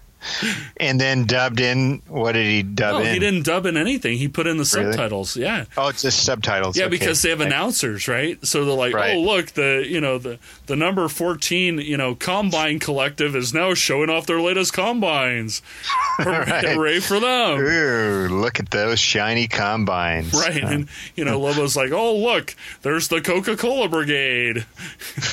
And 0.78 0.99
then 0.99 1.26
dubbed 1.26 1.59
in. 1.59 2.01
What 2.07 2.32
did 2.34 2.45
he 2.47 2.63
dub 2.63 2.95
No, 2.95 3.07
in? 3.07 3.13
he 3.13 3.19
didn't 3.19 3.43
dub 3.45 3.65
in 3.65 3.78
anything. 3.78 4.17
He 4.17 4.28
put 4.28 4.47
in 4.47 4.57
the 4.57 4.69
Really? 4.76 4.91
subtitles. 4.91 5.36
Yeah. 5.38 5.65
Oh, 5.78 5.88
it's 5.89 6.01
just 6.01 6.23
subtitles. 6.23 6.78
Yeah, 6.78 6.86
Okay. 6.86 6.91
because 6.91 7.21
they 7.21 7.30
have 7.30 7.41
announcers, 7.41 8.07
right? 8.07 8.38
So 8.45 8.65
they're 8.65 8.73
like, 8.73 8.93
Right. 8.93 9.15
"Oh, 9.15 9.21
look, 9.21 9.51
the 9.51 9.86
you 9.88 10.01
know 10.01 10.17
the 10.17 10.39
the 10.65 10.76
number 10.76 11.07
fourteen, 11.07 11.80
you 11.80 11.97
know, 11.97 12.15
combine 12.15 12.80
collective 12.80 13.36
is 13.36 13.53
now 13.53 13.73
showing 13.73 14.09
off 14.09 14.26
their 14.26 14.41
latest 14.41 14.73
combines. 14.73 15.61
Hooray, 16.19 16.45
Right. 16.49 16.65
hooray 16.69 16.99
for 16.99 17.19
them!" 17.19 17.59
Ooh, 17.59 18.28
look 18.30 18.59
at 18.59 18.71
those 18.71 18.99
shiny 18.99 19.47
combines. 19.47 20.34
Right, 20.34 20.63
and 20.63 20.88
you 21.15 21.23
know, 21.26 21.39
Lobo's 21.39 21.76
like, 21.76 21.91
"Oh, 21.91 22.15
look, 22.17 22.55
there's 22.82 23.07
the 23.09 23.21
Coca 23.21 23.55
Cola 23.57 23.88
Brigade. 23.89 24.65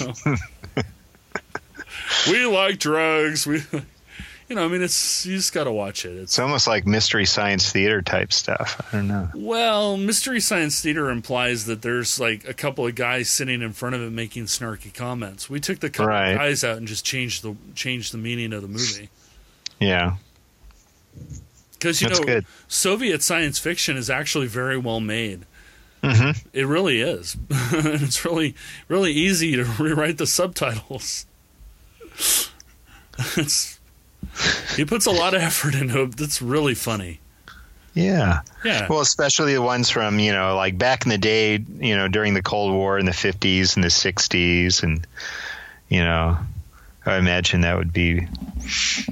You 0.00 0.06
know? 0.26 0.36
we 2.30 2.46
like 2.46 2.78
drugs. 2.78 3.46
We, 3.46 3.62
you 4.52 4.56
know, 4.56 4.66
I 4.66 4.68
mean, 4.68 4.82
it's 4.82 5.24
you 5.24 5.34
just 5.36 5.54
got 5.54 5.64
to 5.64 5.72
watch 5.72 6.04
it. 6.04 6.10
It's 6.10 6.32
It's 6.32 6.38
almost 6.38 6.66
like 6.66 6.86
mystery 6.86 7.24
science 7.24 7.72
theater 7.72 8.02
type 8.02 8.34
stuff. 8.34 8.86
I 8.92 8.96
don't 8.96 9.08
know. 9.08 9.30
well, 9.34 9.96
mystery 9.96 10.40
science 10.40 10.78
theater 10.82 11.08
implies 11.08 11.64
that 11.64 11.80
there's 11.80 12.20
like 12.20 12.46
a 12.46 12.52
couple 12.52 12.86
of 12.86 12.94
guys 12.94 13.30
sitting 13.30 13.62
in 13.62 13.72
front 13.72 13.94
of 13.94 14.02
it 14.02 14.10
making 14.10 14.44
snarky 14.44 14.92
comments. 14.92 15.48
We 15.48 15.58
took 15.58 15.80
the 15.80 15.88
couple 15.88 16.08
Right. 16.08 16.32
of 16.32 16.38
guys 16.38 16.62
out 16.64 16.76
and 16.76 16.86
just 16.86 17.02
changed 17.02 17.42
the 17.42 17.56
changed 17.74 18.12
the 18.12 18.18
meaning 18.18 18.52
of 18.52 18.60
the 18.60 18.68
movie 18.68 19.08
Yeah, 19.80 20.16
because 21.72 22.02
you 22.02 22.08
That's 22.08 22.20
know 22.20 22.26
good. 22.26 22.46
Soviet 22.68 23.22
science 23.22 23.58
fiction 23.58 23.96
is 23.96 24.10
actually 24.10 24.48
very 24.48 24.76
well 24.76 25.00
made. 25.00 25.46
hmm 26.04 26.32
It 26.52 26.66
really 26.66 27.00
is. 27.00 27.36
And 27.48 27.86
it's 28.02 28.22
really 28.22 28.54
really 28.86 29.12
easy 29.12 29.56
to 29.56 29.64
rewrite 29.78 30.18
the 30.18 30.26
subtitles. 30.26 31.24
it's 33.36 33.71
he 34.76 34.84
puts 34.84 35.06
a 35.06 35.10
lot 35.10 35.34
of 35.34 35.42
effort 35.42 35.74
into 35.74 36.02
it. 36.02 36.16
That's 36.16 36.40
really 36.42 36.74
funny. 36.74 37.20
yeah. 37.94 38.40
Yeah. 38.64 38.86
Well, 38.88 39.00
especially 39.00 39.54
the 39.54 39.62
ones 39.62 39.90
from 39.90 40.18
you 40.18 40.32
know, 40.32 40.56
like 40.56 40.78
back 40.78 41.04
in 41.04 41.10
the 41.10 41.18
day, 41.18 41.58
you 41.78 41.96
know, 41.96 42.08
during 42.08 42.34
the 42.34 42.42
Cold 42.42 42.72
War 42.72 42.98
in 42.98 43.06
the 43.06 43.12
fifties 43.12 43.76
and 43.76 43.84
the 43.84 43.90
sixties, 43.90 44.82
and 44.82 45.06
you 45.88 46.00
know, 46.00 46.38
I 47.04 47.16
imagine 47.16 47.62
that 47.62 47.76
would 47.76 47.92
be 47.92 48.26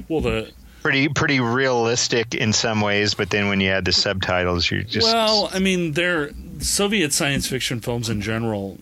well, 0.07 0.21
the 0.21 0.51
pretty 0.81 1.09
pretty 1.09 1.39
realistic 1.39 2.33
in 2.33 2.53
some 2.53 2.81
ways. 2.81 3.13
But 3.13 3.29
then 3.29 3.49
when 3.49 3.59
you 3.61 3.69
add 3.69 3.85
the 3.85 3.91
subtitles, 3.91 4.71
you're 4.71 4.83
just 4.83 5.05
well, 5.05 5.49
I 5.53 5.59
mean, 5.59 5.91
they're 5.91 6.31
Soviet 6.59 7.13
science 7.13 7.47
fiction 7.47 7.81
films 7.81 8.09
in 8.09 8.21
general. 8.21 8.79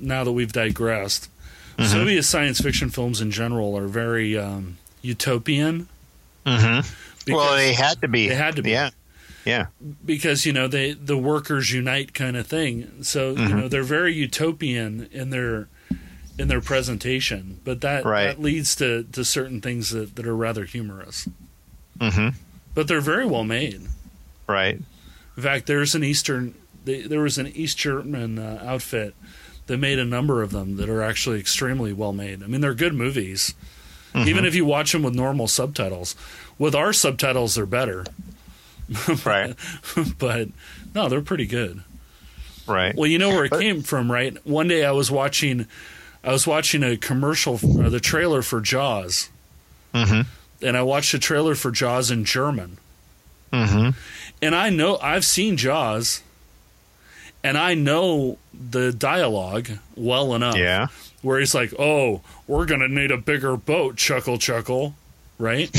Now 0.00 0.24
that 0.24 0.32
we've 0.32 0.52
digressed, 0.52 1.28
Mm-hmm. 1.76 1.90
Soviet 1.92 2.22
science 2.22 2.58
fiction 2.62 2.88
films 2.88 3.20
in 3.20 3.30
general 3.30 3.76
are 3.76 3.86
very 3.86 4.38
um, 4.38 4.78
utopian. 5.06 5.88
hmm 6.46 6.80
well, 7.28 7.56
they 7.56 7.72
had 7.72 8.00
to 8.02 8.08
be. 8.08 8.28
They 8.28 8.34
had 8.34 8.56
to 8.56 8.62
be. 8.62 8.70
Yeah, 8.70 8.90
yeah, 9.44 9.66
because 10.04 10.46
you 10.46 10.52
know 10.52 10.68
they 10.68 10.92
the 10.92 11.16
workers 11.18 11.72
unite 11.72 12.14
kind 12.14 12.36
of 12.36 12.46
thing. 12.46 13.02
So 13.02 13.30
you 13.30 13.36
Mm-hmm. 13.38 13.58
know 13.58 13.68
they're 13.68 13.82
very 13.82 14.14
utopian 14.14 15.08
in 15.12 15.30
their 15.30 15.68
in 16.38 16.48
their 16.48 16.60
presentation, 16.60 17.60
but 17.64 17.80
that 17.80 18.04
Right. 18.04 18.26
that 18.26 18.40
leads 18.40 18.76
to 18.76 19.04
to 19.12 19.24
certain 19.24 19.60
things 19.60 19.90
that 19.90 20.14
that 20.16 20.26
are 20.26 20.36
rather 20.36 20.64
humorous. 20.64 21.28
hmm 22.00 22.28
But 22.74 22.88
they're 22.88 23.00
very 23.00 23.26
well 23.26 23.44
made. 23.44 23.82
right. 24.46 24.78
In 25.36 25.42
fact, 25.42 25.66
there's 25.66 25.94
an 25.94 26.04
Eastern 26.04 26.54
they, 26.84 27.02
there 27.02 27.20
was 27.22 27.38
an 27.38 27.48
East 27.48 27.76
German 27.78 28.38
uh, 28.38 28.62
outfit 28.64 29.14
that 29.66 29.78
made 29.78 29.98
a 29.98 30.04
number 30.04 30.42
of 30.42 30.52
them 30.52 30.76
that 30.76 30.88
are 30.88 31.02
actually 31.02 31.40
extremely 31.40 31.92
well 31.92 32.12
made. 32.12 32.42
I 32.42 32.46
mean, 32.46 32.60
they're 32.60 32.74
good 32.74 32.94
movies. 32.94 33.54
Mm-hmm. 34.16 34.28
Even 34.28 34.44
if 34.46 34.54
you 34.54 34.64
watch 34.64 34.92
them 34.92 35.02
with 35.02 35.14
normal 35.14 35.46
subtitles, 35.46 36.16
with 36.58 36.74
our 36.74 36.92
subtitles, 36.92 37.54
they're 37.54 37.66
better. 37.66 38.04
Right, 39.24 39.54
but 40.18 40.48
no, 40.94 41.08
they're 41.08 41.20
pretty 41.20 41.46
good. 41.46 41.82
right. 42.68 42.94
Well, 42.94 43.08
you 43.08 43.18
know 43.18 43.30
where 43.30 43.44
it 43.44 43.52
came 43.52 43.82
from, 43.82 44.10
right? 44.10 44.36
One 44.46 44.68
day 44.68 44.84
I 44.84 44.92
was 44.92 45.10
watching, 45.10 45.66
I 46.22 46.30
was 46.30 46.46
watching 46.46 46.82
a 46.84 46.96
commercial, 46.96 47.54
uh, 47.56 47.88
the 47.88 47.98
trailer 48.00 48.42
for 48.42 48.60
Jaws, 48.60 49.28
hmm 49.92 50.22
and 50.62 50.76
I 50.76 50.82
watched 50.82 51.12
the 51.12 51.18
trailer 51.18 51.54
for 51.56 51.70
Jaws 51.72 52.10
in 52.12 52.24
German, 52.24 52.78
hmm 53.52 53.90
and 54.40 54.54
I 54.54 54.70
know 54.70 54.98
I've 54.98 55.24
seen 55.24 55.56
Jaws, 55.56 56.22
and 57.42 57.58
I 57.58 57.74
know 57.74 58.38
the 58.54 58.92
dialogue 58.92 59.68
well 59.96 60.32
enough. 60.34 60.56
Yeah. 60.56 60.86
Where 61.26 61.38
he's 61.40 61.54
like, 61.54 61.74
"Oh, 61.78 62.20
we're 62.46 62.64
gonna 62.66 62.88
need 62.88 63.10
a 63.10 63.16
bigger 63.18 63.56
boat," 63.56 63.96
chuckle, 63.96 64.38
chuckle, 64.38 64.94
right? 65.38 65.70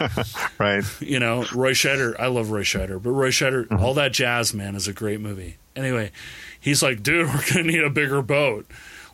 Right. 0.58 0.82
you 1.00 1.20
know, 1.20 1.44
Roy 1.54 1.72
Scheider. 1.74 2.18
I 2.18 2.26
love 2.26 2.50
Roy 2.50 2.62
Scheider, 2.62 3.00
but 3.00 3.10
Roy 3.10 3.30
Scheider, 3.30 3.66
Mm-hmm. 3.68 3.84
all 3.84 3.94
that 3.94 4.12
jazz, 4.12 4.52
man, 4.52 4.74
is 4.74 4.88
a 4.88 4.92
great 4.92 5.20
movie. 5.20 5.56
Anyway, 5.76 6.10
he's 6.60 6.82
like, 6.82 7.02
dude, 7.04 7.26
we're 7.34 7.44
gonna 7.48 7.62
need 7.64 7.84
a 7.84 7.90
bigger 7.90 8.20
boat. 8.22 8.66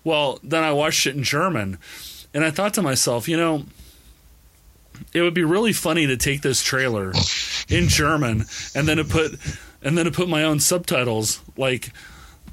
Well, 0.04 0.38
then 0.42 0.62
I 0.64 0.72
watched 0.72 1.06
it 1.06 1.14
in 1.16 1.22
German, 1.24 1.76
and 2.32 2.42
I 2.44 2.50
thought 2.50 2.72
to 2.74 2.82
myself, 2.82 3.28
you 3.28 3.36
know, 3.36 3.64
it 5.12 5.20
would 5.22 5.34
be 5.34 5.44
really 5.44 5.72
funny 5.72 6.06
to 6.06 6.16
take 6.16 6.40
this 6.42 6.62
trailer 6.62 7.12
in 7.68 7.88
German 7.88 8.44
and 8.74 8.88
then 8.88 8.96
to 8.96 9.04
put 9.04 9.32
and 9.82 9.96
then 9.96 10.06
to 10.06 10.10
put 10.10 10.28
my 10.28 10.42
own 10.42 10.58
subtitles 10.58 11.40
like 11.56 11.92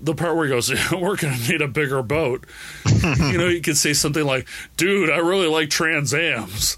the 0.02 0.14
part 0.16 0.36
where 0.36 0.46
he 0.46 0.50
goes, 0.52 0.72
"We're 0.92 1.16
gonna 1.16 1.38
need 1.50 1.62
a 1.62 1.68
bigger 1.68 2.02
boat." 2.04 2.46
you 3.04 3.38
know, 3.38 3.48
you 3.48 3.62
could 3.62 3.78
say 3.78 3.94
something 3.94 4.24
like, 4.26 4.48
"Dude, 4.78 5.10
I 5.10 5.18
really 5.18 5.48
like 5.48 5.70
Trans 5.70 6.14
Ams." 6.14 6.78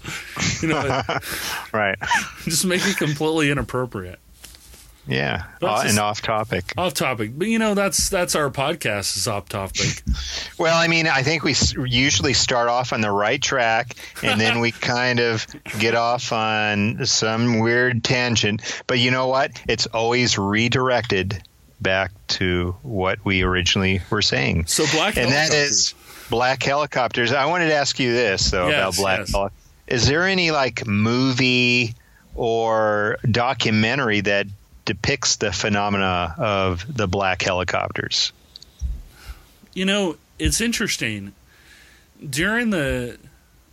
You 0.62 0.68
know, 0.68 1.02
Right. 1.72 1.96
just 2.44 2.64
make 2.64 2.86
it 2.86 2.96
completely 2.96 3.50
inappropriate. 3.50 4.18
Yeah. 5.06 5.44
Uh, 5.62 5.84
and 5.86 5.98
off 5.98 6.20
topic. 6.20 6.74
Off 6.76 6.92
topic, 6.92 7.30
but 7.34 7.48
you 7.48 7.58
know 7.58 7.72
that's 7.74 8.10
that's 8.10 8.34
our 8.34 8.50
podcast 8.50 9.16
is 9.16 9.26
off 9.26 9.48
topic. 9.48 10.02
Well, 10.58 10.76
I 10.76 10.86
mean, 10.86 11.06
I 11.06 11.22
think 11.22 11.44
we 11.44 11.52
s- 11.52 11.72
usually 11.74 12.34
start 12.34 12.68
off 12.68 12.92
on 12.92 13.00
the 13.00 13.10
right 13.10 13.40
track 13.40 13.94
and 14.22 14.38
then 14.38 14.60
we 14.60 14.70
kind 14.70 15.18
of 15.18 15.46
get 15.78 15.94
off 15.94 16.30
on 16.30 17.06
some 17.06 17.60
weird 17.60 18.04
tangent. 18.04 18.82
But 18.86 18.98
you 18.98 19.10
know 19.10 19.28
what? 19.28 19.52
It's 19.66 19.86
always 19.86 20.36
redirected 20.36 21.42
back 21.80 22.12
to 22.28 22.76
what 22.82 23.24
we 23.24 23.42
originally 23.42 24.00
were 24.10 24.22
saying. 24.22 24.66
So 24.66 24.84
black 24.92 25.16
and 25.16 25.30
that 25.30 25.52
is 25.52 25.94
black 26.30 26.62
helicopters. 26.62 27.32
I 27.32 27.46
wanted 27.46 27.68
to 27.68 27.74
ask 27.74 27.98
you 27.98 28.12
this 28.12 28.50
though 28.50 28.68
about 28.68 28.96
black 28.96 29.20
yes. 29.20 29.32
helicopters. 29.32 29.64
Is 29.86 30.06
there 30.06 30.24
any 30.24 30.50
like 30.50 30.86
movie 30.86 31.94
or 32.34 33.18
documentary 33.30 34.20
that 34.20 34.46
depicts 34.84 35.36
the 35.36 35.52
phenomena 35.52 36.34
of 36.38 36.84
the 36.94 37.06
black 37.06 37.42
helicopters? 37.42 38.32
You 39.72 39.84
know, 39.84 40.16
it's 40.38 40.60
interesting. 40.60 41.34
During 42.28 42.70
the, 42.70 43.18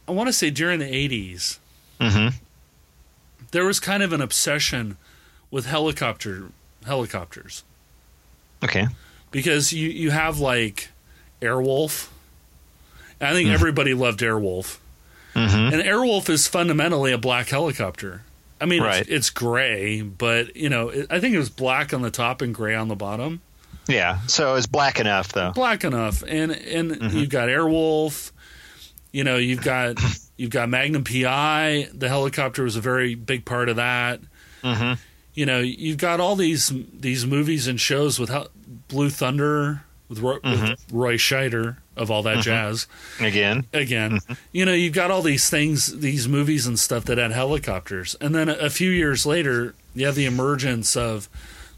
I 0.08 0.12
want 0.12 0.28
to 0.28 0.34
say 0.34 0.51
during 0.51 0.80
the 0.80 0.86
'80s, 0.86 1.58
hmm 1.99 2.28
there 3.56 3.66
was 3.66 3.80
kind 3.80 4.03
of 4.03 4.12
an 4.12 4.20
obsession 4.20 4.97
with 5.49 5.66
helicopter 5.66 6.49
helicopters 6.86 7.64
Okay. 8.66 8.88
because 9.32 9.72
you 9.74 9.89
you 9.89 10.11
have 10.11 10.39
like 10.39 10.89
Airwolf. 11.41 12.09
I 13.22 13.32
think 13.34 13.49
everybody 13.49 13.93
loved 13.93 14.20
Airwolf, 14.20 14.78
hmm 15.34 15.39
and 15.39 15.82
Airwolf 15.82 16.30
is 16.30 16.47
fundamentally 16.47 17.11
a 17.13 17.18
black 17.18 17.47
helicopter. 17.49 18.24
I 18.59 18.66
mean, 18.66 18.82
Right. 18.84 19.01
it's, 19.01 19.09
it's 19.09 19.30
gray, 19.30 20.01
but 20.01 20.55
you 20.55 20.70
know, 20.70 20.89
it, 20.89 21.07
I 21.09 21.20
think 21.20 21.34
it 21.36 21.38
was 21.39 21.49
black 21.49 21.93
on 21.93 22.01
the 22.01 22.11
top 22.11 22.41
and 22.41 22.53
gray 22.53 22.76
on 22.76 22.88
the 22.88 22.95
bottom. 22.95 23.41
Yeah. 23.88 24.20
So 24.28 24.55
it's 24.55 24.66
black 24.68 24.99
enough 24.99 25.32
though. 25.34 25.51
Black 25.53 25.84
enough, 25.84 26.24
and 26.28 26.51
and 26.51 26.91
Mm-hmm. 26.91 27.18
you've 27.18 27.30
got 27.30 27.49
Airwolf. 27.49 28.32
You 29.11 29.24
know, 29.24 29.38
you've 29.38 29.61
got 29.61 29.97
you've 30.38 30.49
got 30.51 30.68
Magnum 30.70 31.03
PI. 31.05 31.88
The 31.93 32.09
helicopter 32.09 32.63
was 32.63 32.76
a 32.76 32.82
very 32.82 33.16
big 33.16 33.45
part 33.45 33.70
of 33.70 33.78
that. 33.78 34.20
Mm-hmm. 34.63 34.93
You 35.36 35.46
know, 35.46 35.60
you've 35.60 35.98
got 35.98 36.20
all 36.20 36.36
these 36.36 36.72
these 36.94 37.26
movies 37.26 37.68
and 37.68 37.80
shows 37.80 38.20
with 38.20 38.32
Blue 38.88 39.10
Thunder 39.10 39.84
with 40.10 40.20
Roy, 40.20 40.38
Mm-hmm. 40.40 40.70
with 40.72 40.86
Roy 40.92 41.16
Scheider 41.18 41.78
of 41.98 42.10
all 42.12 42.24
that 42.24 42.44
jazz. 42.44 42.88
Again. 43.20 43.66
again. 43.74 44.12
Mm-hmm. 44.20 44.34
You 44.52 44.66
know, 44.66 44.74
you've 44.74 44.94
got 44.94 45.12
all 45.12 45.22
these 45.22 45.50
things, 45.50 46.00
these 46.00 46.28
movies 46.28 46.68
and 46.68 46.78
stuff 46.80 47.06
that 47.06 47.18
had 47.18 47.32
helicopters. 47.32 48.16
And 48.22 48.34
then 48.36 48.50
a, 48.50 48.54
a 48.54 48.70
few 48.70 48.90
years 48.92 49.26
later, 49.26 49.74
you 49.94 50.06
have 50.06 50.16
the 50.16 50.26
emergence 50.26 50.96
of 50.98 51.28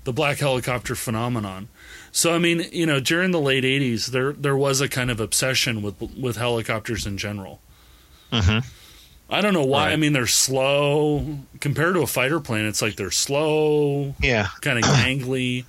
the 0.04 0.12
black 0.14 0.38
helicopter 0.40 0.96
phenomenon. 0.96 1.68
So 2.12 2.34
I 2.34 2.40
mean, 2.40 2.66
you 2.72 2.86
know, 2.86 3.00
during 3.00 3.32
the 3.32 3.40
late 3.42 3.64
80s, 3.64 4.08
there 4.08 4.34
there 4.34 4.58
was 4.58 4.82
a 4.82 4.90
kind 4.90 5.10
of 5.12 5.20
obsession 5.20 5.82
with 5.82 6.00
with 6.18 6.38
helicopters 6.38 7.06
in 7.06 7.18
general. 7.18 7.60
Mhm. 8.32 8.66
I 9.30 9.42
don't 9.42 9.54
know 9.54 9.66
why. 9.66 9.88
Right. 9.88 9.94
I 9.94 9.96
mean, 9.98 10.14
they're 10.14 10.28
slow 10.28 11.26
compared 11.60 11.96
to 11.96 12.02
a 12.02 12.08
fighter 12.08 12.40
plane. 12.40 12.66
It's 12.66 12.82
like 12.82 12.96
they're 12.96 13.12
slow, 13.12 14.16
Yeah. 14.22 14.48
kind 14.62 14.78
of 14.78 14.86
gangly. 14.86 15.66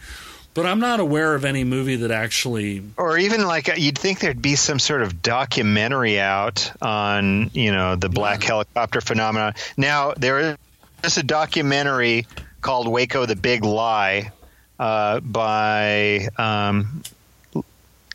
But 0.54 0.66
I'm 0.66 0.80
not 0.80 0.98
aware 0.98 1.34
of 1.34 1.44
any 1.44 1.62
movie 1.64 1.96
that 1.96 2.10
actually 2.10 2.82
Or 2.96 3.16
even 3.16 3.46
like 3.46 3.68
uh, 3.68 3.74
you'd 3.76 3.98
think 3.98 4.18
there'd 4.20 4.42
be 4.42 4.56
some 4.56 4.78
sort 4.80 5.02
of 5.02 5.22
documentary 5.22 6.18
out 6.18 6.72
on 6.82 7.50
you 7.52 7.70
know 7.70 7.94
the 7.94 8.08
black 8.08 8.42
helicopter 8.42 9.00
phenomenon. 9.00 9.54
Now 9.76 10.14
there 10.16 10.56
is 11.04 11.16
a 11.16 11.22
documentary 11.22 12.26
called 12.60 12.88
Waco: 12.88 13.24
The 13.26 13.36
Big 13.36 13.62
Lie 13.64 14.32
uh, 14.80 15.20
by 15.20 16.28
um, 16.38 17.02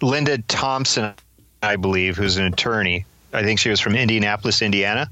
Linda 0.02 0.38
Thompson, 0.40 1.14
I 1.62 1.78
believe, 1.78 2.18
who's 2.18 2.36
an 2.38 2.46
attorney. 2.48 3.06
I 3.32 3.44
think 3.44 3.60
she 3.60 3.70
was 3.70 3.80
from 3.80 3.96
Indianapolis, 3.96 4.62
Indiana. 4.62 5.10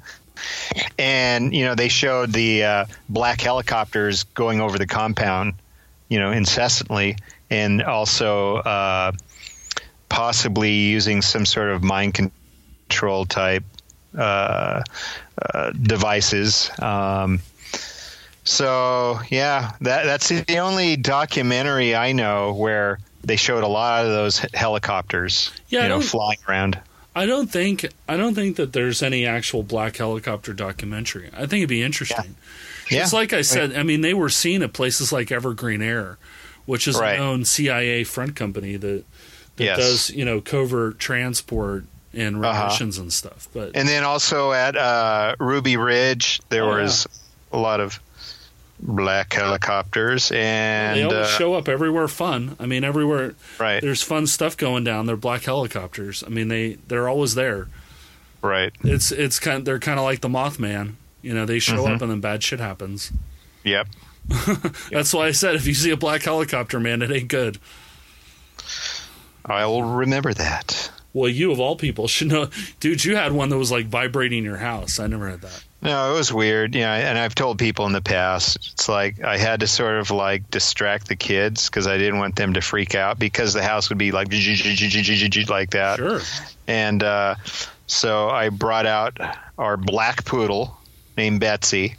And 0.98 1.54
you 1.54 1.66
know 1.66 1.76
they 1.76 1.90
showed 1.90 2.34
the 2.34 2.64
uh, 2.64 2.86
black 3.10 3.42
helicopters 3.42 4.24
going 4.24 4.62
over 4.62 4.78
the 4.78 4.88
compound, 4.88 5.56
you 6.10 6.20
know, 6.20 6.32
incessantly, 6.32 7.18
and 7.50 7.84
also 7.84 8.58
uh, 8.58 9.12
possibly 10.10 10.74
using 10.74 11.22
some 11.22 11.46
sort 11.46 11.70
of 11.70 11.84
mind 11.84 12.14
control 12.14 13.26
type 13.26 13.64
uh, 14.18 14.84
uh, 15.54 15.72
devices. 15.72 16.70
Um, 16.80 17.40
so 18.44 19.20
yeah, 19.30 19.74
that 19.82 20.06
that's 20.06 20.30
the 20.30 20.60
only 20.60 20.98
documentary 20.98 21.96
I 21.96 22.12
know 22.12 22.54
where 22.54 23.00
they 23.24 23.36
showed 23.36 23.64
a 23.64 23.68
lot 23.68 24.06
of 24.06 24.12
those 24.12 24.40
helicopters, 24.54 25.52
Yeah, 25.70 25.84
you 25.84 25.90
know, 25.90 26.02
flying 26.02 26.40
around. 26.48 26.80
I 27.16 27.26
don't 27.26 27.52
think 27.52 27.86
I 28.08 28.16
don't 28.18 28.36
think 28.36 28.56
that 28.56 28.74
there's 28.74 29.04
any 29.04 29.26
actual 29.26 29.64
black 29.64 29.98
helicopter 29.98 30.54
documentary. 30.54 31.30
I 31.34 31.40
think 31.40 31.56
it'd 31.56 31.70
be 31.70 31.84
interesting. 31.84 32.36
Yeah. 32.90 33.04
It's 33.04 33.14
like 33.14 33.34
I 33.34 33.42
said. 33.42 33.76
I 33.76 33.84
mean, 33.84 34.02
they 34.02 34.14
were 34.14 34.30
seen 34.30 34.62
at 34.64 34.74
places 34.74 35.12
like 35.12 35.32
Evergreen 35.32 35.82
Air, 35.82 36.18
which 36.66 36.88
is 36.88 36.98
Right. 36.98 37.16
a 37.16 37.18
known 37.18 37.46
CIA 37.46 38.04
front 38.06 38.36
company 38.36 38.76
that 38.78 39.04
that 39.58 39.64
Yes. 39.64 39.78
does 39.78 40.10
you 40.12 40.24
know 40.26 40.40
covert 40.42 41.00
transport 41.00 41.84
and 42.14 42.44
Uh-huh. 42.44 42.76
and 42.82 43.12
stuff. 43.14 43.48
But 43.54 43.72
And 43.76 43.88
then 43.88 44.04
also 44.04 44.52
at 44.54 44.76
uh, 44.78 45.36
Ruby 45.40 45.78
Ridge, 45.78 46.42
there 46.50 46.64
Oh, 46.66 46.82
was 46.82 47.08
a 47.52 47.58
lot 47.58 47.80
of 47.82 48.00
black 48.82 49.34
helicopters, 49.34 50.32
and 50.34 50.98
they 50.98 51.04
always 51.04 51.28
uh, 51.28 51.38
show 51.38 51.54
up 51.54 51.68
everywhere. 51.70 52.08
Fun. 52.08 52.56
I 52.60 52.66
mean, 52.66 52.84
everywhere 52.84 53.36
right, 53.60 53.82
there's 53.82 54.02
fun 54.02 54.28
stuff 54.28 54.58
going 54.58 54.84
down. 54.84 55.06
They're 55.06 55.16
black 55.16 55.44
helicopters. 55.44 56.24
I 56.26 56.30
mean, 56.30 56.48
they 56.48 56.74
they're 56.88 57.08
always 57.10 57.36
there. 57.36 57.68
right, 58.42 58.72
It's 58.84 59.12
it's 59.12 59.40
kind. 59.40 59.66
They're 59.66 59.80
kind 59.80 60.00
of 60.00 60.06
like 60.06 60.22
the 60.22 60.30
Mothman. 60.30 60.94
You 61.22 61.34
know, 61.34 61.46
they 61.46 61.60
show 61.60 61.76
Mm-hmm. 61.84 61.94
up 61.94 62.02
and 62.02 62.12
then 62.12 62.20
bad 62.22 62.42
shit 62.44 62.60
happens. 62.60 63.12
yep. 63.64 63.88
That's 64.92 65.14
why 65.14 65.28
I 65.28 65.32
said 65.32 65.56
if 65.56 65.68
you 65.68 65.74
see 65.74 65.92
a 65.92 65.98
black 65.98 66.24
helicopter, 66.24 66.80
man, 66.80 67.02
it 67.02 67.12
ain't 67.12 67.28
good. 67.28 67.58
I 69.46 69.66
will 69.66 69.84
remember 69.84 70.34
that. 70.34 70.92
Well, 71.14 71.30
you 71.30 71.52
of 71.52 71.60
all 71.60 71.76
people 71.76 72.08
should 72.08 72.28
know, 72.30 72.50
dude. 72.80 73.04
You 73.04 73.16
had 73.16 73.34
one 73.34 73.50
that 73.50 73.58
was 73.58 73.72
like 73.72 73.88
vibrating 73.88 74.44
your 74.44 74.58
house. 74.58 75.00
I 75.00 75.08
never 75.08 75.30
had 75.30 75.42
that. 75.42 75.64
No, 75.84 76.12
it 76.12 76.18
was 76.18 76.32
weird. 76.32 76.76
Yeah, 76.76 76.94
and 76.94 77.18
I've 77.18 77.34
told 77.34 77.58
people 77.58 77.88
in 77.88 77.92
the 77.92 78.02
past, 78.02 78.70
it's 78.74 78.88
like 78.88 79.24
I 79.24 79.38
had 79.38 79.62
to 79.62 79.68
sort 79.68 79.96
of 79.96 80.12
like 80.12 80.52
distract 80.52 81.08
the 81.08 81.16
kids 81.16 81.70
because 81.70 81.88
I 81.88 81.98
didn't 81.98 82.20
want 82.20 82.36
them 82.36 82.54
to 82.54 82.62
freak 82.62 82.94
out 82.94 83.18
because 83.18 83.54
the 83.54 83.64
house 83.64 83.90
would 83.90 83.98
be 83.98 84.12
like 84.12 84.30
like 85.50 85.72
that. 85.72 85.98
Sure. 85.98 86.22
And 86.68 87.02
uh, 87.02 87.36
so 87.88 88.30
I 88.30 88.50
brought 88.50 88.86
out 88.86 89.18
our 89.58 89.76
black 89.76 90.24
poodle 90.24 90.78
named 91.18 91.40
Betsy, 91.40 91.96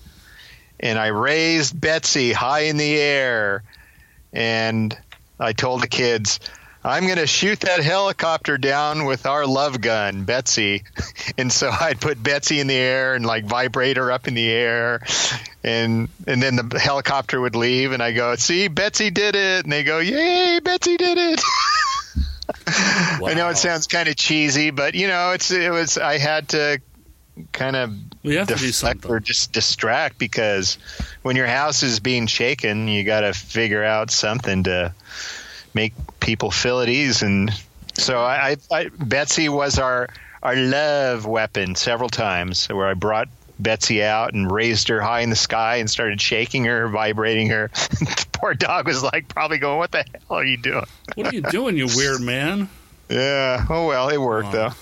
and 0.78 0.97
I 0.97 1.09
raised 1.09 1.78
Betsy 1.78 2.33
high 2.33 2.61
in 2.61 2.76
the 2.76 2.97
air, 2.97 3.64
and 4.33 4.97
I 5.41 5.55
told 5.55 5.83
the 5.83 5.89
kids. 5.89 6.39
I'm 6.85 7.05
going 7.07 7.18
to 7.18 7.28
shoot 7.28 7.61
that 7.61 7.80
helicopter 7.80 8.59
down 8.59 9.05
with 9.05 9.24
our 9.26 9.47
love 9.47 9.80
gun, 9.80 10.24
Betsy. 10.24 10.83
And 11.39 11.51
so 11.53 11.70
I'd 11.70 12.01
put 12.01 12.22
Betsy 12.22 12.61
in 12.61 12.66
the 12.66 12.74
air 12.74 13.14
and 13.14 13.24
like 13.24 13.45
vibrate 13.45 13.97
her 13.97 14.11
up 14.12 14.28
in 14.28 14.35
the 14.35 14.51
air. 14.51 15.01
And 15.64 16.09
and 16.26 16.43
then 16.43 16.57
the 16.57 16.78
helicopter 16.78 17.41
would 17.41 17.57
leave 17.57 17.93
and 17.93 18.03
I 18.03 18.12
go, 18.12 18.35
"See, 18.35 18.68
Betsy 18.68 19.11
did 19.11 19.35
it." 19.35 19.64
And 19.64 19.72
they 19.72 19.83
go, 19.83 19.99
"Yay, 19.99 20.61
Betsy 20.61 20.97
did 20.97 21.16
it." 21.16 21.41
I 23.24 23.35
know 23.35 23.49
it 23.49 23.57
sounds 23.57 23.87
kind 23.87 24.09
of 24.09 24.16
cheesy, 24.16 24.70
but 24.70 24.95
you 24.95 25.07
know, 25.09 25.30
it's 25.30 25.51
it 25.51 25.70
was 25.70 25.97
I 25.97 26.18
had 26.18 26.49
to 26.51 26.80
kind 27.53 27.76
of 27.76 27.95
We 28.22 28.35
have 28.35 28.49
to 28.49 28.55
do 28.55 28.66
deflect 28.66 29.03
something. 29.03 29.11
or 29.11 29.20
just 29.20 29.53
distract 29.53 30.18
because 30.18 30.76
when 31.22 31.37
your 31.37 31.47
house 31.47 31.83
is 31.83 32.01
being 32.01 32.26
shaken, 32.26 32.89
you 32.89 33.05
got 33.05 33.20
to 33.20 33.33
figure 33.33 33.83
out 33.83 34.11
something 34.11 34.64
to 34.64 34.93
make 35.75 35.95
people 36.20 36.51
feel 36.51 36.81
at 36.81 36.89
ease. 36.89 37.23
And 37.23 37.51
so 37.95 38.20
I, 38.20 38.57
I, 38.70 38.77
I 38.77 38.89
Betsy 38.89 39.49
was 39.49 39.79
our 39.79 40.09
our 40.43 40.57
love 40.57 41.27
weapon 41.27 41.75
several 41.75 42.09
times, 42.09 42.68
where 42.68 42.87
I 42.87 42.95
brought 42.95 43.29
Betsy 43.59 44.03
out 44.03 44.35
and 44.35 44.51
raised 44.51 44.89
her 44.89 45.01
high 45.01 45.20
in 45.20 45.31
the 45.31 45.37
sky 45.37 45.77
and 45.77 45.89
started 45.89 46.20
shaking 46.20 46.64
her, 46.64 46.89
vibrating 46.89 47.49
her. 47.51 47.70
the 47.75 48.27
poor 48.33 48.55
dog 48.55 48.87
was 48.87 49.03
like 49.03 49.29
probably 49.29 49.59
going, 49.59 49.79
"What 49.79 49.93
the 49.93 50.05
hell 50.29 50.39
are 50.39 50.45
you 50.45 50.57
doing?" 50.57 50.87
What 51.14 51.29
are 51.29 51.35
you 51.35 51.43
doing, 51.43 51.77
you 51.77 51.89
weird 51.95 52.20
man? 52.20 52.68
Yeah. 53.09 53.66
Oh 53.68 53.87
well, 53.87 54.09
it 54.09 54.18
worked 54.18 54.53
though. 54.53 54.73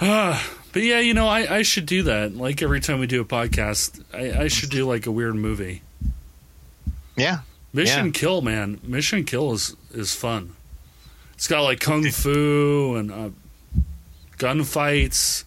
But 0.74 0.82
yeah, 0.82 0.98
you 0.98 1.14
know, 1.14 1.28
I, 1.28 1.58
I 1.58 1.62
should 1.62 1.86
do 1.86 2.02
that. 2.02 2.34
Like 2.36 2.60
every 2.60 2.80
time 2.80 2.98
we 2.98 3.06
do 3.06 3.20
a 3.20 3.24
podcast, 3.24 4.02
I, 4.12 4.42
I 4.42 4.48
should 4.48 4.70
do 4.70 4.84
like 4.84 5.06
a 5.06 5.12
weird 5.12 5.36
movie. 5.36 5.82
Yeah. 7.16 7.42
Mission 7.74 8.06
Yeah. 8.06 8.12
Kill, 8.12 8.40
man. 8.40 8.80
Mission 8.82 9.24
Kill 9.24 9.52
is 9.52 9.76
is 9.92 10.14
fun. 10.14 10.54
It's 11.34 11.46
got 11.48 11.62
like 11.62 11.80
kung 11.80 12.08
fu 12.10 12.94
and 12.96 13.10
uh, 13.12 13.28
gunfights. 14.38 15.44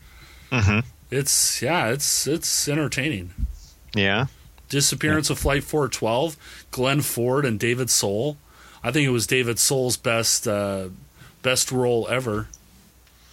hmm 0.52 0.80
It's 1.10 1.62
yeah, 1.62 1.88
it's 1.88 2.28
it's 2.28 2.68
entertaining. 2.68 3.32
Yeah. 3.96 4.28
Disappearance 4.70 5.30
of 5.30 5.40
Flight 5.40 5.64
412, 5.64 6.36
Glenn 6.72 7.02
Ford 7.02 7.46
and 7.46 7.58
David 7.58 7.90
Soul. 7.90 8.36
I 8.84 8.92
think 8.92 9.08
it 9.08 9.12
was 9.12 9.26
David 9.26 9.60
Soul's 9.60 9.96
best 9.98 10.48
uh, 10.48 10.90
best 11.42 11.72
role 11.72 12.08
ever. 12.10 12.48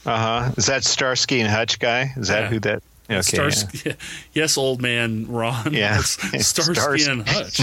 Uh 0.07 0.17
huh. 0.45 0.53
Is 0.57 0.67
that 0.67 0.85
Starsky 0.85 1.41
and 1.41 1.51
Hutch 1.51 1.79
guy? 1.81 2.13
Is 2.17 2.29
that 2.29 2.43
Yeah. 2.45 2.49
who 2.51 2.61
that? 2.61 2.83
Okay. 3.11 3.21
Starsky, 3.23 3.95
yes, 4.33 4.57
old 4.57 4.81
man 4.81 5.27
Ron. 5.29 5.73
Yeah. 5.75 5.99
Starsky 5.99 6.39
Starsky. 6.75 7.11
and 7.11 7.29
Hutch. 7.29 7.61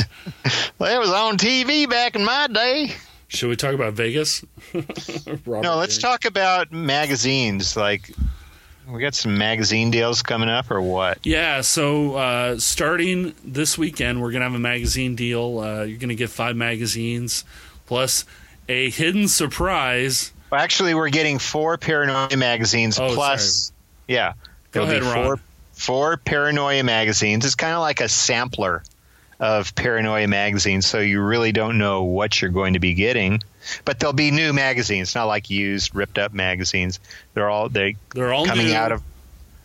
Well, 0.77 0.95
it 0.95 0.99
was 0.99 1.11
on 1.11 1.37
TV 1.37 1.89
back 1.89 2.15
in 2.15 2.23
my 2.23 2.47
day. 2.47 2.93
Should 3.27 3.49
we 3.49 3.55
talk 3.55 3.73
about 3.73 3.93
Vegas? 3.93 4.43
No, 5.47 5.75
let's 5.77 5.95
King. 5.97 6.01
talk 6.01 6.25
about 6.25 6.71
magazines. 6.71 7.75
Like, 7.77 8.11
we 8.87 8.99
got 9.01 9.15
some 9.15 9.37
magazine 9.37 9.89
deals 9.91 10.21
coming 10.21 10.49
up, 10.49 10.69
or 10.69 10.81
what? 10.81 11.19
Yeah, 11.23 11.61
so 11.61 12.15
uh, 12.15 12.57
starting 12.59 13.33
this 13.43 13.77
weekend, 13.77 14.21
we're 14.21 14.31
going 14.31 14.41
to 14.41 14.45
have 14.47 14.53
a 14.55 14.59
magazine 14.59 15.15
deal. 15.15 15.59
Uh, 15.59 15.83
you're 15.83 15.97
going 15.97 16.09
to 16.09 16.15
get 16.15 16.29
five 16.29 16.55
magazines 16.55 17.45
plus 17.85 18.25
a 18.69 18.89
hidden 18.89 19.27
surprise. 19.27 20.31
Well, 20.51 20.59
actually, 20.61 20.93
we're 20.93 21.09
getting 21.09 21.39
four 21.39 21.77
paranoia 21.77 22.35
magazines 22.37 22.99
Oh, 22.99 23.13
plus. 23.13 23.71
Yeah. 24.07 24.33
Go 24.71 24.85
be 24.85 24.91
ahead, 24.91 25.03
Ron. 25.03 25.13
four, 25.25 25.39
four 25.73 26.17
paranoia 26.17 26.83
magazines. 26.83 27.45
It's 27.45 27.55
kind 27.55 27.73
of 27.73 27.81
like 27.81 28.01
a 28.01 28.09
sampler 28.09 28.83
of 29.39 29.73
paranoia 29.75 30.27
magazines, 30.27 30.85
so 30.85 30.99
you 30.99 31.19
really 31.21 31.51
don't 31.51 31.77
know 31.77 32.03
what 32.03 32.41
you're 32.41 32.51
going 32.51 32.73
to 32.73 32.79
be 32.79 32.93
getting. 32.93 33.41
But 33.85 33.99
there'll 33.99 34.13
be 34.13 34.31
new 34.31 34.53
magazines, 34.53 35.13
not 35.15 35.25
like 35.25 35.49
used, 35.49 35.93
ripped 35.95 36.17
up 36.17 36.33
magazines. 36.33 36.99
They're 37.33 37.49
all 37.49 37.69
they 37.69 37.95
They're 38.13 38.33
all 38.33 38.45
coming 38.45 38.67
new, 38.67 38.73
out 38.75 38.91
of 38.91 39.01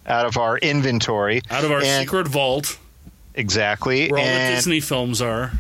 out 0.07 0.25
of 0.27 0.37
our 0.39 0.57
inventory. 0.59 1.43
out 1.51 1.65
of 1.65 1.71
our 1.73 1.83
and- 1.83 2.03
secret 2.03 2.27
vault. 2.29 2.79
exactly. 3.35 4.09
Where 4.09 4.21
all 4.21 4.27
and 4.27 4.53
the 4.53 4.57
Disney 4.57 4.81
films 4.81 5.21
are. 5.21 5.53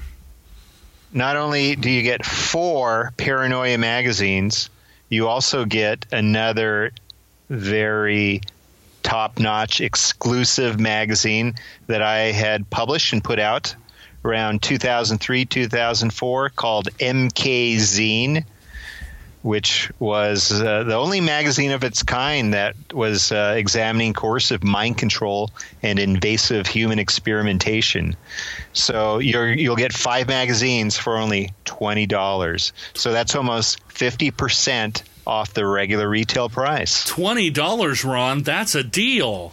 Not 1.12 1.36
only 1.36 1.76
do 1.76 1.90
you 1.90 2.02
get 2.02 2.24
four 2.26 3.12
Paranoia 3.16 3.78
magazines, 3.78 4.68
you 5.08 5.28
also 5.28 5.64
get 5.64 6.04
another 6.12 6.90
very 7.48 8.40
top 9.06 9.38
notch 9.38 9.80
exclusive 9.80 10.80
magazine 10.80 11.54
that 11.86 12.02
I 12.02 12.32
had 12.32 12.68
published 12.68 13.12
and 13.12 13.22
put 13.22 13.38
out 13.38 13.76
around 14.24 14.62
2003 14.62 15.44
2004 15.44 16.50
called 16.50 16.88
MK 16.98 17.76
Zine 17.76 18.44
which 19.42 19.92
was 20.00 20.50
uh, 20.50 20.82
the 20.82 20.96
only 20.96 21.20
magazine 21.20 21.70
of 21.70 21.84
its 21.84 22.02
kind 22.02 22.52
that 22.52 22.74
was 22.92 23.30
uh, 23.30 23.54
examining 23.56 24.12
coercive 24.12 24.64
mind 24.64 24.98
control 24.98 25.52
and 25.84 26.00
invasive 26.00 26.66
human 26.66 26.98
experimentation. 26.98 28.16
So 28.72 29.20
you 29.20 29.70
will 29.70 29.76
get 29.76 29.92
five 29.92 30.26
magazines 30.26 30.96
for 30.96 31.16
only 31.16 31.52
twenty 31.64 32.06
dollars. 32.06 32.72
So 32.94 33.12
that's 33.12 33.36
almost 33.36 33.80
fifty 33.88 34.32
percent 34.32 35.04
off 35.26 35.54
the 35.54 35.66
regular 35.66 36.08
retail 36.08 36.48
price. 36.48 37.04
Twenty 37.04 37.50
dollars, 37.50 38.04
Ron. 38.04 38.42
That's 38.42 38.74
a 38.74 38.82
deal. 38.84 39.52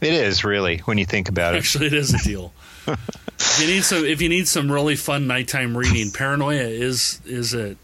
It 0.00 0.14
is 0.14 0.44
really 0.44 0.78
when 0.78 0.98
you 0.98 1.06
think 1.06 1.28
about 1.28 1.54
it. 1.54 1.58
Actually, 1.58 1.86
it 1.86 1.94
is 1.94 2.12
a 2.12 2.18
deal. 2.18 2.52
if 2.86 3.60
you 3.60 3.66
need 3.66 3.84
some, 3.84 4.04
if 4.04 4.20
you 4.20 4.28
need 4.28 4.48
some 4.48 4.70
really 4.70 4.96
fun 4.96 5.26
nighttime 5.26 5.76
reading, 5.76 6.10
Paranoia 6.10 6.64
is 6.64 7.20
is 7.24 7.54
it. 7.54 7.76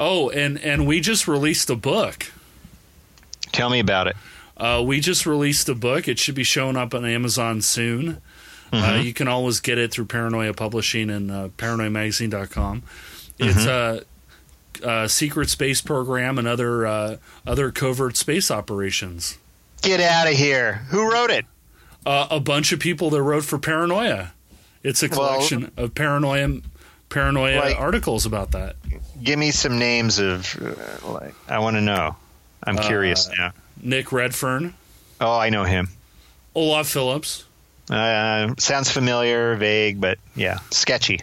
Oh, 0.00 0.30
and 0.30 0.58
and 0.58 0.86
we 0.86 1.00
just 1.00 1.28
released 1.28 1.70
a 1.70 1.76
book. 1.76 2.32
Tell 3.52 3.70
me 3.70 3.78
about 3.80 4.08
it. 4.08 4.16
Uh, 4.56 4.82
we 4.84 5.00
just 5.00 5.26
released 5.26 5.68
a 5.68 5.74
book. 5.74 6.08
It 6.08 6.18
should 6.18 6.34
be 6.34 6.44
showing 6.44 6.76
up 6.76 6.94
on 6.94 7.04
Amazon 7.04 7.62
soon. 7.62 8.20
Uh, 8.72 8.76
mm-hmm. 8.76 8.84
Uh, 8.84 9.00
you 9.00 9.14
can 9.14 9.28
always 9.28 9.60
get 9.60 9.78
it 9.78 9.92
through 9.92 10.06
Paranoia 10.06 10.52
Publishing 10.52 11.10
and 11.10 11.30
uh, 11.30 11.48
paranoiamagazine.com. 11.56 12.82
It's 13.38 13.64
mm-hmm. 13.64 14.04
A, 14.82 15.08
secret 15.08 15.50
space 15.50 15.80
program 15.80 16.38
and 16.38 16.48
other 16.48 16.86
uh, 16.86 17.16
other 17.46 17.70
covert 17.70 18.16
space 18.16 18.50
operations. 18.50 19.38
Get 19.82 20.00
out 20.00 20.26
of 20.26 20.34
here! 20.34 20.84
Who 20.90 21.10
wrote 21.10 21.30
it? 21.30 21.46
Uh, 22.04 22.26
a 22.30 22.40
bunch 22.40 22.72
of 22.72 22.80
people 22.80 23.10
that 23.10 23.22
wrote 23.22 23.44
for 23.44 23.58
Paranoia. 23.58 24.32
It's 24.82 25.02
a 25.02 25.08
collection 25.08 25.72
well, 25.76 25.86
of 25.86 25.94
paranoia 25.94 26.60
paranoia 27.08 27.58
like, 27.58 27.76
articles 27.76 28.26
about 28.26 28.52
that 28.52 28.76
give 29.22 29.38
me 29.38 29.50
some 29.50 29.78
names 29.78 30.18
of 30.18 30.56
uh, 30.60 31.12
like 31.12 31.34
I 31.48 31.58
want 31.58 31.76
to 31.76 31.80
know. 31.80 32.16
I'm 32.62 32.78
uh, 32.78 32.82
curious 32.82 33.28
now. 33.36 33.52
Nick 33.82 34.12
Redfern. 34.12 34.74
Oh, 35.20 35.38
I 35.38 35.50
know 35.50 35.64
him. 35.64 35.88
Olav 36.54 36.88
Phillips. 36.88 37.44
Uh, 37.90 38.54
sounds 38.58 38.90
familiar, 38.90 39.56
vague, 39.56 40.00
but 40.00 40.18
yeah, 40.34 40.58
sketchy. 40.70 41.20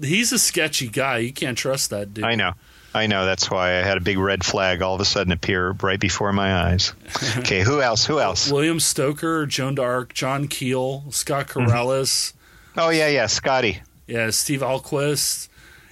He's 0.00 0.32
a 0.32 0.38
sketchy 0.38 0.88
guy. 0.88 1.18
You 1.18 1.32
can't 1.32 1.56
trust 1.56 1.90
that 1.90 2.12
dude. 2.12 2.24
I 2.24 2.34
know. 2.34 2.52
I 2.94 3.08
know. 3.08 3.26
That's 3.26 3.50
why 3.50 3.70
I 3.70 3.82
had 3.82 3.96
a 3.96 4.00
big 4.00 4.18
red 4.18 4.44
flag 4.44 4.80
all 4.80 4.94
of 4.94 5.00
a 5.00 5.04
sudden 5.04 5.32
appear 5.32 5.72
right 5.82 5.98
before 5.98 6.32
my 6.32 6.54
eyes. 6.54 6.92
okay, 7.38 7.62
who 7.62 7.82
else? 7.82 8.06
Who 8.06 8.20
else? 8.20 8.50
William 8.50 8.78
Stoker, 8.78 9.46
Joan 9.46 9.74
d'Arc, 9.74 10.14
John 10.14 10.46
Keel, 10.46 11.04
Scott 11.10 11.48
Corrales. 11.48 12.32
Mm-hmm. 12.32 12.80
Oh 12.80 12.90
yeah, 12.90 13.08
yeah, 13.08 13.26
Scotty. 13.26 13.80
Yeah, 14.06 14.30
Steve 14.30 14.60
Alquist, 14.60 15.48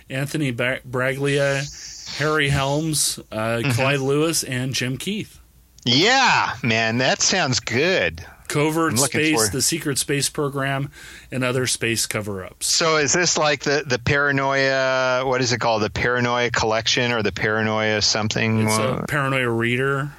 Anthony 0.09 0.53
Bragalia, 0.53 2.19
Harry 2.19 2.49
Helms, 2.49 3.19
uh, 3.33 3.37
mm-hmm. 3.37 3.71
Clyde 3.71 4.01
Lewis, 4.01 4.45
and 4.45 4.73
Jim 4.73 4.97
Keith. 4.97 5.41
Yeah, 5.85 6.55
man, 6.63 6.99
that 6.99 7.21
sounds 7.21 7.59
good. 7.59 8.25
Covert 8.53 8.99
Space, 8.99 9.49
the 9.51 9.63
Secret 9.63 9.99
Space 9.99 10.29
Program, 10.29 10.91
and 11.31 11.43
other 11.43 11.67
space 11.67 12.07
cover 12.07 12.45
ups. 12.45 12.67
So, 12.67 12.97
is 12.97 13.13
this 13.13 13.39
like 13.39 13.65
the, 13.65 13.83
the 13.87 13.99
Paranoia, 13.99 15.25
what 15.27 15.41
is 15.41 15.53
it 15.53 15.59
called? 15.59 15.83
The 15.83 15.91
Paranoia 15.91 16.51
Collection 16.51 17.13
or 17.13 17.23
the 17.23 17.33
Paranoia 17.33 18.03
something? 18.03 18.67
It's 18.67 18.77
a 18.77 19.05
Paranoia 19.09 19.49
Reader. 19.49 20.11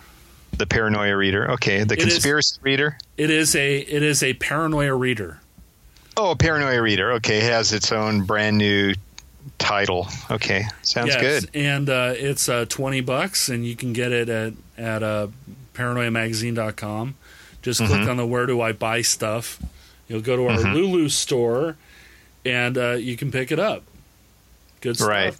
The 0.58 0.68
Paranoia 0.68 1.16
Reader. 1.16 1.52
Okay. 1.52 1.84
The 1.84 1.96
it 1.96 2.00
Conspiracy 2.00 2.58
is, 2.58 2.64
Reader? 2.64 2.98
It 3.18 3.30
is 3.30 3.56
a 3.56 3.78
it 3.78 4.04
is 4.04 4.24
a 4.24 4.34
Paranoia 4.34 4.94
Reader. 4.96 5.40
Oh, 6.16 6.32
a 6.32 6.36
Paranoia 6.36 6.82
Reader. 6.82 7.14
Okay. 7.14 7.38
It 7.38 7.44
has 7.44 7.74
its 7.74 7.92
own 7.92 8.24
brand 8.26 8.58
new 8.58 8.94
title. 9.58 10.08
Okay, 10.30 10.66
sounds 10.82 11.10
yes, 11.10 11.22
good. 11.22 11.50
And 11.56 11.90
uh, 11.90 12.14
it's 12.16 12.50
uh, 12.50 12.66
twenty 12.68 13.02
bucks, 13.02 13.50
and 13.50 13.66
you 13.66 13.76
can 13.76 13.94
get 13.94 14.12
it 14.12 14.30
at 14.30 14.54
at 14.78 15.04
uh, 15.04 15.28
paranoiamagazine.com. 15.74 17.16
Just 17.64 17.82
mm-hmm. 17.82 17.92
click 17.92 18.08
on 18.08 18.18
the 18.18 18.26
where 18.26 18.46
do 18.46 18.62
I 18.62 18.74
buy 18.74 19.02
stuff. 19.02 19.60
You'll 20.08 20.22
go 20.22 20.36
to 20.36 20.48
our 20.48 20.58
mm-hmm. 20.58 20.74
Lulu 20.74 21.10
store, 21.10 21.78
and 22.46 22.78
uh, 22.78 22.92
you 22.92 23.18
can 23.18 23.32
pick 23.32 23.52
it 23.52 23.60
up. 23.60 23.84
Good 24.82 24.98
stuff. 24.98 25.10
Right. 25.10 25.36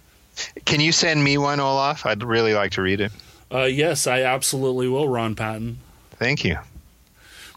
Can 0.64 0.80
you 0.80 0.90
send 0.90 1.22
me 1.22 1.38
one, 1.38 1.60
Olav? 1.60 2.04
I'd 2.04 2.24
really 2.24 2.54
like 2.54 2.72
to 2.72 2.82
read 2.82 3.00
it. 3.00 3.12
Uh, 3.52 3.64
yes, 3.64 4.08
I 4.08 4.22
absolutely 4.22 4.88
will, 4.88 5.08
Ron 5.08 5.36
Patton. 5.36 5.78
Thank 6.12 6.44
you. 6.44 6.58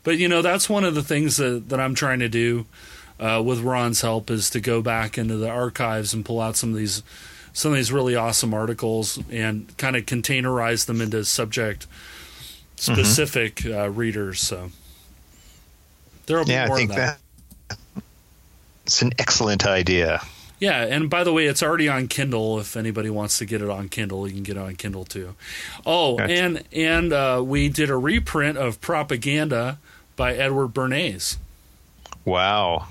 But 0.04 0.18
you 0.18 0.28
know 0.28 0.42
that's 0.42 0.70
one 0.70 0.84
of 0.84 0.96
the 0.96 1.04
things 1.04 1.38
that, 1.38 1.70
that 1.70 1.80
I'm 1.80 1.96
trying 1.96 2.20
to 2.20 2.30
do 2.30 2.66
uh, 3.20 3.42
with 3.44 3.62
Ron's 3.62 4.02
help 4.02 4.30
is 4.30 4.50
to 4.52 4.60
go 4.60 4.82
back 4.82 5.18
into 5.18 5.38
the 5.38 5.50
archives 5.50 6.14
and 6.14 6.24
pull 6.24 6.40
out 6.40 6.56
some 6.56 6.70
of 6.70 6.76
these 6.76 7.04
some 7.52 7.72
of 7.72 7.78
these 7.78 7.92
really 7.92 8.16
awesome 8.16 8.54
articles 8.54 9.20
and 9.32 9.76
kind 9.78 9.96
of 9.96 10.06
containerize 10.06 10.86
them 10.86 11.02
into 11.02 11.26
subject 11.26 11.88
specific 12.78 13.56
mm-hmm. 13.56 13.78
uh, 13.78 13.88
readers. 13.88 14.40
So 14.40 14.72
there'll 16.26 16.46
be 16.46 16.54
yeah, 16.54 16.68
more 16.68 16.78
I 16.78 16.80
think 16.80 16.90
of 16.92 16.96
that. 16.96 17.20
that. 17.70 17.78
It's 18.86 19.02
an 19.02 19.12
excellent 19.20 19.66
idea. 19.66 20.22
Yeah, 20.60 20.84
and 20.84 21.10
by 21.10 21.24
the 21.24 21.34
way, 21.34 21.46
it's 21.46 21.62
already 21.62 21.88
on 21.88 22.08
Kindle. 22.08 22.60
If 22.60 22.76
anybody 22.76 23.12
wants 23.12 23.38
to 23.40 23.46
get 23.46 23.62
it 23.62 23.70
on 23.70 23.90
Kindle, 23.90 24.28
you 24.28 24.34
can 24.34 24.44
get 24.44 24.58
it 24.58 24.62
on 24.62 24.76
Kindle 24.76 25.06
too. 25.06 25.36
Oh, 25.86 26.18
gotcha. 26.18 26.34
and 26.34 26.64
and 26.72 27.14
uh, 27.14 27.44
we 27.46 27.70
did 27.70 27.92
a 27.92 27.98
reprint 27.98 28.58
of 28.58 28.82
Propaganda 28.82 29.78
by 30.16 30.34
Edward 30.34 30.70
Bernays. 30.70 31.38
Wow, 32.26 32.88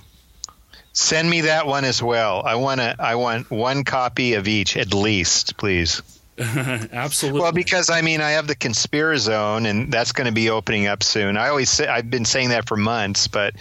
Send 0.97 1.29
me 1.29 1.43
that 1.43 1.67
one 1.67 1.85
as 1.85 2.03
well. 2.03 2.43
I 2.43 2.55
want 2.55 2.81
to. 2.81 2.97
I 2.99 3.17
want 3.17 3.51
one 3.51 3.85
copy 3.85 4.33
of 4.33 4.49
each 4.49 4.79
at 4.79 4.95
least, 4.95 5.59
please. 5.59 6.01
Absolutely. 6.93 7.41
Well, 7.41 7.53
because 7.53 7.89
I 7.89 8.03
mean, 8.03 8.21
I 8.21 8.33
have 8.33 8.47
the 8.47 8.55
Conspirazone, 8.55 9.67
and 9.67 9.91
that's 9.91 10.13
going 10.13 10.27
to 10.27 10.33
be 10.33 10.51
opening 10.51 10.87
up 10.87 11.03
soon. 11.03 11.37
I 11.37 11.49
always 11.49 11.71
say 11.71 11.87
I've 11.87 12.11
been 12.11 12.27
saying 12.27 12.51
that 12.51 12.69
for 12.69 12.77
months, 12.77 13.27
but 13.27 13.55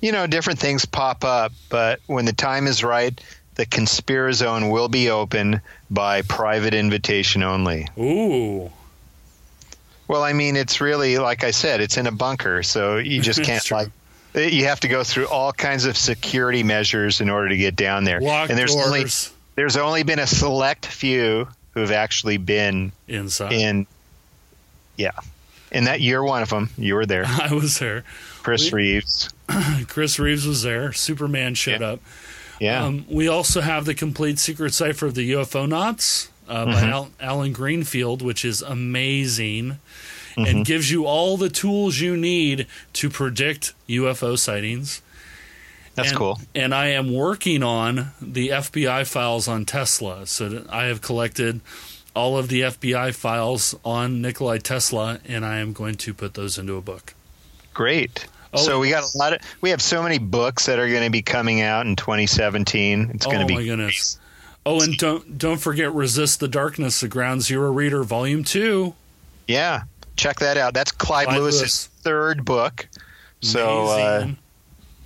you 0.00 0.12
know, 0.12 0.26
different 0.26 0.58
things 0.58 0.86
pop 0.86 1.24
up. 1.24 1.52
But 1.68 2.00
when 2.06 2.24
the 2.24 2.32
time 2.32 2.66
is 2.66 2.82
right, 2.82 3.18
the 3.56 3.66
Conspirazone 3.66 4.72
will 4.72 4.88
be 4.88 5.10
open 5.10 5.60
by 5.90 6.22
private 6.22 6.72
invitation 6.72 7.42
only. 7.42 7.86
Ooh. 7.98 8.70
Well, 10.08 10.24
I 10.24 10.32
mean, 10.32 10.56
it's 10.56 10.80
really 10.80 11.18
like 11.18 11.44
I 11.44 11.50
said, 11.50 11.82
it's 11.82 11.98
in 11.98 12.06
a 12.06 12.12
bunker, 12.12 12.62
so 12.62 12.96
you 12.96 13.20
just 13.20 13.42
can't 13.44 13.70
like 13.70 13.88
you 14.34 14.64
have 14.64 14.80
to 14.80 14.88
go 14.88 15.04
through 15.04 15.28
all 15.28 15.52
kinds 15.52 15.84
of 15.84 15.98
security 15.98 16.62
measures 16.62 17.20
in 17.20 17.28
order 17.28 17.50
to 17.50 17.56
get 17.58 17.76
down 17.76 18.04
there. 18.04 18.22
Locked 18.22 18.50
and 18.50 18.58
there's 18.58 18.74
doors. 18.74 18.86
only 18.86 19.04
there's 19.54 19.76
only 19.76 20.02
been 20.02 20.18
a 20.18 20.26
select 20.26 20.86
few 20.86 21.46
who've 21.72 21.90
actually 21.90 22.36
been 22.36 22.92
inside. 23.08 23.52
In 23.52 23.86
yeah, 24.96 25.12
and 25.70 25.86
that 25.86 26.00
you're 26.00 26.22
one 26.22 26.42
of 26.42 26.50
them. 26.50 26.70
You 26.76 26.94
were 26.94 27.06
there. 27.06 27.24
I 27.26 27.52
was 27.52 27.78
there. 27.78 28.04
Chris 28.42 28.72
we, 28.72 28.76
Reeves. 28.76 29.30
Chris 29.88 30.18
Reeves 30.18 30.46
was 30.46 30.62
there. 30.62 30.92
Superman 30.92 31.54
showed 31.54 31.80
yeah. 31.80 31.88
up. 31.88 32.00
Yeah. 32.60 32.84
Um, 32.84 33.06
we 33.08 33.26
also 33.28 33.60
have 33.60 33.86
the 33.86 33.94
complete 33.94 34.38
secret 34.38 34.72
cipher 34.72 35.06
of 35.06 35.14
the 35.14 35.32
UFOnauts 35.32 36.28
uh, 36.48 36.64
mm-hmm. 36.64 36.72
by 36.72 36.82
Al- 36.82 37.10
Allen 37.18 37.52
Greenfield, 37.52 38.22
which 38.22 38.44
is 38.44 38.62
amazing 38.62 39.78
mm-hmm. 40.36 40.44
and 40.44 40.64
gives 40.64 40.90
you 40.90 41.06
all 41.06 41.36
the 41.36 41.48
tools 41.48 42.00
you 42.00 42.16
need 42.16 42.66
to 42.94 43.10
predict 43.10 43.74
UFO 43.88 44.38
sightings. 44.38 45.02
That's 45.94 46.10
and, 46.10 46.18
cool. 46.18 46.40
And 46.54 46.74
I 46.74 46.88
am 46.88 47.12
working 47.12 47.62
on 47.62 48.12
the 48.20 48.48
FBI 48.48 49.06
files 49.06 49.46
on 49.48 49.64
Tesla. 49.64 50.26
So 50.26 50.64
I 50.70 50.84
have 50.84 51.02
collected 51.02 51.60
all 52.14 52.38
of 52.38 52.48
the 52.48 52.62
FBI 52.62 53.14
files 53.14 53.74
on 53.84 54.20
Nikolai 54.20 54.58
Tesla, 54.58 55.20
and 55.26 55.44
I 55.44 55.58
am 55.58 55.72
going 55.72 55.96
to 55.96 56.14
put 56.14 56.34
those 56.34 56.58
into 56.58 56.76
a 56.76 56.80
book. 56.80 57.14
Great. 57.74 58.26
Oh, 58.54 58.58
so 58.58 58.80
we 58.80 58.90
got 58.90 59.02
a 59.02 59.18
lot 59.18 59.32
of 59.32 59.40
we 59.62 59.70
have 59.70 59.80
so 59.80 60.02
many 60.02 60.18
books 60.18 60.66
that 60.66 60.78
are 60.78 60.88
going 60.88 61.04
to 61.04 61.10
be 61.10 61.22
coming 61.22 61.62
out 61.62 61.86
in 61.86 61.96
2017. 61.96 63.10
It's 63.14 63.24
going 63.24 63.40
to 63.40 63.46
be. 63.46 63.54
Oh 63.54 63.58
my 63.58 63.64
goodness! 63.64 64.18
Oh, 64.66 64.82
and 64.82 64.96
don't 64.98 65.38
don't 65.38 65.56
forget 65.56 65.92
Resist 65.92 66.40
the 66.40 66.48
Darkness, 66.48 67.00
the 67.00 67.08
Ground 67.08 67.42
Zero 67.42 67.72
Reader, 67.72 68.02
Volume 68.04 68.44
Two. 68.44 68.94
Yeah, 69.48 69.84
check 70.16 70.40
that 70.40 70.58
out. 70.58 70.74
That's 70.74 70.92
Clyde, 70.92 71.28
Clyde 71.28 71.40
Lewis's 71.40 71.60
Lewis. 71.60 71.86
third 72.02 72.44
book. 72.44 72.86
So, 73.40 73.86
uh, 73.86 74.28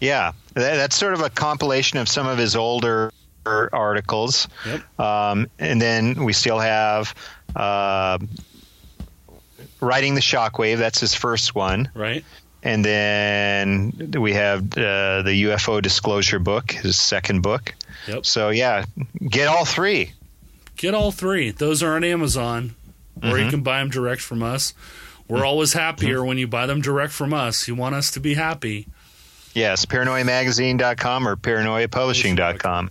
yeah, 0.01 0.33
that's 0.57 0.97
sort 0.97 1.13
of 1.13 1.21
a 1.21 1.29
compilation 1.29 1.99
of 1.99 2.09
some 2.09 2.27
of 2.27 2.39
his 2.39 2.57
older 2.57 3.13
articles. 3.45 4.49
Yep. 4.65 5.01
Um, 5.01 5.51
and 5.59 5.81
then 5.81 6.25
we 6.25 6.33
still 6.33 6.59
have 6.59 7.15
uh, 7.55 8.19
Riding 9.81 10.15
the 10.15 10.21
Shockwave. 10.21 10.79
That's 10.79 10.99
his 10.99 11.15
first 11.15 11.55
one. 11.55 11.91
Right. 11.95 12.25
and 12.63 12.85
then 12.85 14.13
we 14.19 14.33
have 14.33 14.63
uh, 14.73 15.23
the 15.23 15.45
UFO 15.45 15.81
Disclosure 15.83 16.39
book, 16.39 16.73
his 16.73 16.99
second 16.99 17.43
book. 17.43 17.75
Yep. 18.09 18.25
So 18.25 18.49
yeah, 18.49 18.87
get 19.29 19.49
all 19.49 19.65
three. 19.65 20.13
Get 20.77 20.95
all 20.95 21.13
three. 21.13 21.51
Those 21.51 21.83
are 21.83 21.95
on 21.97 22.03
Amazon, 22.03 22.75
or 23.23 23.29
mm-hmm. 23.29 23.45
you 23.45 23.51
can 23.51 23.63
buy 23.63 23.79
them 23.81 23.91
direct 23.91 24.23
from 24.23 24.43
us. 24.43 24.75
We're 25.29 25.45
always 25.45 25.73
happier 25.73 26.19
mm-hmm. 26.19 26.29
when 26.29 26.39
you 26.39 26.47
buy 26.47 26.67
them 26.67 26.81
direct 26.81 27.13
from 27.13 27.33
us. 27.33 27.69
You 27.69 27.75
want 27.75 27.95
us 27.95 28.11
to 28.13 28.21
be 28.21 28.35
happy. 28.35 28.87
Yes, 29.57 29.87
paranoiamagazine.com 29.87 31.27
or 31.27 31.35
paranoiapublishing.com. 31.35 32.91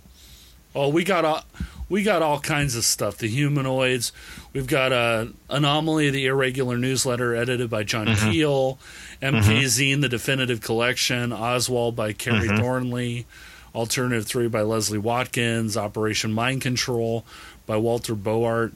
Oh, 0.74 0.88
we 0.88 1.04
got 1.04 1.24
all, 1.24 1.44
we 1.88 2.02
got 2.02 2.22
all 2.22 2.40
kinds 2.40 2.74
of 2.74 2.82
stuff. 2.82 3.18
The 3.18 3.28
humanoids. 3.28 4.10
We've 4.52 4.66
got 4.66 4.90
uh, 4.90 5.26
Anomaly, 5.48 6.10
the 6.10 6.26
irregular 6.26 6.76
newsletter 6.76 7.36
edited 7.36 7.70
by 7.70 7.84
John 7.84 8.08
mm-hmm. 8.08 8.32
Keel. 8.32 8.80
MK 9.22 9.42
mm-hmm. 9.42 9.64
Zine, 9.64 10.00
the 10.00 10.08
definitive 10.08 10.60
collection. 10.60 11.32
Oswald 11.32 11.94
by 11.94 12.12
Kerry 12.12 12.48
mm-hmm. 12.48 12.56
Thornley. 12.56 13.26
Alternative 13.72 14.26
3 14.26 14.48
by 14.48 14.62
Leslie 14.62 14.98
Watkins. 14.98 15.76
Operation 15.76 16.32
Mind 16.32 16.62
Control 16.62 17.24
by 17.66 17.76
Walter 17.76 18.16
Bowart. 18.16 18.72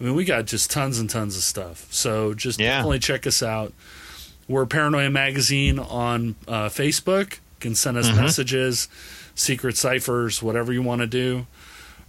I 0.00 0.04
mean, 0.04 0.14
we 0.14 0.24
got 0.24 0.46
just 0.46 0.70
tons 0.70 0.98
and 0.98 1.10
tons 1.10 1.36
of 1.36 1.42
stuff. 1.42 1.92
So 1.92 2.32
just 2.32 2.58
yeah. 2.58 2.76
definitely 2.76 3.00
check 3.00 3.26
us 3.26 3.42
out. 3.42 3.74
We're 4.46 4.66
Paranoia 4.66 5.10
Magazine 5.10 5.78
on 5.78 6.34
uh, 6.46 6.68
Facebook. 6.68 7.34
You 7.34 7.60
can 7.60 7.74
send 7.74 7.96
us 7.96 8.08
mm-hmm. 8.08 8.20
messages, 8.20 8.88
secret 9.34 9.76
ciphers, 9.76 10.42
whatever 10.42 10.72
you 10.72 10.82
want 10.82 11.00
to 11.00 11.06
do. 11.06 11.46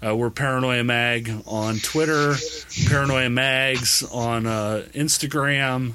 Uh, 0.05 0.15
we're 0.15 0.29
Paranoia 0.29 0.83
Mag 0.83 1.31
on 1.47 1.77
Twitter, 1.77 2.35
Paranoia 2.87 3.29
Mags 3.29 4.03
on 4.03 4.45
uh, 4.45 4.85
Instagram. 4.93 5.93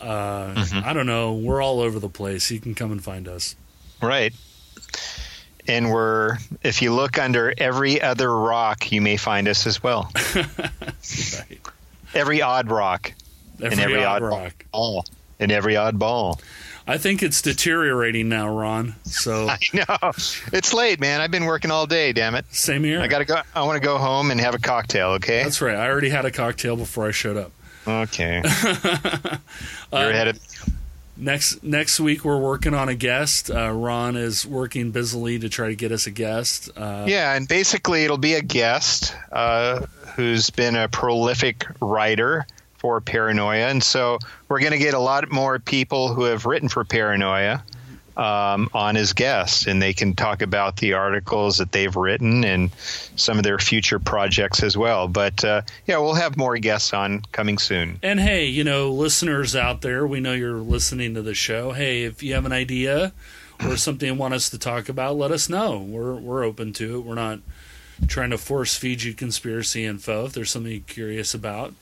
Uh, 0.00 0.54
mm-hmm. 0.54 0.88
I 0.88 0.92
don't 0.92 1.06
know. 1.06 1.34
We're 1.34 1.60
all 1.60 1.80
over 1.80 1.98
the 1.98 2.08
place. 2.08 2.50
You 2.52 2.60
can 2.60 2.76
come 2.76 2.92
and 2.92 3.02
find 3.02 3.26
us. 3.26 3.56
Right. 4.00 4.32
And 5.66 5.90
we're, 5.90 6.38
if 6.62 6.80
you 6.80 6.94
look 6.94 7.18
under 7.18 7.52
every 7.58 8.00
other 8.00 8.34
rock, 8.34 8.92
you 8.92 9.00
may 9.00 9.16
find 9.16 9.48
us 9.48 9.66
as 9.66 9.82
well. 9.82 10.10
right. 10.36 11.60
Every 12.14 12.40
odd 12.40 12.70
rock. 12.70 13.12
Every, 13.60 13.72
and 13.72 13.80
every 13.80 14.04
odd, 14.04 14.22
odd 14.22 14.28
rock. 14.28 14.64
Ball. 14.72 15.04
And 15.40 15.52
every 15.52 15.76
odd 15.76 15.98
ball. 15.98 16.40
I 16.88 16.96
think 16.96 17.22
it's 17.22 17.42
deteriorating 17.42 18.30
now, 18.30 18.48
Ron. 18.48 18.94
So 19.04 19.46
I 19.50 19.58
know 19.74 20.12
it's 20.52 20.72
late, 20.72 21.00
man. 21.00 21.20
I've 21.20 21.30
been 21.30 21.44
working 21.44 21.70
all 21.70 21.86
day. 21.86 22.14
Damn 22.14 22.34
it. 22.34 22.46
Same 22.50 22.82
here. 22.82 23.00
I 23.00 23.08
gotta 23.08 23.26
go. 23.26 23.40
I 23.54 23.62
want 23.64 23.80
to 23.80 23.86
go 23.86 23.98
home 23.98 24.30
and 24.30 24.40
have 24.40 24.54
a 24.54 24.58
cocktail. 24.58 25.10
Okay. 25.10 25.42
That's 25.42 25.60
right. 25.60 25.76
I 25.76 25.86
already 25.88 26.08
had 26.08 26.24
a 26.24 26.30
cocktail 26.30 26.76
before 26.76 27.06
I 27.06 27.10
showed 27.10 27.36
up. 27.36 27.52
Okay. 27.86 28.42
You're 29.92 30.10
ahead 30.10 30.28
of. 30.28 30.40
Next 31.20 31.62
next 31.64 31.98
week 31.98 32.24
we're 32.24 32.38
working 32.38 32.74
on 32.74 32.88
a 32.88 32.94
guest. 32.94 33.50
Uh, 33.50 33.70
Ron 33.70 34.16
is 34.16 34.46
working 34.46 34.92
busily 34.92 35.38
to 35.40 35.48
try 35.48 35.68
to 35.68 35.74
get 35.74 35.92
us 35.92 36.06
a 36.06 36.10
guest. 36.10 36.70
Uh, 36.74 37.04
yeah, 37.08 37.34
and 37.34 37.46
basically 37.46 38.04
it'll 38.04 38.18
be 38.18 38.34
a 38.34 38.40
guest 38.40 39.14
uh, 39.32 39.84
who's 40.14 40.50
been 40.50 40.76
a 40.76 40.88
prolific 40.88 41.66
writer 41.80 42.46
for 42.78 43.00
Paranoia. 43.00 43.68
And 43.68 43.82
so 43.82 44.18
we're 44.48 44.60
going 44.60 44.72
to 44.72 44.78
get 44.78 44.94
a 44.94 44.98
lot 44.98 45.30
more 45.30 45.58
people 45.58 46.14
who 46.14 46.24
have 46.24 46.46
written 46.46 46.68
for 46.68 46.84
Paranoia 46.84 47.62
um, 48.18 48.68
on 48.74 48.96
as 48.96 49.12
guests, 49.12 49.66
and 49.66 49.80
they 49.80 49.92
can 49.92 50.14
talk 50.14 50.42
about 50.42 50.76
the 50.78 50.94
articles 50.94 51.58
that 51.58 51.70
they've 51.70 51.94
written 51.94 52.44
and 52.44 52.74
some 52.74 53.38
of 53.38 53.44
their 53.44 53.58
future 53.58 54.00
projects 54.00 54.62
as 54.62 54.76
well. 54.76 55.06
But 55.06 55.44
uh, 55.44 55.62
yeah, 55.86 55.98
we'll 55.98 56.14
have 56.14 56.36
more 56.36 56.58
guests 56.58 56.92
on 56.92 57.22
coming 57.32 57.58
soon. 57.58 58.00
And 58.02 58.18
hey, 58.18 58.46
you 58.46 58.64
know, 58.64 58.90
listeners 58.90 59.54
out 59.54 59.82
there, 59.82 60.06
we 60.06 60.18
know 60.18 60.32
you're 60.32 60.54
listening 60.54 61.14
to 61.14 61.22
the 61.22 61.34
show. 61.34 61.72
Hey, 61.72 62.02
if 62.02 62.22
you 62.22 62.34
have 62.34 62.44
an 62.44 62.52
idea 62.52 63.12
or 63.64 63.76
something 63.76 64.08
you 64.08 64.14
want 64.14 64.34
us 64.34 64.50
to 64.50 64.58
talk 64.58 64.88
about, 64.88 65.16
let 65.16 65.30
us 65.30 65.48
know. 65.48 65.78
We're 65.78 66.14
we're 66.14 66.42
open 66.42 66.72
to 66.74 66.98
it. 66.98 67.04
We're 67.04 67.14
not 67.14 67.38
trying 68.08 68.30
to 68.30 68.38
force 68.38 68.76
feed 68.76 69.02
you 69.02 69.14
conspiracy 69.14 69.84
info. 69.84 70.26
If 70.26 70.32
there's 70.32 70.50
something 70.50 70.72
you're 70.72 70.80
curious 70.82 71.34
about, 71.34 71.74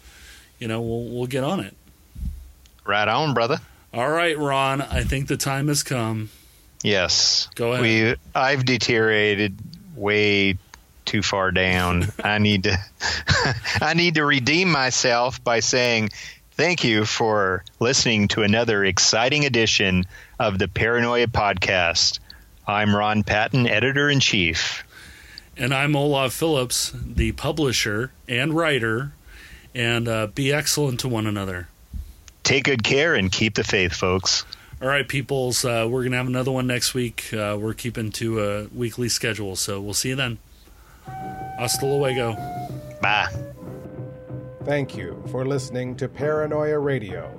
you 0.58 0.68
know, 0.68 0.80
we'll 0.80 1.04
we'll 1.04 1.26
get 1.26 1.44
on 1.44 1.60
it. 1.60 1.74
Right 2.84 3.08
on, 3.08 3.34
brother. 3.34 3.58
All 3.92 4.10
right, 4.10 4.38
Ron. 4.38 4.82
I 4.82 5.02
think 5.02 5.28
the 5.28 5.36
time 5.36 5.68
has 5.68 5.82
come. 5.82 6.30
Yes. 6.82 7.48
Go 7.54 7.72
ahead. 7.72 7.82
We 7.82 8.14
I've 8.34 8.64
deteriorated 8.64 9.56
way 9.96 10.58
too 11.04 11.22
far 11.22 11.50
down. 11.50 12.06
I 12.24 12.38
need 12.38 12.64
to 12.64 12.78
I 13.80 13.94
need 13.94 14.14
to 14.16 14.24
redeem 14.24 14.70
myself 14.70 15.42
by 15.42 15.60
saying 15.60 16.10
thank 16.52 16.84
you 16.84 17.04
for 17.04 17.64
listening 17.80 18.28
to 18.28 18.42
another 18.42 18.84
exciting 18.84 19.44
edition 19.46 20.04
of 20.38 20.58
the 20.58 20.68
Paranoia 20.68 21.26
podcast. 21.26 22.18
I'm 22.66 22.94
Ron 22.94 23.22
Patton, 23.22 23.66
editor 23.66 24.10
in 24.10 24.20
chief. 24.20 24.84
And 25.56 25.72
I'm 25.72 25.96
Olav 25.96 26.34
Phillips, 26.34 26.92
the 26.94 27.32
publisher 27.32 28.12
and 28.28 28.52
writer 28.52 29.12
and 29.76 30.08
uh, 30.08 30.26
be 30.28 30.52
excellent 30.52 31.00
to 31.00 31.08
one 31.08 31.26
another. 31.26 31.68
Take 32.42 32.64
good 32.64 32.82
care 32.82 33.14
and 33.14 33.30
keep 33.30 33.54
the 33.54 33.62
faith, 33.62 33.92
folks. 33.92 34.44
All 34.80 34.88
right, 34.88 35.06
peoples. 35.06 35.64
Uh, 35.64 35.86
we're 35.88 36.02
going 36.02 36.12
to 36.12 36.18
have 36.18 36.26
another 36.26 36.50
one 36.50 36.66
next 36.66 36.94
week. 36.94 37.32
Uh, 37.32 37.56
we're 37.60 37.74
keeping 37.74 38.10
to 38.12 38.42
a 38.42 38.64
weekly 38.68 39.08
schedule, 39.08 39.54
so 39.54 39.80
we'll 39.80 39.94
see 39.94 40.08
you 40.10 40.16
then. 40.16 40.38
Hasta 41.06 41.86
luego. 41.86 42.34
Bye. 43.00 43.28
Thank 44.64 44.96
you 44.96 45.22
for 45.30 45.46
listening 45.46 45.96
to 45.96 46.08
Paranoia 46.08 46.78
Radio, 46.78 47.30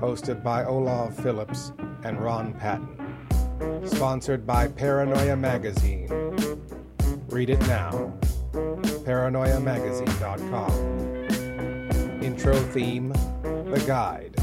hosted 0.00 0.42
by 0.42 0.64
Olav 0.64 1.16
Phillips 1.16 1.72
and 2.04 2.20
Ron 2.20 2.52
Patton. 2.54 2.92
Sponsored 3.86 4.46
by 4.46 4.68
Paranoia 4.68 5.36
Magazine. 5.36 6.08
Read 7.28 7.50
it 7.50 7.60
now. 7.60 8.12
ParanoiaMagazine.com. 8.52 11.15
Intro 12.26 12.56
theme, 12.56 13.10
The 13.44 13.80
Guide, 13.86 14.34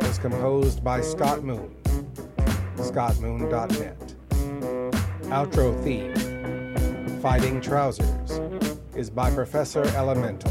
was 0.00 0.16
composed 0.16 0.82
by 0.82 1.02
Scott 1.02 1.44
Moon, 1.44 1.76
scottmoon.net. 2.76 4.14
Outro 5.24 5.78
theme, 5.84 7.20
Fighting 7.20 7.60
Trousers, 7.60 8.40
is 8.96 9.10
by 9.10 9.30
Professor 9.30 9.84
Elemental, 9.88 10.50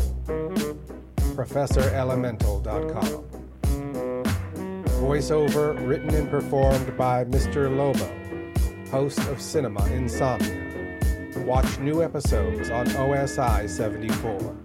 professorelemental.com. 1.34 3.24
Voiceover 5.02 5.88
written 5.88 6.14
and 6.14 6.30
performed 6.30 6.96
by 6.96 7.26
Mr. 7.26 7.76
Lobo, 7.76 8.08
host 8.92 9.18
of 9.30 9.42
Cinema 9.42 9.84
Insomnia. 9.88 11.00
Watch 11.38 11.80
new 11.80 12.04
episodes 12.04 12.70
on 12.70 12.86
OSI 12.86 13.68
74 13.68 14.56